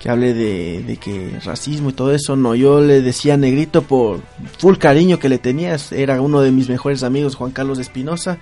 que 0.00 0.10
hable 0.10 0.34
de, 0.34 0.82
de 0.82 0.96
que 0.96 1.38
racismo 1.44 1.90
y 1.90 1.92
todo 1.94 2.14
eso, 2.14 2.36
no, 2.36 2.54
yo 2.54 2.80
le 2.80 3.00
decía 3.00 3.36
negrito 3.36 3.82
por 3.82 4.20
full 4.58 4.76
cariño 4.76 5.18
que 5.18 5.28
le 5.28 5.38
tenías, 5.38 5.92
era 5.92 6.20
uno 6.20 6.40
de 6.40 6.52
mis 6.52 6.68
mejores 6.68 7.02
amigos, 7.02 7.36
Juan 7.36 7.52
Carlos 7.52 7.78
Espinosa, 7.78 8.38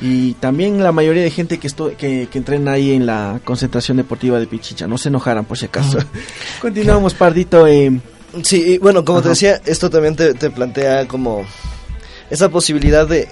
y 0.00 0.34
también 0.34 0.80
la 0.82 0.92
mayoría 0.92 1.22
de 1.22 1.30
gente 1.30 1.58
que, 1.58 1.66
estu 1.66 1.92
que, 1.96 2.28
que 2.30 2.38
entrena 2.38 2.72
ahí 2.72 2.92
en 2.92 3.04
la 3.04 3.40
concentración 3.44 3.96
deportiva 3.96 4.38
de 4.38 4.46
Pichicha, 4.46 4.86
no 4.86 4.96
se 4.96 5.08
enojaran 5.08 5.44
por 5.44 5.58
si 5.58 5.66
acaso. 5.66 5.98
Continuamos, 6.60 7.14
Pardito. 7.14 7.66
Eh, 7.66 8.00
Sí, 8.42 8.74
y 8.74 8.78
bueno, 8.78 9.04
como 9.04 9.22
te 9.22 9.30
decía, 9.30 9.60
esto 9.64 9.90
también 9.90 10.16
te, 10.16 10.34
te 10.34 10.50
plantea 10.50 11.06
como 11.06 11.44
esa 12.30 12.48
posibilidad 12.48 13.06
de, 13.06 13.28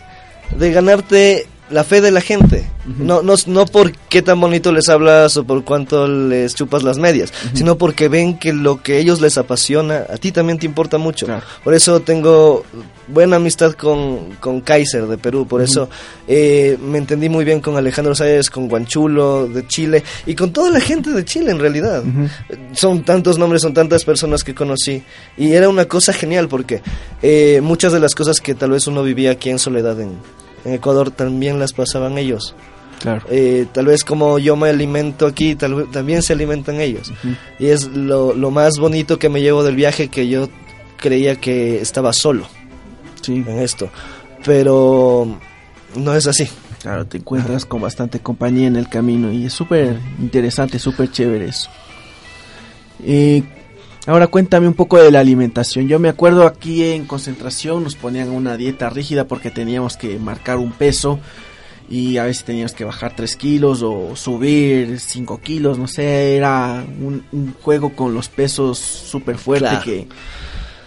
de 0.57 0.72
ganarte 0.72 1.46
la 1.70 1.84
fe 1.84 2.00
de 2.00 2.10
la 2.10 2.20
gente. 2.20 2.68
no, 2.98 3.22
no, 3.22 3.34
no 3.46 3.66
por 3.66 3.92
qué 3.92 4.22
tan 4.22 4.40
bonito 4.40 4.70
les 4.72 4.88
hablas 4.88 5.36
o 5.36 5.44
por 5.44 5.64
cuánto 5.64 6.06
les 6.06 6.54
chupas 6.54 6.82
las 6.82 6.98
medias, 6.98 7.32
sino 7.54 7.76
porque 7.76 8.08
ven 8.08 8.38
que 8.38 8.52
lo 8.52 8.82
que 8.82 8.98
ellos 8.98 9.20
les 9.20 9.38
apasiona, 9.38 10.04
a 10.08 10.16
ti 10.16 10.32
también 10.32 10.58
te 10.58 10.66
importa 10.66 10.98
mucho. 10.98 11.26
Claro. 11.26 11.44
Por 11.64 11.74
eso 11.74 12.00
tengo 12.00 12.64
buena 13.08 13.36
amistad 13.36 13.72
con, 13.72 14.36
con 14.40 14.60
Kaiser 14.60 15.06
de 15.06 15.18
Perú, 15.18 15.46
por 15.46 15.62
eso 15.62 15.88
eh, 16.28 16.78
me 16.80 16.98
entendí 16.98 17.28
muy 17.28 17.44
bien 17.44 17.60
con 17.60 17.76
Alejandro 17.76 18.14
Sáez, 18.14 18.50
con 18.50 18.68
Guanchulo 18.68 19.48
de 19.48 19.66
Chile 19.66 20.04
y 20.26 20.34
con 20.34 20.52
toda 20.52 20.70
la 20.70 20.80
gente 20.80 21.10
de 21.10 21.24
Chile 21.24 21.50
en 21.50 21.58
realidad. 21.58 22.04
Son 22.72 23.02
tantos 23.02 23.38
nombres, 23.38 23.62
son 23.62 23.74
tantas 23.74 24.04
personas 24.04 24.44
que 24.44 24.54
conocí 24.54 25.02
y 25.36 25.52
era 25.52 25.68
una 25.68 25.86
cosa 25.86 26.12
genial 26.12 26.48
porque 26.48 26.82
eh, 27.22 27.60
muchas 27.62 27.92
de 27.92 28.00
las 28.00 28.14
cosas 28.14 28.40
que 28.40 28.54
tal 28.54 28.70
vez 28.70 28.86
uno 28.86 29.02
vivía 29.02 29.32
aquí 29.32 29.50
en 29.50 29.58
soledad 29.58 30.00
en, 30.00 30.16
en 30.66 30.74
Ecuador 30.74 31.10
también 31.10 31.58
las 31.58 31.72
pasaban 31.72 32.18
ellos. 32.18 32.54
claro. 33.00 33.24
Eh, 33.30 33.66
tal 33.72 33.86
vez 33.86 34.04
como 34.04 34.38
yo 34.38 34.56
me 34.56 34.68
alimento 34.68 35.26
aquí, 35.26 35.54
tal 35.54 35.88
también 35.90 36.22
se 36.22 36.32
alimentan 36.32 36.80
ellos. 36.80 37.12
Y 37.58 37.66
es 37.66 37.86
lo, 37.88 38.34
lo 38.34 38.50
más 38.50 38.78
bonito 38.78 39.18
que 39.18 39.28
me 39.28 39.40
llevo 39.40 39.62
del 39.62 39.76
viaje 39.76 40.08
que 40.08 40.28
yo 40.28 40.48
creía 40.98 41.36
que 41.36 41.80
estaba 41.80 42.12
solo 42.12 42.46
Sí, 43.22 43.44
en 43.46 43.58
esto. 43.58 43.88
Pero 44.44 45.38
no 45.96 46.14
es 46.14 46.26
así. 46.26 46.48
claro, 46.80 47.06
te 47.06 47.18
encuentras 47.18 47.64
con 47.66 47.80
bastante 47.80 48.20
compañía 48.20 48.66
en 48.68 48.76
el 48.76 48.88
camino 48.88 49.32
y 49.32 49.46
es 49.46 49.52
súper 49.52 49.98
interesante, 50.20 50.78
súper 50.78 51.10
chévere 51.10 51.46
eso. 51.48 51.68
Eh, 53.04 53.42
ahora 54.07 54.26
cuéntame 54.28 54.68
un 54.68 54.74
poco 54.74 54.98
de 54.98 55.11
la 55.11 55.20
alimentación. 55.20 55.88
Yo 55.88 55.98
me 55.98 56.09
acuerdo 56.09 56.46
aquí 56.46 56.84
en 56.84 57.04
concentración 57.07 57.82
nos 57.84 57.96
ponían 57.96 58.30
una 58.30 58.57
dieta 58.57 58.88
rígida 58.90 59.26
porque 59.26 59.50
teníamos 59.50 59.96
que 59.96 60.18
marcar 60.18 60.59
un 60.59 60.72
peso 60.72 61.18
y 61.88 62.16
a 62.18 62.24
veces 62.24 62.44
teníamos 62.44 62.72
que 62.72 62.84
bajar 62.84 63.14
3 63.14 63.36
kilos 63.36 63.82
o 63.82 64.16
subir 64.16 64.98
5 64.98 65.40
kilos, 65.40 65.78
no 65.78 65.86
sé, 65.86 66.36
era 66.36 66.84
un, 67.00 67.22
un 67.32 67.54
juego 67.62 67.94
con 67.94 68.12
los 68.14 68.28
pesos 68.28 68.78
súper 68.78 69.38
fuerte 69.38 69.68
Claro. 69.68 69.84
que, 69.84 70.09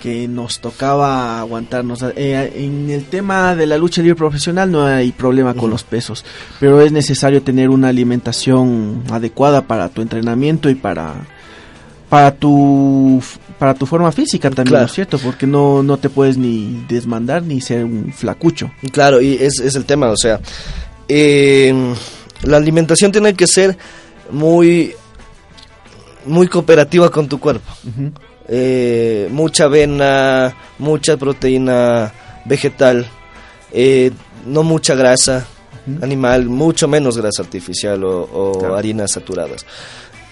que 0.01 0.28
nos 0.28 0.59
tocaba 0.59 1.39
aguantarnos. 1.39 2.03
Eh, 2.17 2.51
en 2.55 2.89
el 2.89 3.05
tema 3.05 3.55
de 3.55 3.65
la 3.65 3.78
lucha 3.78 4.01
libre 4.01 4.15
profesional 4.17 4.72
no 4.72 4.86
hay 4.86 5.11
problema 5.13 5.53
con 5.53 5.70
los 5.70 5.84
pesos, 5.84 6.26
pero 6.59 6.82
es 6.82 6.91
necesario 6.91 7.41
tener 7.43 7.70
una 7.70 7.89
alimentación 7.89 9.03
adecuada 9.09 9.61
para 9.67 9.88
tu 9.89 10.01
entrenamiento 10.01 10.70
y 10.70 10.76
para 10.76 11.15
para 12.10 12.32
tu 12.36 13.22
para 13.60 13.74
tu 13.74 13.86
forma 13.86 14.12
física 14.12 14.49
también, 14.49 14.68
Claro. 14.68 14.84
¿no 14.84 14.88
es 14.88 14.93
cierto? 14.93 15.18
Porque 15.20 15.45
no, 15.45 15.84
no 15.84 15.97
te 15.97 16.10
puedes 16.10 16.38
ni 16.38 16.86
desmandar 16.88 17.43
ni 17.43 17.60
ser 17.62 17.84
un 17.84 18.14
flacucho. 18.14 18.72
Claro, 18.91 19.20
y 19.22 19.34
es, 19.34 19.60
es 19.60 19.76
el 19.76 19.84
tema, 19.86 20.10
o 20.10 20.16
sea, 20.18 20.39
eh, 21.10 21.74
la 22.43 22.55
alimentación 22.57 23.12
tiene 23.12 23.34
que 23.34 23.47
ser 23.47 23.78
muy, 24.32 24.93
muy 26.26 26.47
cooperativa 26.47 27.10
con 27.12 27.28
tu 27.28 27.38
cuerpo. 27.39 27.70
Eh, 28.47 29.28
mucha 29.32 29.66
avena, 29.66 30.55
mucha 30.80 31.18
proteína 31.18 32.14
vegetal, 32.45 33.05
eh, 33.74 34.12
no 34.45 34.64
mucha 34.64 34.95
grasa 34.95 35.45
animal, 36.01 36.45
mucho 36.45 36.88
menos 36.88 37.18
grasa 37.18 37.41
artificial 37.41 38.03
o, 38.03 38.22
o 38.22 38.60
Claro. 38.60 38.76
harinas 38.78 39.12
saturadas. 39.12 39.66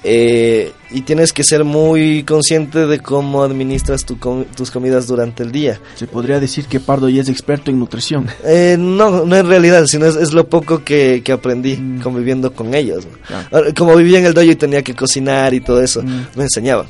Eh, 0.03 0.71
y 0.91 1.01
tienes 1.01 1.33
que 1.33 1.43
ser 1.43 1.63
muy 1.65 2.23
consciente 2.23 2.85
de 2.85 2.99
cómo 2.99 3.43
administras 3.43 4.05
tu 4.05 4.19
com- 4.19 4.45
tus 4.55 4.69
comidas 4.71 5.07
durante 5.07 5.43
el 5.43 5.51
día. 5.51 5.81
Se 5.95 6.05
podría 6.07 6.39
decir 6.39 6.65
que 6.65 6.79
Pardo 6.79 7.09
ya 7.09 7.21
es 7.21 7.29
experto 7.29 7.71
en 7.71 7.79
nutrición. 7.79 8.27
Eh, 8.45 8.77
no, 8.79 9.25
no 9.25 9.35
en 9.35 9.47
realidad, 9.47 9.85
sino 9.87 10.05
es, 10.05 10.15
es 10.15 10.33
lo 10.33 10.47
poco 10.47 10.83
que, 10.83 11.21
que 11.25 11.31
aprendí 11.31 11.75
Mm. 11.77 12.01
conviviendo 12.01 12.53
con 12.53 12.73
ellos. 12.73 13.07
Ahora, 13.51 13.73
Como 13.73 13.95
vivía 13.95 14.19
en 14.19 14.25
el 14.27 14.33
dojo 14.33 14.45
y 14.51 14.55
tenía 14.55 14.81
que 14.83 14.93
cocinar 14.93 15.53
y 15.53 15.61
todo 15.61 15.81
eso, 15.81 16.01
Mm. 16.03 16.25
me 16.35 16.43
enseñaban. 16.43 16.85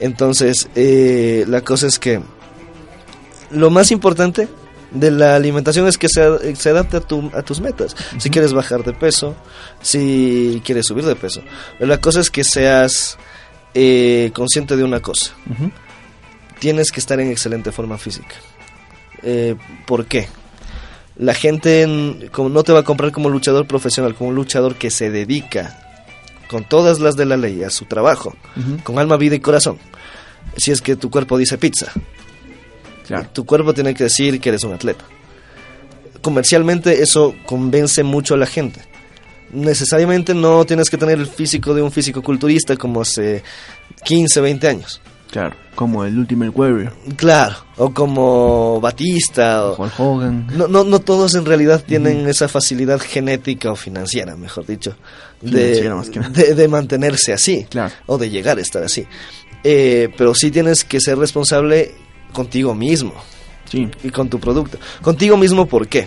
Entonces, 0.00 0.68
eh, 0.74 1.44
la 1.46 1.60
cosa 1.60 1.86
es 1.86 1.98
que 1.98 2.20
lo 3.50 3.70
más 3.70 3.90
importante 3.92 4.48
de 4.94 5.10
la 5.10 5.34
alimentación 5.34 5.86
es 5.86 5.98
que 5.98 6.08
se, 6.08 6.56
se 6.56 6.70
adapte 6.70 6.96
a, 6.96 7.00
tu, 7.00 7.30
a 7.34 7.42
tus 7.42 7.60
metas. 7.60 7.94
Si 8.18 8.30
quieres 8.30 8.52
bajar 8.52 8.84
de 8.84 8.92
peso, 8.92 9.34
si 9.82 10.62
quieres 10.64 10.86
subir 10.86 11.04
de 11.04 11.16
peso. 11.16 11.42
Pero 11.78 11.88
la 11.88 12.00
cosa 12.00 12.20
es 12.20 12.30
que 12.30 12.44
seas 12.44 13.18
eh, 13.74 14.30
consciente 14.34 14.76
de 14.76 14.84
una 14.84 15.00
cosa. 15.00 15.32
Tienes 16.60 16.90
que 16.92 17.00
estar 17.00 17.20
en 17.20 17.30
excelente 17.30 17.72
forma 17.72 17.98
física. 17.98 18.36
Eh, 19.22 19.56
¿Por 19.86 20.06
qué? 20.06 20.28
La 21.16 21.34
gente 21.34 22.30
como 22.32 22.48
no 22.48 22.62
te 22.62 22.72
va 22.72 22.80
a 22.80 22.84
comprar 22.84 23.12
como 23.12 23.28
luchador 23.28 23.66
profesional, 23.66 24.14
como 24.14 24.30
un 24.30 24.36
luchador 24.36 24.76
que 24.76 24.90
se 24.90 25.10
dedica 25.10 25.80
con 26.48 26.64
todas 26.64 27.00
las 27.00 27.16
de 27.16 27.24
la 27.24 27.36
ley 27.36 27.64
a 27.64 27.70
su 27.70 27.84
trabajo, 27.86 28.34
con 28.84 28.98
alma, 28.98 29.16
vida 29.16 29.34
y 29.34 29.40
corazón. 29.40 29.78
Si 30.56 30.70
es 30.70 30.80
que 30.80 30.94
tu 30.94 31.10
cuerpo 31.10 31.36
dice 31.38 31.58
pizza, 31.58 31.92
Claro. 33.06 33.28
tu 33.32 33.44
cuerpo 33.44 33.74
tiene 33.74 33.94
que 33.94 34.04
decir 34.04 34.40
que 34.40 34.48
eres 34.48 34.64
un 34.64 34.72
atleta. 34.72 35.04
Comercialmente 36.22 37.02
eso 37.02 37.34
convence 37.44 38.02
mucho 38.02 38.34
a 38.34 38.38
la 38.38 38.46
gente. 38.46 38.80
Necesariamente 39.52 40.34
no 40.34 40.64
tienes 40.64 40.88
que 40.90 40.96
tener 40.96 41.18
el 41.18 41.26
físico 41.26 41.74
de 41.74 41.82
un 41.82 41.92
físico 41.92 42.22
culturista 42.22 42.76
como 42.76 43.02
hace 43.02 43.42
15, 44.04 44.40
20 44.40 44.68
años. 44.68 45.00
Claro, 45.30 45.54
como 45.74 46.04
el 46.04 46.16
Ultimate 46.16 46.50
Warrior, 46.50 46.92
Claro, 47.16 47.56
o 47.76 47.92
como 47.92 48.80
Batista, 48.80 49.66
o, 49.66 49.90
Hogan. 49.98 50.46
No, 50.56 50.68
no, 50.68 50.84
no 50.84 51.00
todos 51.00 51.34
en 51.34 51.44
realidad 51.44 51.82
tienen 51.84 52.28
esa 52.28 52.46
facilidad 52.48 53.00
genética 53.00 53.72
o 53.72 53.76
financiera, 53.76 54.36
mejor 54.36 54.64
dicho, 54.64 54.96
de, 55.40 55.50
Financiera 55.50 55.94
más 55.96 56.08
que 56.10 56.20
nada. 56.20 56.30
de, 56.30 56.54
de 56.54 56.68
mantenerse 56.68 57.32
así 57.32 57.66
Claro. 57.68 57.92
o 58.06 58.16
de 58.16 58.30
llegar 58.30 58.58
a 58.58 58.60
estar 58.60 58.84
así. 58.84 59.06
Eh, 59.64 60.08
pero 60.16 60.34
sí 60.34 60.50
tienes 60.52 60.84
que 60.84 61.00
ser 61.00 61.18
responsable 61.18 61.94
contigo 62.34 62.74
mismo 62.74 63.14
Sí, 63.70 63.88
y 64.02 64.10
con 64.10 64.28
tu 64.28 64.38
producto. 64.38 64.78
Contigo 65.02 65.36
mismo, 65.36 65.66
¿por 65.66 65.88
qué? 65.88 66.06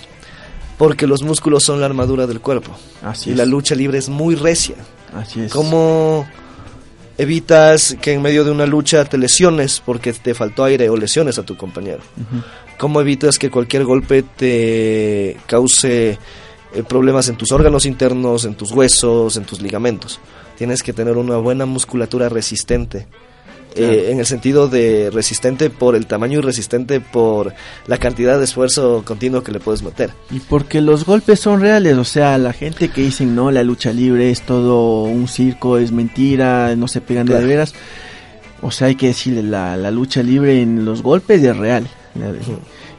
Porque 0.78 1.08
los 1.08 1.24
músculos 1.24 1.64
son 1.64 1.80
la 1.80 1.88
armadura 1.88 2.28
del 2.28 2.40
cuerpo 2.40 2.72
así 3.02 3.32
y 3.32 3.34
es. 3.34 3.38
la 3.38 3.46
lucha 3.46 3.74
libre 3.76 3.98
es 3.98 4.10
muy 4.10 4.36
recia. 4.36 4.76
Así 5.14 5.42
es. 5.42 5.52
¿Cómo 5.52 6.28
evitas 7.18 7.98
que 8.00 8.14
en 8.14 8.22
medio 8.22 8.44
de 8.44 8.52
una 8.52 8.66
lucha 8.66 9.06
te 9.06 9.18
lesiones 9.18 9.82
porque 9.84 10.14
te 10.14 10.36
faltó 10.36 10.64
aire 10.64 10.90
o 10.90 10.98
lesiones 10.98 11.40
a 11.40 11.44
tu 11.44 11.58
compañero? 11.58 12.02
¿Cómo 12.78 13.02
evitas 13.02 13.40
que 13.40 13.50
cualquier 13.50 13.86
golpe 13.86 14.22
te 14.22 15.38
cause 15.48 16.20
eh, 16.74 16.84
problemas 16.88 17.28
en 17.28 17.38
tus 17.38 17.52
órganos 17.52 17.88
internos, 17.88 18.46
en 18.46 18.54
tus 18.54 18.72
huesos, 18.72 19.36
en 19.36 19.46
tus 19.46 19.62
ligamentos? 19.62 20.20
Tienes 20.58 20.84
que 20.84 20.94
tener 20.94 21.18
una 21.18 21.38
buena 21.38 21.66
musculatura 21.66 22.30
resistente. 22.30 23.08
Eh, 23.78 24.12
en 24.12 24.20
el 24.20 24.26
sentido 24.26 24.68
de 24.68 25.10
resistente 25.14 25.70
por 25.70 25.96
el 25.96 26.06
tamaño 26.06 26.40
y 26.40 26.42
resistente 26.42 27.00
por 27.00 27.54
la 27.88 27.98
cantidad 27.98 28.38
de 28.38 28.44
esfuerzo 28.46 29.04
continuo 29.06 29.44
que 29.44 29.52
le 29.52 29.60
puedes 29.60 29.84
meter. 29.84 30.12
Y 30.32 30.40
porque 30.40 30.82
los 30.82 31.06
golpes 31.06 31.40
son 31.40 31.62
reales, 31.62 31.98
o 31.98 32.04
sea, 32.04 32.38
la 32.38 32.54
gente 32.54 32.90
que 32.90 33.02
dicen 33.02 33.36
no, 33.36 33.52
la 33.52 33.64
lucha 33.64 33.92
libre 33.94 34.32
es 34.32 34.42
todo 34.42 35.04
un 35.04 35.28
circo, 35.28 35.78
es 35.78 35.92
mentira, 35.92 36.76
no 36.76 36.88
se 36.88 37.02
pegan 37.02 37.26
de 37.26 37.34
Claro. 37.34 37.46
de 37.48 37.50
veras. 37.54 37.74
O 38.62 38.72
sea, 38.72 38.88
hay 38.88 38.96
que 38.96 39.08
decirle, 39.08 39.44
la, 39.44 39.78
la 39.78 39.92
lucha 39.92 40.24
libre 40.24 40.62
en 40.62 40.84
los 40.84 41.04
golpes 41.04 41.44
es 41.44 41.56
real. 41.56 41.88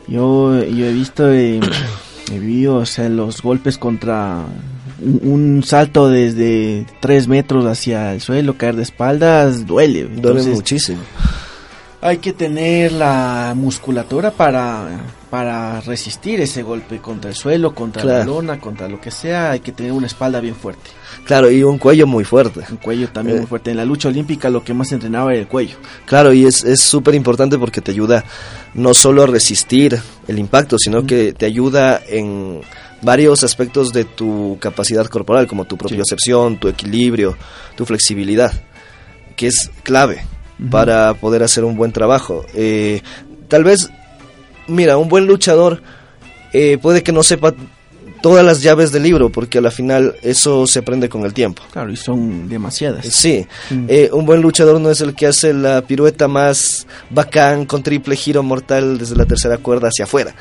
Yo, 0.07 0.62
yo 0.64 0.87
he 0.87 0.93
visto, 0.93 1.33
eh, 1.33 1.61
he 2.33 2.39
vivido, 2.39 2.76
o 2.76 2.87
sea, 2.87 3.09
los 3.09 3.43
golpes 3.43 3.76
contra 3.79 4.45
un, 5.01 5.62
salto 5.64 6.09
desde 6.09 6.86
3 7.01 7.28
metros 7.28 7.64
hacia 7.66 8.12
el 8.14 8.20
suelo, 8.20 8.57
caer 8.57 8.76
de 8.76 8.82
espaldas, 8.82 9.66
duele. 9.66 10.05
Duele 10.05 10.42
muchísimo. 10.42 11.01
hay 12.01 12.18
que 12.18 12.32
tener 12.32 12.92
la 12.92 13.55
musculatura 13.57 14.30
para, 14.30 15.01
para 15.30 15.80
resistir 15.80 16.40
ese 16.40 16.62
golpe 16.62 16.99
contra 16.99 17.30
el 17.30 17.36
suelo, 17.36 17.74
contra 17.74 18.05
la 18.05 18.24
lona, 18.24 18.61
contra 18.61 18.88
lo 18.88 19.01
que 19.01 19.11
sea. 19.11 19.51
Hay 19.53 19.61
que 19.61 19.72
tener 19.72 19.92
una 19.92 20.07
espalda 20.07 20.40
bien 20.40 20.55
fuerte, 20.55 20.90
Claro, 21.24 21.51
y 21.51 21.62
un 21.62 21.76
cuello 21.78 22.07
muy 22.07 22.24
fuerte. 22.24 22.61
un 22.70 22.76
cuello 22.78 23.09
también 23.09 23.36
Eh. 23.38 23.40
muy 23.40 23.49
fuerte. 23.49 23.70
En 23.72 23.76
la 23.76 23.84
lucha 23.84 24.09
olímpica 24.09 24.49
lo 24.49 24.62
que 24.64 24.72
más 24.74 24.92
entrenaba 24.92 25.32
era 25.32 25.40
el 25.42 25.49
cuello. 25.49 25.76
Claro, 26.07 26.32
y 26.32 26.46
es 26.46 26.64
es 26.64 26.80
súper 26.80 27.14
importante 27.14 27.59
porque 27.59 27.80
te 27.80 27.90
ayuda 27.90 28.24
no 28.74 28.94
solo 28.94 29.24
a 29.24 29.26
resistir 29.26 30.01
el 30.28 30.38
impacto, 30.38 30.76
sino 30.78 31.05
que 31.05 31.32
te 31.32 31.46
ayuda 31.46 32.01
en 32.09 32.61
varios 33.03 33.44
aspectos 33.44 33.92
de 33.92 34.05
tu 34.05 34.59
capacidad 34.61 35.07
corporal, 35.07 35.46
como 35.46 35.64
tu 35.64 35.76
propiocepción, 35.76 36.59
tu 36.59 36.68
equilibrio, 36.68 37.36
tu 37.76 37.84
flexibilidad, 37.84 38.53
que 39.36 39.49
es 39.49 39.70
clave 39.82 40.24
para 40.70 41.14
poder 41.14 41.42
hacer 41.42 41.64
un 41.64 41.76
buen 41.76 41.92
trabajo. 41.92 42.44
Eh, 42.55 43.03
tal 43.49 43.64
vez, 43.64 43.90
mira, 44.66 44.99
un 44.99 45.09
buen 45.09 45.26
luchador 45.26 45.82
eh, 46.53 46.78
puede 46.80 47.03
que 47.03 47.12
no 47.12 47.22
sepa 47.22 47.55
todas 48.20 48.44
las 48.44 48.62
llaves 48.62 48.92
del 48.92 49.02
libro, 49.04 49.30
porque 49.30 49.58
a 49.58 49.60
la 49.60 49.70
final 49.70 50.14
eso 50.22 50.66
se 50.66 50.80
aprende 50.80 51.08
con 51.08 51.24
el 51.24 51.32
tiempo. 51.32 51.62
Claro, 51.72 51.90
y 51.90 51.96
son 51.96 52.48
demasiadas. 52.48 53.06
Sí, 53.06 53.46
Mm. 53.70 53.84
eh, 53.88 54.10
un 54.12 54.24
buen 54.26 54.40
luchador 54.40 54.80
no 54.80 54.90
es 54.90 55.00
el 55.00 55.14
que 55.14 55.26
hace 55.26 55.52
la 55.54 55.82
pirueta 55.82 56.28
más 56.28 56.86
bacán 57.10 57.64
con 57.66 57.82
triple 57.82 58.16
giro 58.16 58.42
mortal 58.42 58.98
desde 58.98 59.16
la 59.16 59.24
tercera 59.26 59.58
cuerda 59.58 59.88
hacia 59.88 60.04
afuera. 60.04 60.34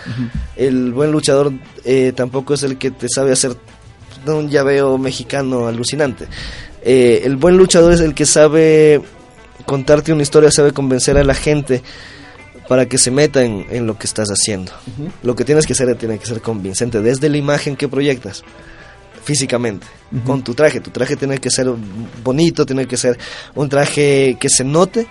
El 0.55 0.91
buen 0.93 1.11
luchador 1.11 1.51
eh, 1.86 2.13
tampoco 2.15 2.53
es 2.55 2.63
el 2.63 2.78
que 2.78 2.91
te 2.91 3.07
sabe 3.09 3.32
hacer 3.32 3.55
un 4.25 4.49
llaveo 4.49 4.97
mexicano 4.97 5.67
alucinante. 5.67 6.25
Eh, 6.84 7.21
el 7.25 7.36
buen 7.38 7.57
luchador 7.57 7.93
es 7.93 7.99
el 8.01 8.13
que 8.13 8.25
sabe 8.25 9.01
contarte 9.65 10.13
una 10.13 10.23
historia, 10.23 10.51
sabe 10.51 10.71
convencer 10.71 11.17
a 11.17 11.23
la 11.23 11.34
gente 11.34 11.82
para 12.68 12.86
que 12.88 12.97
se 12.97 13.11
meta 13.11 13.43
en, 13.43 13.65
en 13.70 13.88
lo 13.88 13.97
que 13.97 14.07
estás 14.07 14.30
haciendo. 14.30 14.72
Lo 15.24 15.36
que 15.36 15.45
tienes 15.45 15.65
que 15.65 15.74
hacer 15.74 15.95
tiene 15.95 16.20
que 16.20 16.26
ser 16.26 16.41
convincente 16.41 17.01
desde 17.01 17.30
la 17.30 17.38
imagen 17.38 17.76
que 17.76 17.88
proyectas 17.88 18.43
físicamente, 19.24 19.86
con 20.26 20.41
tu 20.41 20.53
traje. 20.53 20.80
Tu 20.80 20.89
traje 20.89 21.18
tiene 21.18 21.38
que 21.38 21.49
ser 21.49 21.68
bonito, 22.24 22.65
tiene 22.65 22.88
que 22.88 22.95
ser 22.95 23.18
un 23.55 23.68
traje 23.68 24.38
que 24.39 24.47
se 24.47 24.63
note 24.63 25.05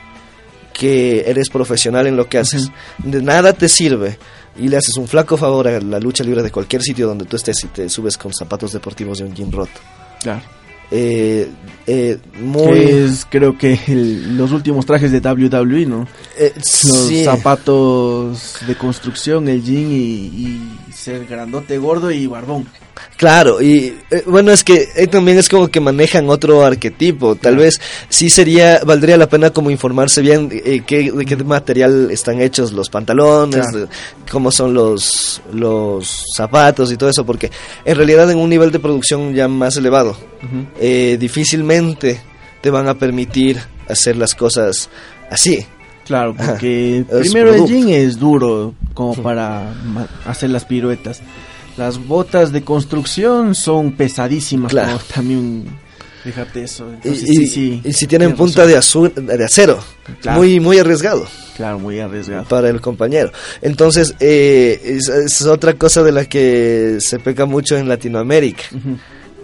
que 0.72 1.24
eres 1.26 1.50
profesional 1.50 2.06
en 2.06 2.16
lo 2.16 2.26
que 2.26 2.38
haces. 2.38 2.70
De 2.96 3.20
nada 3.20 3.52
te 3.52 3.68
sirve 3.68 4.18
y 4.58 4.68
le 4.68 4.78
haces 4.78 4.96
un 4.96 5.06
flaco 5.06 5.36
favor 5.36 5.68
a 5.68 5.80
la 5.80 6.00
lucha 6.00 6.24
libre 6.24 6.42
de 6.42 6.50
cualquier 6.50 6.82
sitio 6.82 7.06
donde 7.06 7.26
tú 7.26 7.36
estés 7.36 7.62
y 7.64 7.68
te 7.68 7.88
subes 7.90 8.16
con 8.16 8.32
zapatos 8.32 8.72
deportivos 8.72 9.18
de 9.18 9.24
un 9.24 9.34
jean 9.34 9.52
roto. 9.52 9.80
Claro. 10.22 10.42
Eh, 10.90 11.48
eh, 11.86 12.18
muy... 12.40 12.78
Es, 12.78 13.26
creo 13.28 13.58
que 13.58 13.78
el- 13.88 14.36
los 14.36 14.52
últimos 14.52 14.86
trajes 14.86 15.10
de 15.12 15.18
WWE, 15.20 15.86
¿no? 15.86 16.06
eh, 16.38 16.52
Los 16.54 16.64
sí. 17.08 17.24
zapatos 17.24 18.56
de 18.66 18.74
construcción, 18.76 19.48
el 19.48 19.62
jean 19.64 19.90
y, 19.90 19.96
y 19.96 20.92
ser 20.92 21.26
grandote, 21.26 21.78
gordo 21.78 22.10
y 22.10 22.26
barbón. 22.26 22.66
Claro, 23.16 23.62
y 23.62 23.96
eh, 24.10 24.22
bueno, 24.26 24.52
es 24.52 24.62
que 24.64 24.88
eh, 24.94 25.06
también 25.06 25.38
es 25.38 25.48
como 25.48 25.68
que 25.68 25.80
manejan 25.80 26.28
otro 26.28 26.64
arquetipo. 26.64 27.34
Tal 27.36 27.56
vez 27.56 27.80
sí 28.08 28.28
sería, 28.30 28.80
valdría 28.84 29.16
la 29.16 29.28
pena 29.28 29.50
como 29.50 29.70
informarse 29.70 30.20
bien 30.20 30.50
eh, 30.52 30.82
qué, 30.86 31.10
de 31.10 31.24
qué 31.24 31.36
material 31.36 32.10
están 32.10 32.40
hechos 32.40 32.72
los 32.72 32.90
pantalones, 32.90 33.60
Claro. 33.62 33.78
de 33.80 33.88
cómo 34.30 34.50
son 34.50 34.74
los, 34.74 35.40
los 35.52 36.24
zapatos 36.36 36.92
y 36.92 36.96
todo 36.96 37.08
eso, 37.08 37.24
porque 37.24 37.50
en 37.84 37.96
realidad 37.96 38.30
en 38.30 38.38
un 38.38 38.50
nivel 38.50 38.70
de 38.70 38.78
producción 38.80 39.34
ya 39.34 39.48
más 39.48 39.76
elevado, 39.76 40.16
eh, 40.78 41.16
difícilmente 41.18 42.20
te 42.60 42.70
van 42.70 42.88
a 42.88 42.94
permitir 42.94 43.58
hacer 43.88 44.16
las 44.16 44.34
cosas 44.34 44.88
así. 45.30 45.66
Claro, 46.04 46.34
porque 46.36 47.04
primero 47.20 47.52
el 47.54 47.66
jean 47.66 47.88
es 47.88 48.18
duro 48.18 48.74
como 48.94 49.14
para 49.22 49.72
hacer 50.24 50.50
las 50.50 50.64
piruetas. 50.64 51.20
Las 51.76 51.98
botas 52.06 52.52
de 52.52 52.62
construcción 52.62 53.54
son 53.54 53.92
pesadísimas, 53.92 54.70
Claro. 54.72 54.92
como 54.92 55.04
también 55.14 55.64
fíjate 56.24 56.64
eso. 56.64 56.88
Y, 56.90 56.94
Entonces, 56.94 57.22
y- 57.28 57.36
sí, 57.36 57.46
sí, 57.46 57.80
y 57.84 57.92
si 57.92 58.06
tienen 58.06 58.34
punta 58.34 58.62
razón. 58.64 58.72
de, 58.72 58.76
azul, 58.78 59.12
de 59.14 59.44
acero, 59.44 59.78
Claro. 60.22 60.38
muy, 60.38 60.58
muy 60.58 60.78
arriesgado. 60.78 61.26
Claro, 61.56 61.78
muy 61.78 62.00
arriesgado. 62.00 62.44
para 62.48 62.68
el 62.68 62.80
compañero. 62.80 63.30
Entonces, 63.62 64.14
eh, 64.20 64.80
es, 64.84 65.08
es 65.08 65.42
otra 65.42 65.74
cosa 65.74 66.02
de 66.02 66.12
la 66.12 66.24
que 66.26 66.96
se 67.00 67.18
peca 67.18 67.46
mucho 67.46 67.76
en 67.76 67.88
Latinoamérica, 67.88 68.64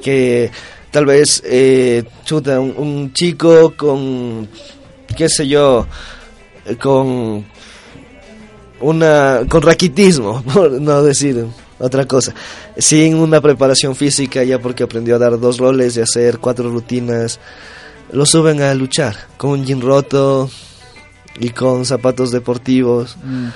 que 0.02 0.50
tal 0.90 1.06
vez, 1.06 1.42
eh, 1.46 2.02
chuta, 2.24 2.58
un, 2.60 2.74
un 2.76 3.12
chico 3.12 3.74
con, 3.76 4.48
qué 5.16 5.28
sé 5.28 5.46
yo, 5.48 5.86
con 6.80 7.44
una, 8.80 9.40
con 9.48 9.62
raquitismo, 9.62 10.42
por 10.52 10.72
no 10.80 11.02
decir 11.02 11.46
otra 11.82 12.06
cosa, 12.06 12.32
sin 12.78 13.14
una 13.16 13.40
preparación 13.40 13.94
física, 13.96 14.42
ya 14.44 14.58
porque 14.58 14.84
aprendió 14.84 15.16
a 15.16 15.18
dar 15.18 15.38
dos 15.38 15.58
roles 15.58 15.96
y 15.96 16.00
hacer 16.00 16.38
cuatro 16.38 16.70
rutinas, 16.70 17.40
lo 18.12 18.24
suben 18.24 18.62
a 18.62 18.72
luchar 18.74 19.16
con 19.36 19.50
un 19.50 19.64
jean 19.64 19.80
roto 19.80 20.48
y 21.38 21.48
con 21.50 21.84
zapatos 21.84 22.30
deportivos 22.30 23.16
Mm, 23.24 23.48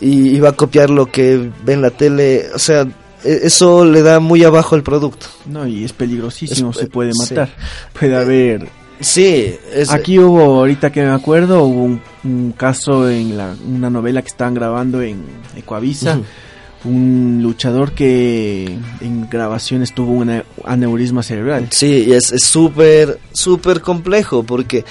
y, 0.00 0.36
y 0.36 0.40
va 0.40 0.50
a 0.50 0.52
copiar 0.56 0.90
lo 0.90 1.06
que 1.06 1.50
ve 1.64 1.74
en 1.74 1.82
la 1.82 1.90
tele, 1.90 2.46
o 2.54 2.58
sea, 2.58 2.82
e- 3.24 3.40
eso 3.44 3.84
le 3.84 4.02
da 4.02 4.18
muy 4.18 4.42
abajo 4.42 4.74
el 4.74 4.82
producto. 4.82 5.26
No, 5.46 5.66
y 5.66 5.84
es 5.84 5.92
peligrosísimo, 5.92 6.70
Es- 6.72 6.76
se 6.78 6.86
puede 6.88 7.12
sí. 7.12 7.34
matar. 7.34 7.50
Puede 7.98 8.16
haber... 8.16 8.68
Sí, 8.98 9.56
es, 9.72 9.90
Aquí 9.90 10.18
hubo, 10.18 10.40
ahorita 10.60 10.90
que 10.92 11.02
me 11.02 11.10
acuerdo, 11.10 11.62
hubo 11.64 11.82
un, 11.84 12.00
un 12.24 12.52
caso 12.52 13.08
en 13.10 13.36
la, 13.36 13.54
una 13.66 13.90
novela 13.90 14.22
que 14.22 14.28
estaban 14.28 14.54
grabando 14.54 15.02
en 15.02 15.24
Ecuavisa. 15.56 16.14
Ujú. 16.14 16.24
Un 16.84 17.40
luchador 17.42 17.92
que 17.92 18.64
en 19.00 19.30
grabaciones 19.30 19.94
tuvo 19.94 20.12
un 20.12 20.42
aneurisma 20.64 21.22
cerebral. 21.22 21.68
Sí, 21.70 22.12
es 22.12 22.32
súper, 22.42 23.18
súper 23.32 23.80
complejo 23.80 24.42
porque 24.42 24.84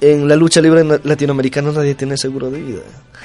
en 0.00 0.28
la 0.28 0.36
lucha 0.36 0.60
libre 0.60 0.84
na- 0.84 1.00
latinoamericana 1.04 1.72
nadie 1.72 1.94
tiene 1.94 2.16
seguro 2.16 2.50
de 2.50 2.60
vida. 2.60 2.80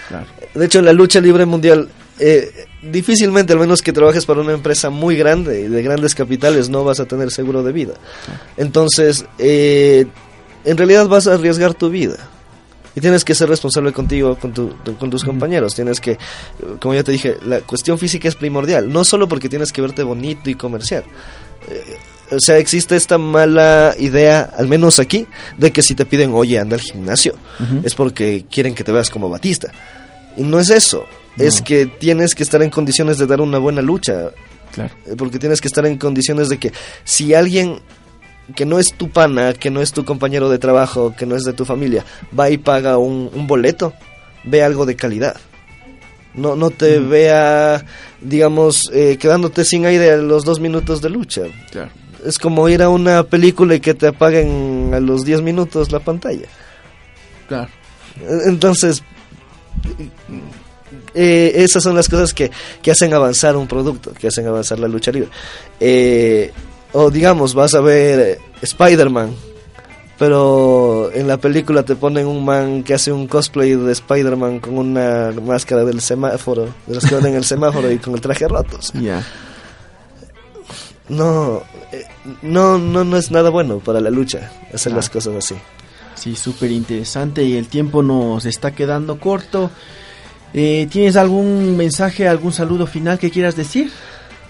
Claro. 0.09 0.25
De 0.53 0.65
hecho, 0.65 0.79
en 0.79 0.85
la 0.85 0.93
lucha 0.93 1.19
libre 1.21 1.45
mundial, 1.45 1.89
eh, 2.19 2.65
difícilmente, 2.81 3.53
al 3.53 3.59
menos 3.59 3.81
que 3.81 3.91
trabajes 3.93 4.25
para 4.25 4.41
una 4.41 4.53
empresa 4.53 4.89
muy 4.89 5.15
grande 5.17 5.61
y 5.61 5.67
de 5.67 5.83
grandes 5.83 6.15
capitales, 6.15 6.69
no 6.69 6.83
vas 6.83 6.99
a 6.99 7.05
tener 7.05 7.31
seguro 7.31 7.63
de 7.63 7.71
vida. 7.71 7.93
Entonces, 8.57 9.25
eh, 9.37 10.05
en 10.63 10.77
realidad 10.77 11.07
vas 11.07 11.27
a 11.27 11.33
arriesgar 11.33 11.73
tu 11.73 11.89
vida. 11.89 12.17
Y 12.95 13.01
tienes 13.01 13.25
que 13.25 13.35
ser 13.35 13.49
responsable 13.49 13.91
contigo, 13.91 14.37
con, 14.37 14.53
tu- 14.53 14.69
tu- 14.83 14.95
con 14.97 15.09
tus 15.09 15.23
compañeros. 15.23 15.75
Tienes 15.75 15.99
que, 15.99 16.17
como 16.79 16.93
ya 16.95 17.03
te 17.03 17.11
dije, 17.11 17.37
la 17.45 17.59
cuestión 17.61 17.99
física 17.99 18.27
es 18.29 18.35
primordial. 18.35 18.91
No 18.91 19.03
solo 19.03 19.27
porque 19.27 19.49
tienes 19.49 19.71
que 19.73 19.81
verte 19.81 20.01
bonito 20.03 20.49
y 20.49 20.55
comercial. 20.55 21.03
Eh, 21.69 21.97
o 22.31 22.39
sea, 22.39 22.57
existe 22.57 22.95
esta 22.95 23.17
mala 23.17 23.93
idea, 23.99 24.49
al 24.57 24.67
menos 24.67 24.97
aquí, 24.99 25.27
de 25.57 25.71
que 25.71 25.81
si 25.83 25.93
te 25.93 26.05
piden, 26.05 26.31
oye, 26.33 26.57
anda 26.57 26.75
al 26.75 26.81
gimnasio, 26.81 27.35
es 27.83 27.93
porque 27.93 28.45
quieren 28.49 28.73
que 28.73 28.83
te 28.83 28.91
veas 28.91 29.09
como 29.11 29.29
Batista. 29.29 29.71
Y 30.37 30.41
no 30.43 30.59
es 30.59 30.69
eso, 30.69 31.05
es 31.37 31.61
que 31.61 31.85
tienes 31.85 32.33
que 32.33 32.43
estar 32.43 32.63
en 32.63 32.69
condiciones 32.69 33.17
de 33.19 33.27
dar 33.27 33.41
una 33.41 33.57
buena 33.59 33.81
lucha. 33.81 34.31
Claro. 34.73 34.93
Eh, 35.05 35.15
Porque 35.17 35.37
tienes 35.37 35.61
que 35.61 35.67
estar 35.67 35.85
en 35.85 35.97
condiciones 35.97 36.49
de 36.49 36.57
que 36.57 36.71
si 37.03 37.33
alguien 37.33 37.79
que 38.53 38.65
no 38.65 38.79
es 38.79 38.93
tu 38.93 39.09
pana, 39.09 39.53
que 39.53 39.71
no 39.71 39.81
es 39.81 39.91
tu 39.91 40.05
compañero 40.05 40.49
de 40.49 40.59
trabajo, 40.59 41.15
que 41.17 41.25
no 41.25 41.35
es 41.35 41.43
de 41.43 41.53
tu 41.53 41.65
familia, 41.65 42.05
va 42.37 42.49
y 42.49 42.57
paga 42.57 42.97
un, 42.97 43.29
un 43.33 43.47
boleto, 43.47 43.93
ve 44.43 44.63
algo 44.63 44.85
de 44.85 44.95
calidad. 44.95 45.37
No, 46.35 46.55
no 46.55 46.69
te 46.69 46.99
vea, 46.99 47.85
digamos, 48.21 48.89
eh, 48.93 49.17
quedándote 49.17 49.63
sin 49.63 49.85
aire 49.85 50.11
a 50.11 50.17
los 50.17 50.43
dos 50.43 50.59
minutos 50.59 51.01
de 51.01 51.09
lucha. 51.09 51.43
Claro. 51.71 51.89
Es 52.25 52.39
como 52.39 52.67
ir 52.67 52.81
a 52.83 52.89
una 52.89 53.23
película 53.23 53.75
y 53.75 53.79
que 53.79 53.93
te 53.93 54.07
apaguen 54.07 54.91
a 54.93 54.99
los 54.99 55.23
10 55.23 55.41
minutos 55.41 55.91
la 55.91 55.99
pantalla. 55.99 56.47
Claro. 57.47 57.69
Entonces, 58.45 59.03
eh, 61.13 61.51
esas 61.55 61.83
son 61.83 61.95
las 61.95 62.09
cosas 62.09 62.33
que, 62.33 62.51
que 62.81 62.91
hacen 62.91 63.13
avanzar 63.13 63.55
un 63.55 63.67
producto, 63.67 64.11
que 64.13 64.27
hacen 64.27 64.47
avanzar 64.47 64.79
la 64.79 64.87
lucha 64.87 65.11
libre. 65.11 65.29
Eh, 65.79 66.51
o 66.97 67.11
digamos, 67.11 67.53
vas 67.53 67.73
a 67.73 67.81
ver 67.81 68.19
eh, 68.19 68.39
Spider-Man, 68.61 69.35
pero 70.17 71.11
en 71.13 71.27
la 71.27 71.37
película 71.37 71.83
te 71.83 71.95
ponen 71.95 72.25
un 72.25 72.45
man 72.45 72.83
que 72.83 72.93
hace 72.93 73.11
un 73.11 73.27
cosplay 73.27 73.75
de 73.75 73.91
Spider-Man 73.91 74.59
con 74.61 74.77
una 74.77 75.33
máscara 75.43 75.83
del 75.83 75.99
semáforo, 75.99 76.69
de 76.87 76.95
los 76.95 77.05
que 77.05 77.15
van 77.15 77.25
en 77.27 77.35
el 77.35 77.43
semáforo 77.43 77.91
y 77.91 77.97
con 77.97 78.13
el 78.13 78.21
traje 78.21 78.47
roto. 78.47 78.77
o 78.77 78.81
sea, 78.81 79.01
Ya. 79.01 79.23
no, 81.09 81.61
eh, 81.91 82.05
no, 82.41 82.77
no, 82.77 83.03
no 83.03 83.17
es 83.17 83.29
nada 83.31 83.49
bueno 83.49 83.79
para 83.79 83.99
la 83.99 84.09
lucha 84.09 84.51
hacer 84.73 84.93
Ah. 84.93 84.95
las 84.97 85.09
cosas 85.09 85.35
así. 85.35 85.55
Sí, 86.15 86.35
súper 86.35 86.71
interesante 86.71 87.43
y 87.43 87.57
el 87.57 87.67
tiempo 87.67 88.01
nos 88.01 88.45
está 88.45 88.71
quedando 88.71 89.19
corto. 89.19 89.69
Eh, 90.53 90.87
¿Tienes 90.89 91.17
algún 91.17 91.75
mensaje, 91.75 92.25
algún 92.27 92.53
saludo 92.53 92.87
final 92.87 93.19
que 93.19 93.29
quieras 93.29 93.57
decir? 93.57 93.91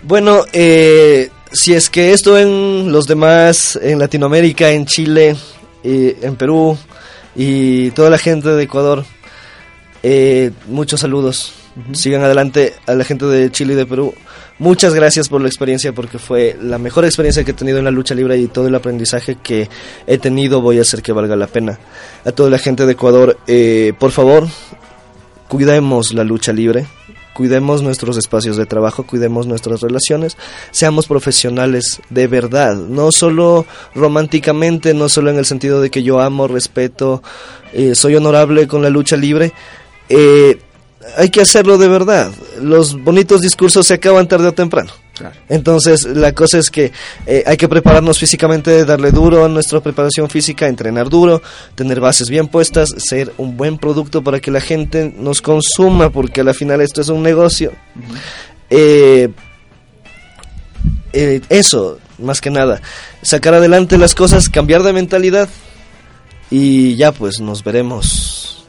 Bueno, 0.04 0.42
eh, 0.54 1.32
si 1.52 1.74
es 1.74 1.90
que 1.90 2.14
esto 2.14 2.38
en 2.38 2.92
los 2.92 3.08
demás, 3.08 3.80
en 3.82 4.00
Latinoamérica, 4.00 4.72
en 4.72 4.86
Chile, 4.86 5.36
eh, 5.84 6.18
en 6.22 6.36
Perú 6.36 6.78
y 7.36 7.92
toda 7.92 8.10
la 8.10 8.18
gente 8.18 8.50
de 8.50 8.64
Ecuador, 8.64 9.06
eh, 10.04 10.52
muchos 10.68 11.02
saludos. 11.02 11.54
Sigan 11.92 12.24
adelante 12.24 12.74
a 12.86 12.94
la 12.94 13.04
gente 13.04 13.26
de 13.26 13.52
Chile 13.52 13.74
y 13.74 13.76
de 13.76 13.86
Perú. 13.86 14.14
Muchas 14.58 14.94
gracias 14.94 15.28
por 15.28 15.42
la 15.42 15.48
experiencia 15.48 15.92
porque 15.92 16.18
fue 16.18 16.58
la 16.62 16.78
mejor 16.78 17.04
experiencia 17.04 17.44
que 17.44 17.52
he 17.52 17.56
tenido 17.56 17.80
en 17.80 17.84
la 17.84 17.92
lucha 17.92 18.16
libre 18.16 18.38
y 18.38 18.48
todo 18.48 18.68
el 18.68 18.76
aprendizaje 18.76 19.36
que 19.44 19.70
he 20.08 20.18
tenido 20.18 20.62
voy 20.62 20.80
a 20.80 20.84
hacer 20.84 21.02
que 21.02 21.12
valga 21.12 21.36
la 21.36 21.48
pena. 21.48 21.78
A 22.24 22.32
toda 22.32 22.50
la 22.50 22.58
gente 22.58 22.86
de 22.86 22.94
Ecuador, 22.94 23.38
eh, 23.48 23.92
por 24.00 24.12
favor, 24.12 24.48
cuidemos 25.50 26.14
la 26.14 26.24
lucha 26.24 26.54
libre, 26.54 26.86
cuidemos 27.36 27.84
nuestros 27.84 28.16
espacios 28.16 28.56
de 28.56 28.66
trabajo, 28.66 29.04
cuidemos 29.04 29.46
nuestras 29.46 29.82
relaciones, 29.82 30.38
seamos 30.72 31.06
profesionales 31.06 32.02
de 32.10 32.28
verdad, 32.28 32.78
no 32.78 33.12
solo 33.12 33.66
románticamente, 33.94 34.94
no 34.94 35.10
solo 35.10 35.32
en 35.32 35.38
el 35.38 35.46
sentido 35.46 35.82
de 35.82 35.92
que 35.92 36.02
yo 36.02 36.22
amo, 36.22 36.48
respeto, 36.48 37.22
eh, 37.74 37.94
soy 37.94 38.16
honorable 38.16 38.68
con 38.68 38.82
la 38.82 38.90
lucha 38.90 39.18
libre. 39.18 39.52
eh, 40.08 40.60
hay 41.18 41.30
que 41.30 41.42
hacerlo 41.42 41.78
de 41.78 41.88
verdad. 41.88 42.32
Los 42.60 43.04
bonitos 43.04 43.42
discursos 43.42 43.86
se 43.86 43.94
acaban 43.94 44.28
tarde 44.28 44.48
o 44.48 44.54
temprano. 44.54 44.92
Claro. 45.16 45.36
Entonces, 45.48 46.04
la 46.06 46.34
cosa 46.34 46.58
es 46.58 46.70
que 46.70 46.92
eh, 47.26 47.44
hay 47.46 47.56
que 47.56 47.70
prepararnos 47.70 48.20
físicamente, 48.20 48.84
darle 48.84 49.12
duro 49.12 49.46
a 49.46 49.50
nuestra 49.50 49.80
preparación 49.80 50.30
física, 50.30 50.68
entrenar 50.68 51.10
duro, 51.10 51.42
tener 51.74 52.02
bases 52.02 52.30
bien 52.30 52.48
puestas, 52.48 52.94
ser 52.98 53.34
un 53.38 53.56
buen 53.56 53.78
producto 53.78 54.22
para 54.22 54.42
que 54.42 54.52
la 54.52 54.60
gente 54.60 55.14
nos 55.18 55.42
consuma, 55.42 56.10
porque 56.10 56.42
al 56.42 56.54
final 56.54 56.82
esto 56.82 57.00
es 57.00 57.10
un 57.10 57.24
negocio. 57.24 57.72
Eh, 58.70 59.30
eh, 61.14 61.42
eso, 61.48 61.98
más 62.20 62.42
que 62.42 62.50
nada, 62.50 62.82
sacar 63.22 63.54
adelante 63.54 63.98
las 63.98 64.16
cosas, 64.16 64.50
cambiar 64.50 64.84
de 64.84 64.92
mentalidad 64.92 65.48
y 66.52 66.96
ya 66.98 67.14
pues 67.14 67.40
nos 67.40 67.64
veremos 67.64 68.66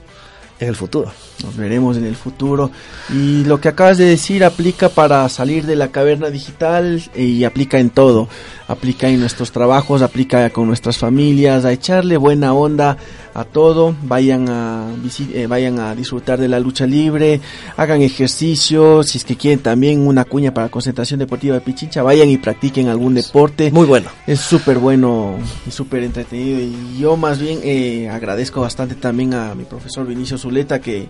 en 0.60 0.68
el 0.68 0.76
futuro. 0.76 1.12
Nos 1.42 1.56
veremos 1.56 1.96
en 1.96 2.04
el 2.04 2.16
futuro. 2.16 2.70
Y 3.12 3.44
lo 3.44 3.60
que 3.60 3.68
acabas 3.68 3.98
de 3.98 4.04
decir 4.04 4.44
aplica 4.44 4.88
para 4.88 5.28
salir 5.28 5.66
de 5.66 5.76
la 5.76 5.88
caverna 5.88 6.30
digital 6.30 7.02
y 7.14 7.44
aplica 7.44 7.78
en 7.78 7.90
todo. 7.90 8.28
Aplica 8.68 9.08
en 9.08 9.20
nuestros 9.20 9.52
trabajos, 9.52 10.02
aplica 10.02 10.50
con 10.50 10.66
nuestras 10.66 10.98
familias, 10.98 11.64
a 11.64 11.72
echarle 11.72 12.16
buena 12.16 12.52
onda 12.52 12.96
a 13.36 13.44
todo. 13.44 13.94
Vayan 14.02 14.48
a, 14.48 14.86
eh, 15.34 15.46
vayan 15.46 15.78
a 15.78 15.94
disfrutar 15.94 16.40
de 16.40 16.48
la 16.48 16.58
lucha 16.58 16.86
libre, 16.86 17.40
hagan 17.76 18.00
ejercicio. 18.00 19.02
Si 19.02 19.18
es 19.18 19.24
que 19.24 19.36
quieren 19.36 19.60
también 19.60 20.06
una 20.06 20.24
cuña 20.24 20.54
para 20.54 20.70
concentración 20.70 21.20
deportiva 21.20 21.54
de 21.54 21.60
Pichincha, 21.60 22.02
vayan 22.02 22.30
y 22.30 22.38
practiquen 22.38 22.88
algún 22.88 23.14
deporte. 23.14 23.70
Muy 23.70 23.86
bueno. 23.86 24.08
Es 24.26 24.40
súper 24.40 24.78
bueno 24.78 25.36
y 25.66 25.70
súper 25.70 26.02
entretenido. 26.02 26.58
Y 26.60 26.98
yo 26.98 27.16
más 27.16 27.38
bien 27.38 27.60
eh, 27.62 28.08
agradezco 28.08 28.62
bastante 28.62 28.94
también 28.94 29.34
a 29.34 29.54
mi 29.54 29.64
profesor 29.64 30.06
Vinicio 30.06 30.38
Zuleta 30.38 30.80
que 30.80 31.08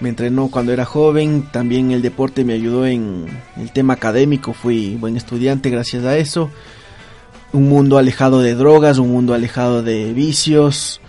me 0.00 0.08
entrenó 0.08 0.48
cuando 0.48 0.72
era 0.72 0.84
joven. 0.84 1.48
También 1.52 1.90
el 1.90 2.02
deporte 2.02 2.44
me 2.44 2.54
ayudó 2.54 2.86
en 2.86 3.26
el 3.56 3.72
tema 3.72 3.94
académico. 3.94 4.52
Fui 4.52 4.96
buen 4.96 5.16
estudiante 5.16 5.70
gracias 5.70 6.04
a 6.04 6.16
eso. 6.16 6.50
Un 7.52 7.68
mundo 7.68 7.98
alejado 7.98 8.40
de 8.40 8.54
drogas, 8.54 8.98
un 8.98 9.10
mundo 9.10 9.34
alejado 9.34 9.82
de 9.82 10.12
vicios 10.12 11.00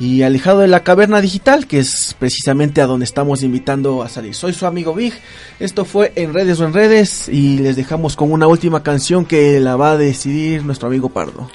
y 0.00 0.22
alejado 0.22 0.60
de 0.60 0.68
la 0.68 0.82
caverna 0.82 1.20
digital, 1.20 1.66
que 1.66 1.78
es 1.78 2.16
precisamente 2.18 2.80
a 2.80 2.86
donde 2.86 3.04
estamos 3.04 3.42
invitando 3.42 4.02
a 4.02 4.08
salir. 4.08 4.34
Soy 4.34 4.54
su 4.54 4.64
amigo 4.66 4.94
Big. 4.94 5.12
Esto 5.58 5.84
fue 5.84 6.12
en 6.16 6.32
redes 6.32 6.58
o 6.60 6.64
en 6.64 6.72
redes 6.72 7.28
y 7.28 7.58
les 7.58 7.76
dejamos 7.76 8.16
con 8.16 8.32
una 8.32 8.46
última 8.46 8.82
canción 8.82 9.26
que 9.26 9.60
la 9.60 9.76
va 9.76 9.92
a 9.92 9.96
decidir 9.98 10.64
nuestro 10.64 10.88
amigo 10.88 11.10
Pardo. 11.10 11.50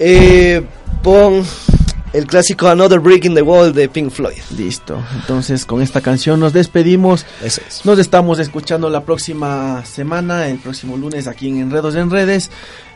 Eh, 0.00 0.64
el 2.12 2.26
clásico 2.26 2.68
Another 2.68 3.00
Brick 3.00 3.24
in 3.24 3.34
the 3.34 3.42
Wall 3.42 3.72
de 3.72 3.88
Pink 3.88 4.10
Floyd. 4.10 4.38
Listo. 4.56 5.02
Entonces 5.14 5.64
con 5.64 5.82
esta 5.82 6.00
canción 6.00 6.40
nos 6.40 6.52
despedimos. 6.52 7.26
Eso 7.42 7.60
es. 7.66 7.84
Nos 7.84 7.98
estamos 7.98 8.38
escuchando 8.38 8.88
la 8.90 9.04
próxima 9.04 9.84
semana, 9.84 10.48
el 10.48 10.58
próximo 10.58 10.96
lunes 10.96 11.26
aquí 11.26 11.48
en 11.48 11.58
Enredos 11.58 11.94
en 11.94 12.10
Redes. 12.10 12.50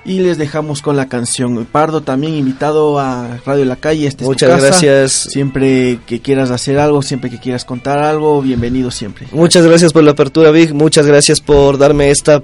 Y 0.04 0.18
les 0.18 0.36
dejamos 0.36 0.82
con 0.82 0.96
la 0.96 1.06
canción. 1.08 1.64
Pardo 1.64 2.00
también 2.00 2.34
invitado 2.34 2.98
a 2.98 3.38
Radio 3.46 3.64
La 3.64 3.76
Calle. 3.76 4.08
Este 4.08 4.24
es 4.24 4.26
tu 4.26 4.32
Muchas 4.32 4.50
casa. 4.50 4.66
gracias. 4.66 5.12
Siempre 5.12 6.00
que 6.06 6.20
quieras 6.20 6.50
hacer 6.50 6.80
algo, 6.80 7.02
siempre 7.02 7.30
que 7.30 7.38
quieras 7.38 7.64
contar 7.64 8.00
algo, 8.00 8.42
bienvenido 8.42 8.90
siempre. 8.90 9.28
Muchas 9.30 9.64
gracias 9.64 9.92
por 9.92 10.02
la 10.02 10.10
apertura, 10.10 10.50
Big. 10.50 10.74
Muchas 10.74 11.06
gracias 11.06 11.40
por 11.40 11.78
darme 11.78 12.10
esta 12.10 12.42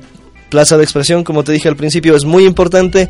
plaza 0.49 0.77
de 0.77 0.85
expresión. 0.85 1.25
Como 1.25 1.45
te 1.45 1.53
dije 1.53 1.69
al 1.69 1.77
principio, 1.77 2.17
es 2.17 2.25
muy 2.25 2.45
importante 2.45 3.09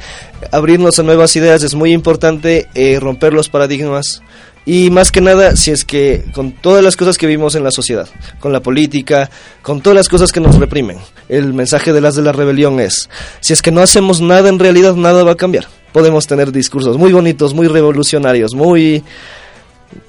abrirnos 0.51 0.99
a 0.99 1.03
nuevas 1.03 1.35
ideas, 1.37 1.63
es 1.63 1.75
muy 1.75 1.93
importante 1.93 2.69
eh, 2.75 2.99
romper 3.01 3.33
los 3.33 3.49
paradigmas. 3.49 4.23
Y 4.67 4.91
más 4.91 5.11
que 5.11 5.23
nada, 5.23 5.57
si 5.57 5.71
es 5.71 5.83
que 5.83 6.25
con 6.35 6.53
todas 6.53 6.85
las 6.85 6.95
cosas 6.95 7.17
que 7.17 7.27
vimos 7.27 7.55
en 7.55 7.65
la 7.65 7.71
sociedad, 7.71 8.07
con 8.39 8.53
la 8.53 8.61
política, 8.61 9.31
con 9.63 9.81
todas 9.81 9.97
las 9.97 10.11
cosas 10.11 10.31
que 10.31 10.41
nos 10.41 10.57
reprimen, 10.57 10.99
el 11.31 11.55
mensaje 11.55 11.95
de 11.95 12.03
las 12.03 12.17
de 12.17 12.23
la 12.23 12.33
rebelión 12.33 12.79
es, 12.79 13.09
si 13.41 13.55
es 13.55 13.63
que 13.63 13.71
no 13.71 13.81
hacemos 13.81 14.21
nada 14.21 14.51
en 14.51 14.59
realidad, 14.59 14.95
nada 14.95 15.25
va 15.25 15.33
a 15.33 15.37
cambiar. 15.37 15.67
Podemos 15.93 16.27
tener 16.27 16.53
discursos 16.53 16.99
muy 16.99 17.15
bonitos, 17.15 17.55
muy 17.55 17.67
revolucionarios, 17.67 18.55
muy, 18.55 19.03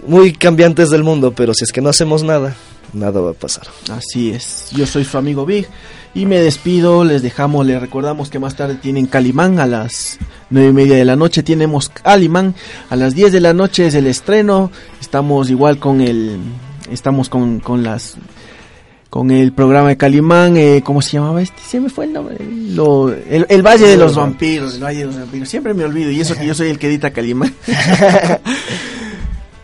muy 0.05 0.33
cambiantes 0.33 0.89
del 0.89 1.05
mundo, 1.05 1.31
pero 1.31 1.53
si 1.53 1.63
es 1.63 1.71
que 1.71 1.79
no 1.79 1.87
hacemos 1.87 2.23
nada, 2.23 2.53
nada 2.93 3.19
va 3.21 3.31
a 3.31 3.33
pasar. 3.33 3.67
Así 3.91 4.31
es, 4.31 4.69
yo 4.71 4.85
soy 4.85 5.03
su 5.05 5.17
amigo 5.17 5.45
Big 5.45 5.67
y 6.15 6.25
me 6.25 6.39
despido, 6.39 7.03
les 7.03 7.21
dejamos, 7.21 7.65
les 7.65 7.79
recordamos 7.79 8.29
que 8.29 8.39
más 8.39 8.55
tarde 8.55 8.75
tienen 8.75 9.05
Calimán 9.05 9.59
a 9.59 9.65
las 9.67 10.17
nueve 10.49 10.69
y 10.69 10.73
media 10.73 10.95
de 10.95 11.05
la 11.05 11.15
noche, 11.15 11.43
tenemos 11.43 11.89
Calimán, 11.89 12.55
a 12.89 12.95
las 12.95 13.13
10 13.13 13.31
de 13.31 13.41
la 13.41 13.53
noche 13.53 13.85
es 13.87 13.93
el 13.95 14.07
estreno, 14.07 14.71
estamos 14.99 15.49
igual 15.51 15.77
con 15.77 16.01
el, 16.01 16.39
estamos 16.91 17.29
con, 17.29 17.59
con 17.59 17.83
las, 17.83 18.15
con 19.11 19.29
el 19.29 19.53
programa 19.53 19.89
de 19.89 19.97
Calimán, 19.97 20.57
eh, 20.57 20.81
¿cómo 20.83 21.03
se 21.03 21.11
llamaba 21.13 21.43
este? 21.43 21.61
Se 21.61 21.79
me 21.79 21.89
fue 21.89 22.05
el 22.05 22.13
nombre, 22.13 22.37
Lo- 22.73 23.11
el, 23.13 23.45
el 23.47 23.61
Valle 23.61 23.85
de 23.85 23.97
los 23.97 24.15
Vampiros, 24.15 24.75
el 24.75 24.83
Valle 24.83 24.99
de 25.01 25.05
los 25.05 25.15
Vampiros, 25.19 25.47
siempre 25.47 25.75
me 25.75 25.83
olvido 25.85 26.09
y 26.09 26.19
eso 26.21 26.35
que 26.35 26.45
yo 26.47 26.55
soy 26.55 26.69
el 26.69 26.79
que 26.79 26.87
edita 26.87 27.11
Calimán. 27.11 27.53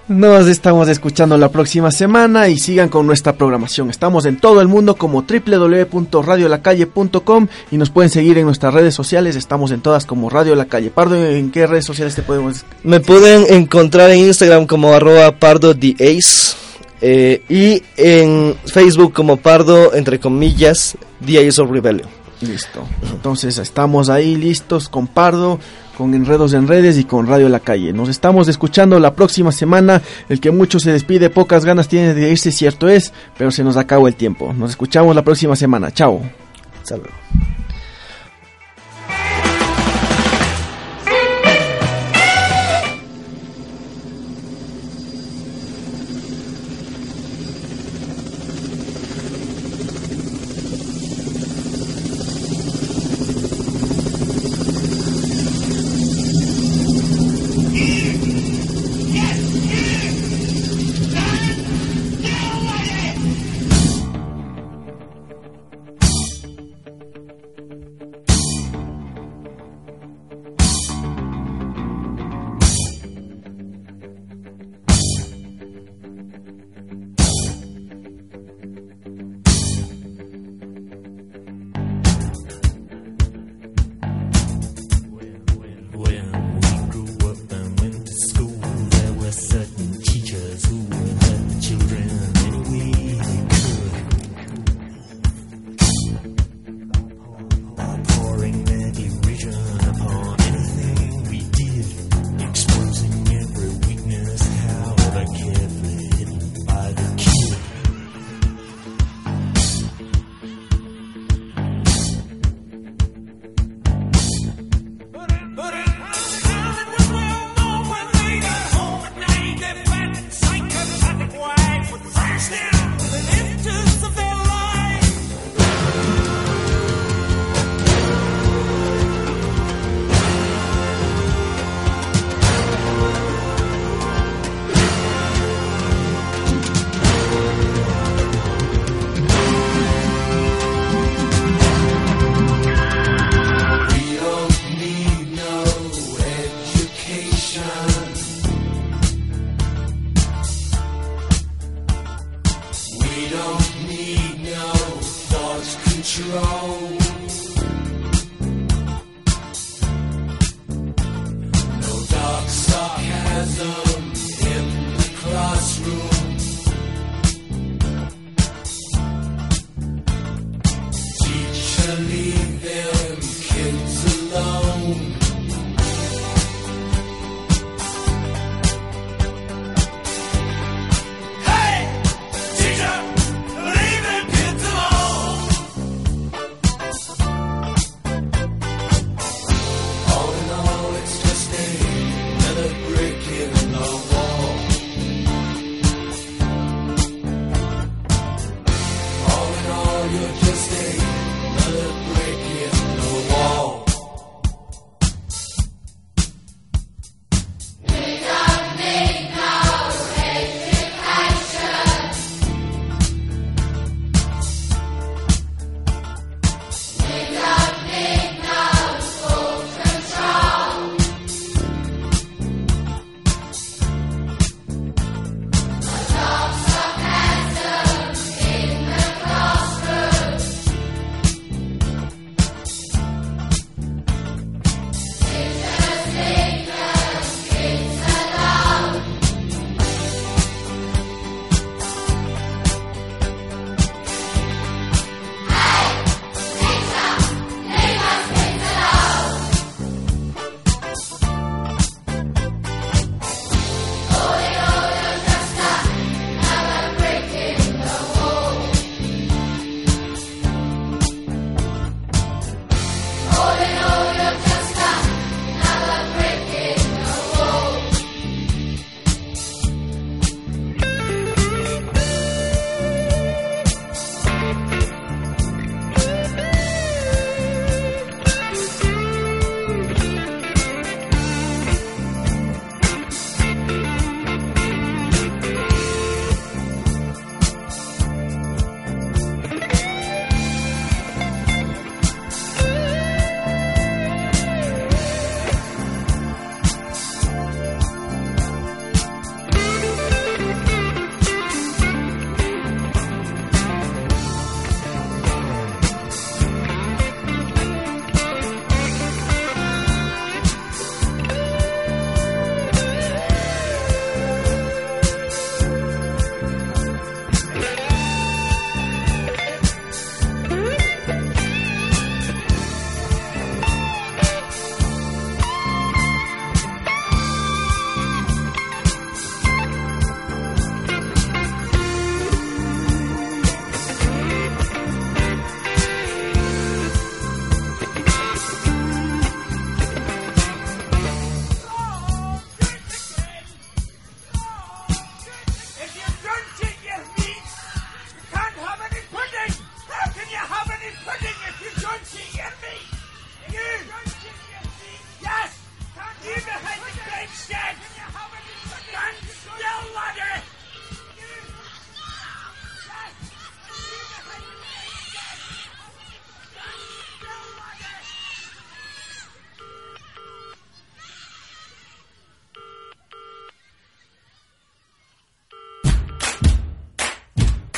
Nos 0.08 0.47
estamos 0.47 0.88
escuchando 0.88 1.36
la 1.36 1.49
próxima 1.49 1.89
semana 1.89 2.47
y 2.47 2.60
sigan 2.60 2.89
con 2.89 3.08
nuestra 3.08 3.34
programación. 3.34 3.89
Estamos 3.89 4.28
en 4.28 4.38
todo 4.38 4.62
el 4.62 4.68
mundo 4.68 4.97
como 4.97 5.24
www.radiolacalle.com 5.24 7.47
y 7.72 7.78
nos 7.78 7.89
pueden 7.89 8.12
seguir 8.12 8.38
en 8.38 8.45
nuestras 8.45 8.72
redes 8.72 8.93
sociales. 8.93 9.36
Estamos 9.36 9.72
en 9.72 9.82
todas 9.82 10.06
como 10.06 10.30
Radio 10.30 10.53
La 10.53 10.66
Calle. 10.66 10.91
Pardo, 10.91 11.16
¿en 11.26 11.49
qué 11.49 11.66
redes 11.66 11.86
sociales 11.86 12.14
te 12.14 12.22
podemos? 12.22 12.66
Me 12.84 12.99
pueden 12.99 13.51
encontrar 13.51 14.12
en 14.12 14.20
Instagram 14.20 14.68
como 14.68 14.93
arroba 14.93 15.39
pardo 15.39 15.76
the 15.76 15.93
ace 15.93 16.56
eh, 17.01 17.41
y 17.49 17.82
en 17.97 18.56
Facebook 18.68 19.12
como 19.12 19.38
pardo, 19.38 19.95
entre 19.95 20.20
comillas, 20.20 20.95
the 21.26 21.47
ace 21.47 21.60
of 21.60 21.72
rebellion. 21.72 22.08
Listo. 22.41 22.86
Entonces 23.12 23.58
estamos 23.58 24.10
ahí 24.10 24.36
listos 24.36 24.89
con 24.89 25.08
Pardo, 25.08 25.60
con 25.96 26.14
Enredos 26.14 26.54
en 26.54 26.68
Redes 26.68 26.98
y 26.98 27.06
con 27.06 27.26
Radio 27.26 27.50
La 27.50 27.60
Calle. 27.60 27.93
Nos 27.93 28.10
estamos 28.10 28.48
escuchando 28.48 29.00
la 29.00 29.16
próxima 29.16 29.52
semana. 29.52 30.02
El 30.30 30.39
que 30.39 30.52
mucho 30.52 30.80
se 30.80 30.91
despide, 30.91 31.30
pocas 31.30 31.66
ganas 31.66 31.88
tiene 31.88 32.14
de 32.14 32.30
irse, 32.30 32.52
cierto 32.52 32.88
es, 32.88 33.14
pero 33.38 33.52
se 33.52 33.64
nos 33.64 33.78
acabó 33.78 34.08
el 34.08 34.16
tiempo. 34.16 34.54
Nos 34.54 34.72
escuchamos 34.72 35.16
la 35.16 35.24
próxima 35.24 35.56
semana. 35.56 35.91
Chao. 35.91 36.22
Hasta 36.82 36.98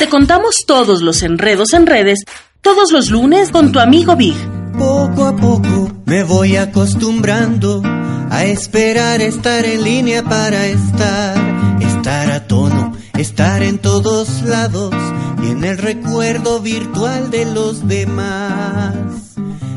Contamos 0.10 0.56
todos 0.66 1.02
los 1.02 1.22
enredos 1.22 1.74
en 1.74 1.86
redes, 1.86 2.20
todos 2.62 2.92
los 2.92 3.12
lunes 3.12 3.52
con 3.52 3.72
tu 3.72 3.80
amigo 3.80 4.16
Big. 4.16 4.36
Poco 4.78 5.26
a 5.26 5.36
poco 5.36 5.92
me 6.06 6.24
voy 6.24 6.56
acostumbrando 6.56 7.82
a 8.30 8.46
esperar 8.46 9.22
estar 9.22 9.66
en 9.66 9.84
línea 9.84 10.24
para 10.24 10.66
estar, 10.68 11.38
estar 11.82 12.32
a 12.32 12.48
tono, 12.48 12.96
estar 13.18 13.62
en 13.62 13.80
todos 13.80 14.44
lados 14.44 14.96
y 15.44 15.52
en 15.52 15.66
el 15.66 15.78
recuerdo 15.78 16.62
virtual 16.62 17.30
de 17.30 17.46
los 17.46 17.88
demás. 17.88 18.96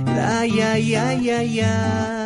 Ay, 0.06 0.60
ay, 0.60 0.94
ay, 0.94 1.30
ay, 1.30 1.60
ay. 1.60 2.19